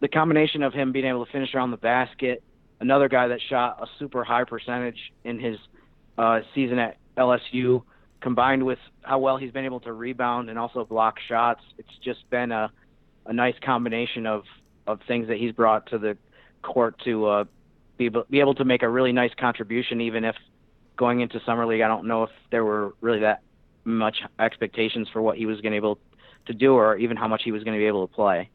the 0.00 0.08
combination 0.08 0.62
of 0.62 0.72
him 0.72 0.92
being 0.92 1.04
able 1.04 1.24
to 1.24 1.32
finish 1.32 1.54
around 1.54 1.70
the 1.70 1.76
basket, 1.76 2.42
another 2.80 3.08
guy 3.08 3.28
that 3.28 3.40
shot 3.48 3.78
a 3.82 3.86
super 3.98 4.24
high 4.24 4.44
percentage 4.44 5.12
in 5.24 5.38
his 5.38 5.58
uh, 6.18 6.40
season 6.54 6.78
at 6.78 6.96
LSU, 7.16 7.82
combined 8.20 8.64
with 8.64 8.78
how 9.02 9.18
well 9.18 9.36
he's 9.36 9.52
been 9.52 9.64
able 9.64 9.80
to 9.80 9.92
rebound 9.92 10.48
and 10.48 10.58
also 10.58 10.84
block 10.84 11.16
shots, 11.28 11.60
it's 11.78 11.88
just 12.02 12.28
been 12.30 12.52
a, 12.52 12.70
a 13.26 13.32
nice 13.32 13.54
combination 13.64 14.26
of, 14.26 14.42
of 14.86 15.00
things 15.06 15.28
that 15.28 15.36
he's 15.36 15.52
brought 15.52 15.86
to 15.86 15.98
the 15.98 16.16
court 16.62 16.94
to 17.04 17.26
uh, 17.26 17.44
be, 17.98 18.08
be 18.30 18.40
able 18.40 18.54
to 18.54 18.64
make 18.64 18.82
a 18.82 18.88
really 18.88 19.12
nice 19.12 19.32
contribution, 19.38 20.00
even 20.00 20.24
if 20.24 20.34
going 20.96 21.20
into 21.20 21.40
summer 21.44 21.66
league, 21.66 21.82
I 21.82 21.88
don't 21.88 22.06
know 22.06 22.24
if 22.24 22.30
there 22.50 22.64
were 22.64 22.94
really 23.00 23.20
that 23.20 23.42
much 23.84 24.16
expectations 24.38 25.08
for 25.12 25.20
what 25.20 25.36
he 25.36 25.46
was 25.46 25.60
going 25.60 25.72
to 25.72 25.80
be 25.80 25.86
able 25.86 25.98
to 26.46 26.54
do, 26.54 26.74
or 26.74 26.96
even 26.96 27.16
how 27.16 27.28
much 27.28 27.42
he 27.44 27.52
was 27.52 27.62
going 27.64 27.74
to 27.74 27.80
be 27.80 27.86
able 27.86 28.06
to 28.06 28.14
play. 28.14 28.50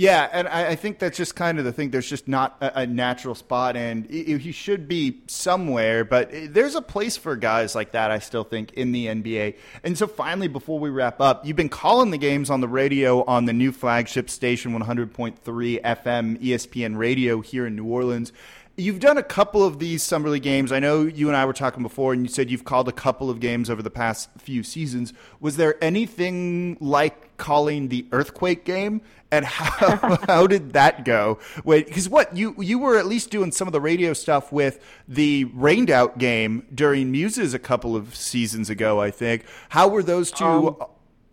Yeah, 0.00 0.30
and 0.32 0.48
I, 0.48 0.68
I, 0.68 0.76
think 0.76 0.98
that's 0.98 1.18
just 1.18 1.36
kind 1.36 1.58
of 1.58 1.66
the 1.66 1.74
thing. 1.74 1.90
There's 1.90 2.08
just 2.08 2.26
not 2.26 2.56
a, 2.62 2.80
a 2.80 2.86
natural 2.86 3.34
spot, 3.34 3.76
and 3.76 4.08
he 4.08 4.50
should 4.50 4.88
be 4.88 5.20
somewhere. 5.26 6.06
But 6.06 6.32
eh, 6.32 6.46
there's 6.48 6.74
a 6.74 6.80
place 6.80 7.18
for 7.18 7.36
guys 7.36 7.74
like 7.74 7.92
that. 7.92 8.10
I 8.10 8.18
still 8.18 8.42
think 8.42 8.72
in 8.72 8.92
the 8.92 9.08
NBA. 9.08 9.56
And 9.84 9.98
so, 9.98 10.06
finally, 10.06 10.48
before 10.48 10.78
we 10.78 10.88
wrap 10.88 11.20
up, 11.20 11.44
you've 11.44 11.58
been 11.58 11.68
calling 11.68 12.12
the 12.12 12.16
games 12.16 12.48
on 12.48 12.62
the 12.62 12.66
radio 12.66 13.24
on 13.24 13.44
the 13.44 13.52
new 13.52 13.72
flagship 13.72 14.30
station, 14.30 14.72
100.3 14.72 15.36
FM 15.82 16.38
ESPN 16.38 16.96
Radio 16.96 17.42
here 17.42 17.66
in 17.66 17.76
New 17.76 17.84
Orleans 17.84 18.32
you've 18.80 19.00
done 19.00 19.18
a 19.18 19.22
couple 19.22 19.62
of 19.62 19.78
these 19.78 20.02
summer 20.02 20.28
league 20.30 20.42
games. 20.42 20.72
I 20.72 20.78
know 20.78 21.02
you 21.02 21.28
and 21.28 21.36
I 21.36 21.44
were 21.44 21.52
talking 21.52 21.82
before, 21.82 22.12
and 22.12 22.22
you 22.22 22.28
said 22.28 22.50
you've 22.50 22.64
called 22.64 22.88
a 22.88 22.92
couple 22.92 23.30
of 23.30 23.38
games 23.38 23.68
over 23.68 23.82
the 23.82 23.90
past 23.90 24.30
few 24.38 24.62
seasons. 24.62 25.12
Was 25.38 25.56
there 25.56 25.82
anything 25.82 26.76
like 26.80 27.36
calling 27.36 27.88
the 27.88 28.06
earthquake 28.12 28.64
game? 28.64 29.02
And 29.30 29.44
how 29.46 30.18
how 30.26 30.46
did 30.46 30.72
that 30.72 31.04
go? 31.04 31.38
Because 31.64 32.08
what 32.08 32.36
you 32.36 32.54
you 32.58 32.78
were 32.78 32.98
at 32.98 33.06
least 33.06 33.30
doing 33.30 33.52
some 33.52 33.68
of 33.68 33.72
the 33.72 33.80
radio 33.80 34.12
stuff 34.12 34.50
with 34.50 34.84
the 35.06 35.44
rained 35.44 35.90
out 35.90 36.18
game 36.18 36.66
during 36.74 37.12
Muses 37.12 37.54
a 37.54 37.58
couple 37.58 37.94
of 37.94 38.16
seasons 38.16 38.70
ago, 38.70 39.00
I 39.00 39.10
think. 39.10 39.44
How 39.68 39.88
were 39.88 40.02
those 40.02 40.30
two 40.30 40.44
um, 40.44 40.76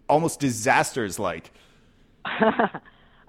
almost 0.10 0.40
disasters 0.40 1.18
like? 1.18 1.52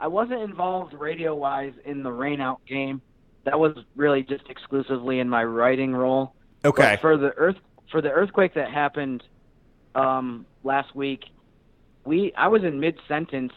I 0.01 0.07
wasn't 0.07 0.43
involved 0.43 0.95
radio 0.95 1.35
wise 1.35 1.73
in 1.85 2.03
the 2.03 2.11
rainout 2.11 2.59
game. 2.67 3.03
That 3.49 3.59
was 3.59 3.75
really 3.97 4.23
just 4.25 4.45
exclusively 4.51 5.21
in 5.21 5.29
my 5.29 5.43
writing 5.43 5.95
role. 5.95 6.35
Okay. 6.67 6.93
But 6.97 7.01
for 7.01 7.17
the 7.17 7.33
earth 7.39 7.57
for 7.91 8.03
the 8.03 8.11
earthquake 8.11 8.53
that 8.55 8.71
happened 8.71 9.23
um, 9.95 10.45
last 10.65 10.95
week, 10.95 11.25
we 12.05 12.35
I 12.37 12.49
was 12.49 12.63
in 12.63 12.79
mid 12.79 12.99
sentence. 13.09 13.53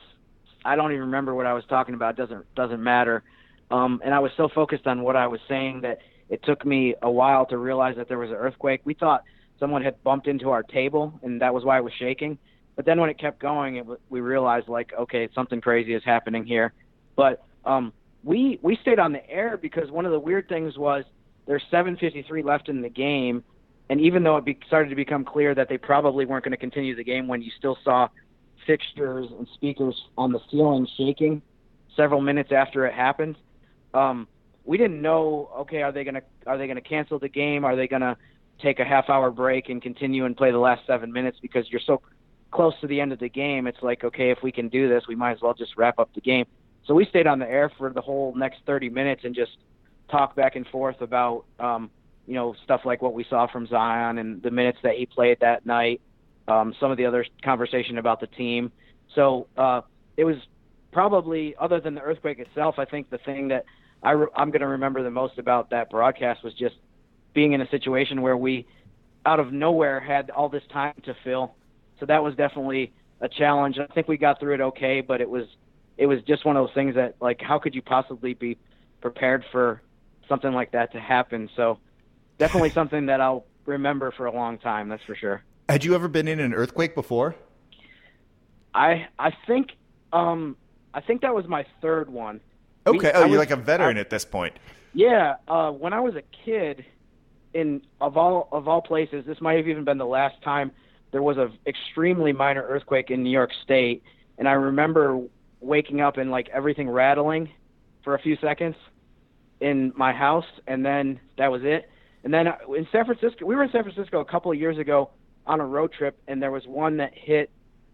I 0.64 0.78
don't 0.78 0.92
even 0.92 1.02
remember 1.02 1.36
what 1.36 1.46
I 1.46 1.52
was 1.52 1.66
talking 1.68 1.94
about. 1.94 2.16
Doesn't 2.16 2.46
doesn't 2.56 2.82
matter. 2.82 3.24
Um, 3.70 4.02
and 4.06 4.14
I 4.14 4.20
was 4.20 4.32
so 4.38 4.48
focused 4.48 4.88
on 4.88 5.04
what 5.04 5.18
I 5.18 5.28
was 5.28 5.42
saying 5.50 5.82
that 5.82 6.00
it 6.30 6.42
took 6.44 6.66
me 6.66 6.96
a 7.02 7.12
while 7.12 7.46
to 7.48 7.58
realize 7.58 7.98
that 7.98 8.08
there 8.08 8.18
was 8.18 8.30
an 8.30 8.38
earthquake. 8.38 8.80
We 8.86 8.94
thought 8.94 9.24
someone 9.60 9.82
had 9.82 10.02
bumped 10.04 10.28
into 10.28 10.52
our 10.52 10.64
table, 10.64 11.20
and 11.22 11.42
that 11.42 11.54
was 11.54 11.66
why 11.66 11.78
it 11.78 11.84
was 11.84 11.94
shaking. 12.00 12.38
But 12.78 12.86
then 12.86 13.02
when 13.02 13.10
it 13.10 13.20
kept 13.20 13.40
going, 13.40 13.76
it, 13.76 13.86
we 14.10 14.22
realized 14.22 14.70
like, 14.70 14.94
okay, 14.98 15.28
something 15.36 15.60
crazy 15.60 15.94
is 15.94 16.04
happening 16.06 16.46
here. 16.46 16.72
But 17.18 17.44
um, 17.66 17.92
we 18.24 18.60
we 18.62 18.78
stayed 18.82 19.00
on 19.00 19.12
the 19.12 19.28
air 19.30 19.58
because 19.58 19.90
one 19.92 20.06
of 20.06 20.12
the 20.12 20.20
weird 20.20 20.48
things 20.48 20.78
was 20.78 21.04
there's 21.48 21.64
7:53 21.72 22.44
left 22.44 22.70
in 22.70 22.82
the 22.82 22.90
game, 22.90 23.44
and 23.90 24.00
even 24.00 24.24
though 24.24 24.38
it 24.38 24.46
be, 24.46 24.58
started 24.68 24.90
to 24.90 24.96
become 24.96 25.26
clear 25.26 25.56
that 25.56 25.70
they 25.70 25.78
probably 25.78 26.26
weren't 26.26 26.44
going 26.44 26.52
to 26.52 26.58
continue 26.58 26.96
the 26.96 27.04
game, 27.04 27.28
when 27.28 27.42
you 27.42 27.52
still 27.58 27.78
saw 27.84 28.08
fixtures 28.68 29.28
and 29.38 29.48
speakers 29.56 30.00
on 30.18 30.32
the 30.32 30.40
ceiling 30.52 30.88
shaking 30.98 31.42
several 31.96 32.22
minutes 32.22 32.52
after 32.52 32.86
it 32.86 32.94
happened, 32.94 33.36
um, 33.94 34.28
we 34.66 34.78
didn't 34.78 35.02
know. 35.02 35.50
Okay, 35.60 35.82
are 35.82 35.92
they 35.92 36.04
gonna 36.04 36.22
are 36.46 36.58
they 36.58 36.68
gonna 36.68 36.82
cancel 36.82 37.18
the 37.18 37.30
game? 37.30 37.66
Are 37.66 37.76
they 37.76 37.88
gonna 37.88 38.18
take 38.62 38.80
a 38.80 38.86
half 38.86 39.10
hour 39.10 39.32
break 39.32 39.70
and 39.70 39.82
continue 39.82 40.26
and 40.26 40.38
play 40.38 40.52
the 40.52 40.60
last 40.60 40.86
seven 40.86 41.12
minutes 41.12 41.40
because 41.42 41.68
you're 41.72 41.82
so 41.82 42.02
close 42.52 42.74
to 42.82 42.88
the 42.88 43.00
end 43.00 43.12
of 43.12 43.20
the 43.20 43.30
game, 43.30 43.66
it's 43.66 43.82
like, 43.82 44.04
okay, 44.04 44.30
if 44.30 44.40
we 44.44 44.52
can 44.52 44.70
do 44.70 44.88
this, 44.88 45.04
we 45.08 45.16
might 45.16 45.32
as 45.32 45.42
well 45.42 45.54
just 45.54 45.78
wrap 45.78 45.98
up 46.00 46.14
the 46.14 46.22
game. 46.22 46.46
So 46.86 46.94
we 46.94 47.06
stayed 47.06 47.28
on 47.28 47.40
the 47.40 47.50
air 47.50 47.72
for 47.78 47.92
the 47.92 48.02
whole 48.02 48.34
next 48.36 48.60
30 48.66 48.90
minutes 48.90 49.22
and 49.24 49.36
just 49.36 49.52
talked 50.10 50.36
back 50.36 50.56
and 50.56 50.68
forth 50.68 51.02
about, 51.02 51.46
um, 51.60 51.90
you 52.28 52.34
know, 52.34 52.56
stuff 52.64 52.82
like 52.86 53.02
what 53.02 53.14
we 53.14 53.26
saw 53.30 53.48
from 53.48 53.68
Zion 53.68 54.18
and 54.18 54.42
the 54.42 54.52
minutes 54.52 54.80
that 54.84 54.96
he 54.96 55.06
played 55.06 55.38
that 55.42 55.66
night, 55.66 56.02
um, 56.48 56.74
some 56.80 56.92
of 56.92 56.98
the 56.98 57.06
other 57.06 57.26
conversation 57.44 57.98
about 57.98 58.20
the 58.20 58.28
team. 58.28 58.72
So 59.16 59.48
uh, 59.58 59.82
it 60.18 60.24
was 60.24 60.38
probably, 60.92 61.56
other 61.60 61.80
than 61.80 61.96
the 61.96 62.02
earthquake 62.02 62.40
itself, 62.40 62.76
I 62.78 62.86
think 62.86 63.10
the 63.10 63.20
thing 63.20 63.48
that 63.50 63.66
I 64.04 64.12
re- 64.12 64.28
I'm 64.36 64.50
going 64.50 64.62
to 64.62 64.68
remember 64.68 65.04
the 65.04 65.12
most 65.12 65.38
about 65.38 65.70
that 65.70 65.90
broadcast 65.90 66.44
was 66.44 66.54
just 66.56 66.76
being 67.34 67.54
in 67.54 67.62
a 67.62 67.70
situation 67.70 68.22
where 68.22 68.38
we, 68.38 68.66
out 69.26 69.40
of 69.40 69.54
nowhere, 69.54 70.00
had 70.00 70.32
all 70.32 70.50
this 70.50 70.64
time 70.72 70.94
to 71.06 71.16
fill 71.24 71.56
so 72.02 72.08
that 72.08 72.22
was 72.22 72.36
definitely 72.36 72.92
a 73.22 73.30
challenge. 73.30 73.78
I 73.80 73.86
think 73.94 74.10
we 74.10 74.18
got 74.18 74.40
through 74.40 74.56
it 74.56 74.62
okay, 74.62 75.00
but 75.00 75.22
it 75.22 75.30
was 75.30 75.46
it 75.98 76.06
was 76.06 76.22
just 76.24 76.46
one 76.46 76.58
of 76.58 76.68
those 76.68 76.74
things 76.74 76.96
that 76.96 77.16
like 77.22 77.42
how 77.42 77.60
could 77.60 77.76
you 77.76 77.82
possibly 77.82 78.34
be 78.34 78.58
prepared 79.02 79.44
for 79.52 79.82
something 80.28 80.54
like 80.54 80.72
that 80.72 80.92
to 80.94 81.00
happen? 81.00 81.50
So 81.56 81.80
definitely 82.38 82.70
something 82.74 83.08
that 83.08 83.22
I'll 83.22 83.46
remember 83.66 84.12
for 84.12 84.26
a 84.26 84.34
long 84.34 84.58
time. 84.58 84.90
That's 84.90 85.04
for 85.04 85.16
sure. 85.16 85.44
Had 85.70 85.84
you 85.84 85.96
ever 85.96 86.08
been 86.08 86.28
in 86.28 86.40
an 86.40 86.54
earthquake 86.54 86.96
before? 86.96 87.36
I 88.74 89.08
I 89.20 89.32
think 89.48 89.72
um 90.14 90.58
I 90.94 91.02
think 91.02 91.22
that 91.22 91.34
was 91.34 91.48
my 91.48 91.66
third 91.82 92.10
one. 92.10 92.42
Okay. 92.86 92.98
We, 92.98 93.12
oh, 93.12 93.20
you're 93.20 93.30
was, 93.30 93.40
like 93.40 93.52
a 93.52 93.56
veteran 93.56 93.98
I, 93.98 94.02
at 94.02 94.10
this 94.10 94.26
point. 94.26 94.56
Yeah. 94.94 95.36
Uh, 95.48 95.72
when 95.72 95.94
I 95.94 96.00
was 96.00 96.16
a 96.16 96.24
kid, 96.44 96.86
in 97.54 97.82
of 98.00 98.18
all 98.18 98.48
of 98.52 98.68
all 98.68 98.82
places, 98.82 99.26
this 99.26 99.42
might 99.42 99.58
have 99.58 99.68
even 99.68 99.84
been 99.84 99.98
the 99.98 100.06
last 100.06 100.42
time 100.42 100.72
there 101.12 101.22
was 101.22 101.38
a 101.38 101.52
extremely 101.68 102.32
minor 102.32 102.64
earthquake 102.64 103.10
in 103.10 103.24
New 103.24 103.30
York 103.30 103.52
State, 103.64 104.04
and 104.38 104.48
I 104.48 104.54
remember 104.54 105.22
waking 105.62 106.02
up 106.02 106.18
and 106.18 106.32
like 106.32 106.50
everything 106.50 106.90
rattling 106.90 107.50
for 108.04 108.16
a 108.16 108.20
few 108.20 108.36
seconds 108.42 108.76
in 109.60 109.94
my 109.96 110.12
house, 110.12 110.46
and 110.68 110.84
then 110.84 111.20
that 111.38 111.52
was 111.52 111.62
it. 111.64 111.90
And 112.24 112.34
then 112.34 112.48
uh, 112.48 112.56
in 112.76 112.88
San 112.92 113.06
Francisco, 113.06 113.46
we 113.46 113.56
were 113.56 113.64
in 113.64 113.72
San 113.72 113.84
Francisco 113.84 114.20
a 114.20 114.26
couple 114.26 114.52
of 114.52 114.58
years 114.58 114.78
ago 114.78 115.12
on 115.46 115.60
a 115.60 115.66
road 115.66 115.94
trip, 115.94 116.20
and 116.28 116.42
there 116.42 116.52
was 116.52 116.66
one 116.66 116.98
that 116.98 117.12
hit 117.14 117.52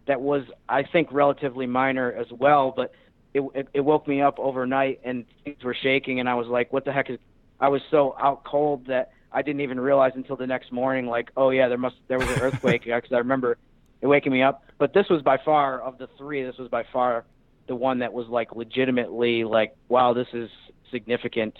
that 0.08 0.22
was, 0.22 0.44
I 0.70 0.84
think, 0.84 1.10
relatively 1.12 1.66
minor 1.66 2.12
as 2.14 2.28
well, 2.32 2.74
but 2.76 2.94
it, 3.34 3.42
it, 3.54 3.68
it 3.74 3.82
woke 3.82 4.08
me 4.08 4.22
up 4.22 4.40
overnight 4.40 5.02
and 5.04 5.26
things 5.44 5.64
were 5.64 5.76
shaking, 5.82 6.20
and 6.20 6.30
I 6.30 6.36
was 6.36 6.48
like, 6.48 6.72
"What 6.72 6.86
the 6.86 6.94
heck 6.94 7.10
is?" 7.10 7.20
I 7.60 7.68
was 7.70 7.82
so 7.92 8.16
out 8.20 8.44
cold 8.44 8.88
that 8.88 9.12
I 9.32 9.42
didn't 9.42 9.62
even 9.62 9.80
realize 9.80 10.14
until 10.16 10.36
the 10.36 10.48
next 10.48 10.72
morning, 10.72 11.08
like, 11.08 11.32
oh 11.36 11.50
yeah, 11.50 11.68
there 11.68 11.78
must 11.78 11.96
there 12.08 12.18
was 12.18 12.30
an 12.30 12.40
earthquake 12.40 12.84
because 12.86 13.12
I 13.12 13.18
remember 13.18 13.58
it 14.02 14.08
waking 14.08 14.32
me 14.32 14.42
up. 14.42 14.64
But 14.78 14.94
this 14.94 15.08
was 15.10 15.22
by 15.22 15.38
far 15.44 15.82
of 15.82 15.98
the 15.98 16.08
three, 16.18 16.44
this 16.44 16.58
was 16.58 16.70
by 16.70 16.84
far 16.94 17.26
the 17.68 17.76
one 17.76 18.00
that 18.00 18.12
was 18.12 18.28
like 18.28 18.56
legitimately 18.56 19.44
like, 19.44 19.76
wow, 19.90 20.14
this 20.14 20.28
is 20.34 20.50
significant. 20.92 21.56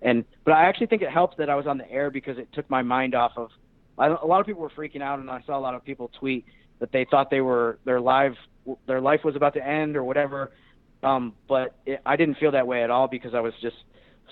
And 0.00 0.24
but 0.44 0.52
I 0.52 0.64
actually 0.64 0.86
think 0.86 1.02
it 1.02 1.10
helps 1.10 1.36
that 1.36 1.48
I 1.48 1.54
was 1.54 1.66
on 1.66 1.78
the 1.78 1.90
air 1.90 2.10
because 2.10 2.38
it 2.38 2.48
took 2.52 2.68
my 2.68 2.82
mind 2.82 3.14
off 3.14 3.32
of. 3.36 3.50
I, 3.98 4.06
a 4.06 4.26
lot 4.26 4.40
of 4.40 4.46
people 4.46 4.62
were 4.62 4.70
freaking 4.70 5.02
out, 5.02 5.18
and 5.18 5.30
I 5.30 5.42
saw 5.46 5.58
a 5.58 5.60
lot 5.60 5.74
of 5.74 5.84
people 5.84 6.10
tweet 6.18 6.44
that 6.80 6.90
they 6.92 7.06
thought 7.10 7.30
they 7.30 7.40
were 7.40 7.78
their 7.84 8.00
live 8.00 8.34
their 8.86 9.00
life 9.00 9.20
was 9.24 9.36
about 9.36 9.54
to 9.54 9.66
end 9.66 9.96
or 9.96 10.04
whatever. 10.04 10.52
Um, 11.02 11.34
but 11.48 11.76
it, 11.84 12.00
I 12.06 12.16
didn't 12.16 12.36
feel 12.38 12.52
that 12.52 12.66
way 12.66 12.82
at 12.82 12.90
all 12.90 13.08
because 13.08 13.34
I 13.34 13.40
was 13.40 13.52
just 13.60 13.76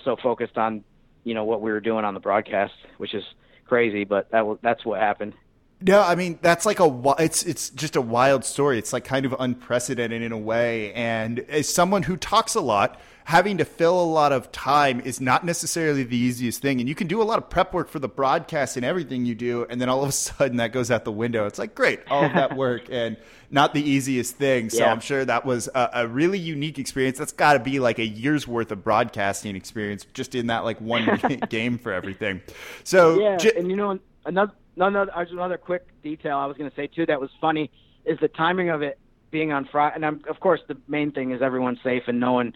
so 0.03 0.15
focused 0.21 0.57
on 0.57 0.83
you 1.23 1.33
know 1.33 1.43
what 1.43 1.61
we 1.61 1.71
were 1.71 1.79
doing 1.79 2.05
on 2.05 2.13
the 2.13 2.19
broadcast, 2.19 2.73
which 2.97 3.13
is 3.13 3.23
crazy, 3.65 4.03
but 4.03 4.29
that 4.31 4.57
that's 4.61 4.85
what 4.85 4.99
happened. 4.99 5.33
No, 5.81 6.01
I 6.01 6.15
mean 6.15 6.37
that's 6.41 6.65
like 6.65 6.79
a 6.79 7.15
it's 7.19 7.43
it's 7.43 7.69
just 7.71 7.95
a 7.95 8.01
wild 8.01 8.45
story. 8.45 8.77
It's 8.77 8.93
like 8.93 9.03
kind 9.03 9.25
of 9.25 9.35
unprecedented 9.39 10.21
in 10.21 10.31
a 10.31 10.37
way. 10.37 10.93
And 10.93 11.39
as 11.39 11.67
someone 11.67 12.03
who 12.03 12.17
talks 12.17 12.53
a 12.53 12.61
lot, 12.61 12.99
having 13.25 13.57
to 13.57 13.65
fill 13.65 13.99
a 13.99 14.03
lot 14.03 14.31
of 14.31 14.51
time 14.51 14.99
is 15.01 15.21
not 15.21 15.45
necessarily 15.45 16.03
the 16.03 16.17
easiest 16.17 16.61
thing. 16.61 16.79
And 16.79 16.89
you 16.89 16.95
can 16.95 17.07
do 17.07 17.21
a 17.21 17.23
lot 17.23 17.37
of 17.37 17.49
prep 17.49 17.73
work 17.73 17.89
for 17.89 17.99
the 17.99 18.07
broadcast 18.07 18.77
and 18.77 18.85
everything 18.85 19.25
you 19.25 19.35
do, 19.35 19.65
and 19.69 19.79
then 19.79 19.89
all 19.89 20.03
of 20.03 20.09
a 20.09 20.11
sudden 20.27 20.57
that 20.57 20.71
goes 20.71 20.91
out 20.91 21.03
the 21.05 21.11
window. 21.11 21.45
It's 21.45 21.59
like, 21.59 21.75
great, 21.75 22.01
all 22.09 22.25
of 22.25 22.33
that 22.33 22.55
work 22.55 22.83
and 22.91 23.17
not 23.49 23.73
the 23.73 23.81
easiest 23.81 24.35
thing. 24.35 24.69
So 24.69 24.79
yeah. 24.79 24.91
I'm 24.91 24.99
sure 24.99 25.25
that 25.25 25.45
was 25.45 25.69
a, 25.73 25.89
a 25.93 26.07
really 26.07 26.39
unique 26.39 26.79
experience. 26.79 27.17
That's 27.17 27.33
got 27.33 27.53
to 27.53 27.59
be 27.59 27.79
like 27.79 27.99
a 27.99 28.05
year's 28.05 28.47
worth 28.47 28.71
of 28.71 28.83
broadcasting 28.83 29.55
experience 29.55 30.05
just 30.13 30.35
in 30.35 30.47
that 30.47 30.63
like 30.63 30.79
one 30.79 31.19
game 31.49 31.77
for 31.77 31.91
everything. 31.91 32.41
So 32.83 33.19
yeah, 33.19 33.37
j- 33.37 33.53
and 33.57 33.69
you 33.69 33.75
know 33.75 33.99
another 34.25 34.53
another 34.77 35.11
another 35.15 35.57
quick 35.57 35.87
detail 36.01 36.37
I 36.37 36.45
was 36.45 36.57
going 36.57 36.69
to 36.69 36.75
say 36.75 36.87
too 36.87 37.05
that 37.07 37.19
was 37.19 37.29
funny 37.39 37.71
is 38.05 38.17
the 38.19 38.27
timing 38.27 38.69
of 38.69 38.81
it 38.81 38.99
being 39.31 39.51
on 39.51 39.67
Friday. 39.71 39.95
And 39.95 40.05
I'm, 40.05 40.21
of 40.29 40.39
course, 40.39 40.59
the 40.67 40.77
main 40.87 41.11
thing 41.11 41.31
is 41.31 41.41
everyone's 41.41 41.79
safe 41.83 42.03
and 42.07 42.19
no 42.19 42.33
one 42.33 42.53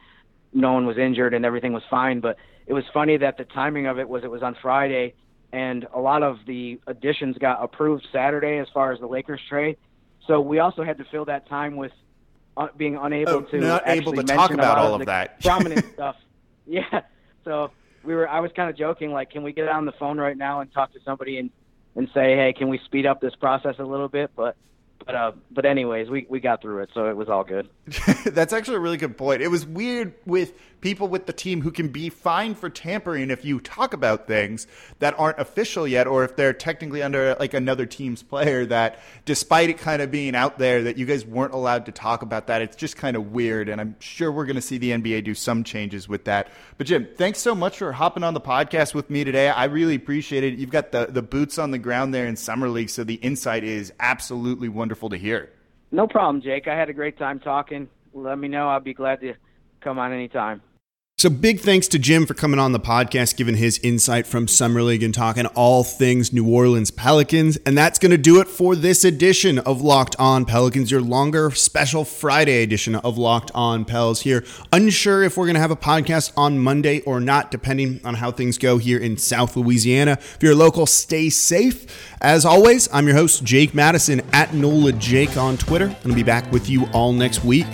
no 0.53 0.73
one 0.73 0.85
was 0.85 0.97
injured 0.97 1.33
and 1.33 1.45
everything 1.45 1.73
was 1.73 1.83
fine. 1.89 2.19
But 2.19 2.37
it 2.67 2.73
was 2.73 2.83
funny 2.93 3.17
that 3.17 3.37
the 3.37 3.45
timing 3.45 3.87
of 3.87 3.99
it 3.99 4.07
was 4.07 4.23
it 4.23 4.31
was 4.31 4.43
on 4.43 4.55
Friday, 4.61 5.13
and 5.51 5.87
a 5.93 5.99
lot 5.99 6.23
of 6.23 6.39
the 6.45 6.79
additions 6.87 7.37
got 7.37 7.63
approved 7.63 8.05
Saturday 8.11 8.57
as 8.59 8.67
far 8.73 8.91
as 8.91 8.99
the 8.99 9.07
Lakers 9.07 9.41
trade. 9.49 9.77
So 10.27 10.41
we 10.41 10.59
also 10.59 10.83
had 10.83 10.97
to 10.97 11.05
fill 11.05 11.25
that 11.25 11.47
time 11.47 11.75
with 11.75 11.91
uh, 12.57 12.67
being 12.75 12.97
unable 12.97 13.31
oh, 13.31 13.41
to 13.41 13.57
not 13.59 13.87
able 13.87 14.13
to 14.13 14.23
talk 14.23 14.51
about 14.51 14.77
all 14.77 14.95
of, 14.95 15.01
of 15.01 15.07
that 15.07 15.41
prominent 15.43 15.85
stuff. 15.93 16.15
Yeah. 16.65 17.01
So 17.43 17.71
we 18.03 18.15
were. 18.15 18.27
I 18.27 18.39
was 18.39 18.51
kind 18.55 18.69
of 18.69 18.77
joking, 18.77 19.11
like, 19.11 19.29
can 19.29 19.43
we 19.43 19.53
get 19.53 19.67
on 19.67 19.85
the 19.85 19.91
phone 19.93 20.17
right 20.17 20.37
now 20.37 20.61
and 20.61 20.71
talk 20.73 20.93
to 20.93 20.99
somebody 21.05 21.37
and 21.37 21.49
and 21.95 22.09
say, 22.13 22.35
hey, 22.35 22.53
can 22.55 22.67
we 22.69 22.79
speed 22.85 23.05
up 23.05 23.21
this 23.21 23.35
process 23.35 23.75
a 23.79 23.83
little 23.83 24.09
bit? 24.09 24.31
But 24.35 24.55
but 25.05 25.15
uh, 25.15 25.31
but 25.51 25.65
anyways, 25.65 26.09
we 26.09 26.25
we 26.29 26.39
got 26.39 26.61
through 26.61 26.81
it, 26.81 26.89
so 26.93 27.07
it 27.07 27.15
was 27.15 27.29
all 27.29 27.43
good. 27.43 27.69
That's 28.25 28.53
actually 28.53 28.77
a 28.77 28.79
really 28.79 28.97
good 28.97 29.17
point. 29.17 29.41
It 29.41 29.49
was 29.49 29.63
weird 29.65 30.15
with 30.25 30.53
people 30.81 31.07
with 31.07 31.25
the 31.27 31.33
team 31.33 31.61
who 31.61 31.71
can 31.71 31.89
be 31.89 32.09
fined 32.09 32.57
for 32.57 32.69
tampering 32.69 33.29
if 33.29 33.45
you 33.45 33.59
talk 33.59 33.93
about 33.93 34.27
things 34.27 34.65
that 34.99 35.17
aren't 35.19 35.39
official 35.39 35.87
yet, 35.87 36.07
or 36.07 36.23
if 36.23 36.35
they're 36.35 36.53
technically 36.53 37.03
under 37.03 37.35
like 37.39 37.53
another 37.53 37.85
team's 37.85 38.23
player. 38.23 38.65
That 38.65 38.99
despite 39.25 39.69
it 39.69 39.77
kind 39.77 40.01
of 40.01 40.09
being 40.09 40.35
out 40.35 40.57
there, 40.57 40.83
that 40.83 40.97
you 40.97 41.05
guys 41.05 41.23
weren't 41.23 41.53
allowed 41.53 41.85
to 41.85 41.91
talk 41.91 42.23
about 42.23 42.47
that. 42.47 42.63
It's 42.63 42.75
just 42.75 42.97
kind 42.97 43.15
of 43.15 43.31
weird, 43.31 43.69
and 43.69 43.79
I'm 43.79 43.95
sure 43.99 44.31
we're 44.31 44.45
going 44.45 44.55
to 44.55 44.61
see 44.61 44.79
the 44.79 44.89
NBA 44.89 45.23
do 45.23 45.35
some 45.35 45.63
changes 45.63 46.09
with 46.09 46.25
that. 46.25 46.47
But 46.79 46.87
Jim, 46.87 47.07
thanks 47.15 47.39
so 47.39 47.53
much 47.53 47.77
for 47.77 47.91
hopping 47.91 48.23
on 48.23 48.33
the 48.33 48.41
podcast 48.41 48.95
with 48.95 49.11
me 49.11 49.23
today. 49.23 49.49
I 49.49 49.65
really 49.65 49.95
appreciate 49.95 50.43
it. 50.43 50.57
You've 50.57 50.71
got 50.71 50.91
the 50.91 51.05
the 51.05 51.21
boots 51.21 51.59
on 51.59 51.69
the 51.69 51.77
ground 51.77 52.11
there 52.11 52.25
in 52.25 52.35
summer 52.35 52.69
league, 52.69 52.89
so 52.89 53.03
the 53.03 53.15
insight 53.15 53.63
is 53.63 53.93
absolutely 53.99 54.67
wonderful 54.95 55.09
to 55.09 55.17
hear. 55.17 55.49
No 55.91 56.07
problem, 56.07 56.41
Jake. 56.41 56.67
I 56.67 56.75
had 56.75 56.89
a 56.89 56.93
great 56.93 57.17
time 57.17 57.39
talking. 57.39 57.89
Let 58.13 58.37
me 58.37 58.47
know. 58.47 58.69
I'll 58.69 58.79
be 58.79 58.93
glad 58.93 59.19
to 59.21 59.33
come 59.81 59.99
on 59.99 60.13
anytime. 60.13 60.61
So 61.25 61.31
big 61.31 61.59
thanks 61.59 61.87
to 61.87 61.97
Jim 61.97 62.27
for 62.27 62.35
coming 62.35 62.59
on 62.59 62.71
the 62.71 62.79
podcast, 62.79 63.35
giving 63.35 63.55
his 63.55 63.79
insight 63.79 64.27
from 64.27 64.47
Summer 64.47 64.83
League 64.83 65.01
and 65.01 65.11
talking 65.11 65.47
all 65.55 65.83
things 65.83 66.31
New 66.31 66.47
Orleans 66.47 66.91
Pelicans. 66.91 67.57
And 67.65 67.75
that's 67.75 67.97
going 67.97 68.11
to 68.11 68.17
do 68.19 68.39
it 68.41 68.47
for 68.47 68.75
this 68.75 69.03
edition 69.03 69.57
of 69.57 69.81
Locked 69.81 70.15
On 70.19 70.45
Pelicans, 70.45 70.91
your 70.91 71.01
longer 71.01 71.49
special 71.49 72.05
Friday 72.05 72.61
edition 72.61 72.93
of 72.93 73.17
Locked 73.17 73.49
On 73.55 73.85
Pels 73.85 74.21
here. 74.21 74.45
Unsure 74.71 75.23
if 75.23 75.35
we're 75.35 75.47
going 75.47 75.55
to 75.55 75.61
have 75.61 75.71
a 75.71 75.75
podcast 75.75 76.31
on 76.37 76.59
Monday 76.59 76.99
or 77.07 77.19
not, 77.19 77.49
depending 77.49 78.01
on 78.05 78.13
how 78.13 78.29
things 78.29 78.59
go 78.59 78.77
here 78.77 78.99
in 78.99 79.17
South 79.17 79.57
Louisiana. 79.57 80.19
If 80.19 80.43
you're 80.43 80.53
local, 80.53 80.85
stay 80.85 81.31
safe. 81.31 81.87
As 82.21 82.45
always, 82.45 82.87
I'm 82.93 83.07
your 83.07 83.15
host, 83.15 83.43
Jake 83.43 83.73
Madison 83.73 84.21
at 84.31 84.53
NOLA 84.53 84.91
Jake 84.91 85.37
on 85.37 85.57
Twitter. 85.57 85.85
I'm 85.85 85.93
going 85.93 86.09
to 86.09 86.13
be 86.13 86.21
back 86.21 86.51
with 86.51 86.69
you 86.69 86.85
all 86.93 87.13
next 87.13 87.43
week. 87.43 87.65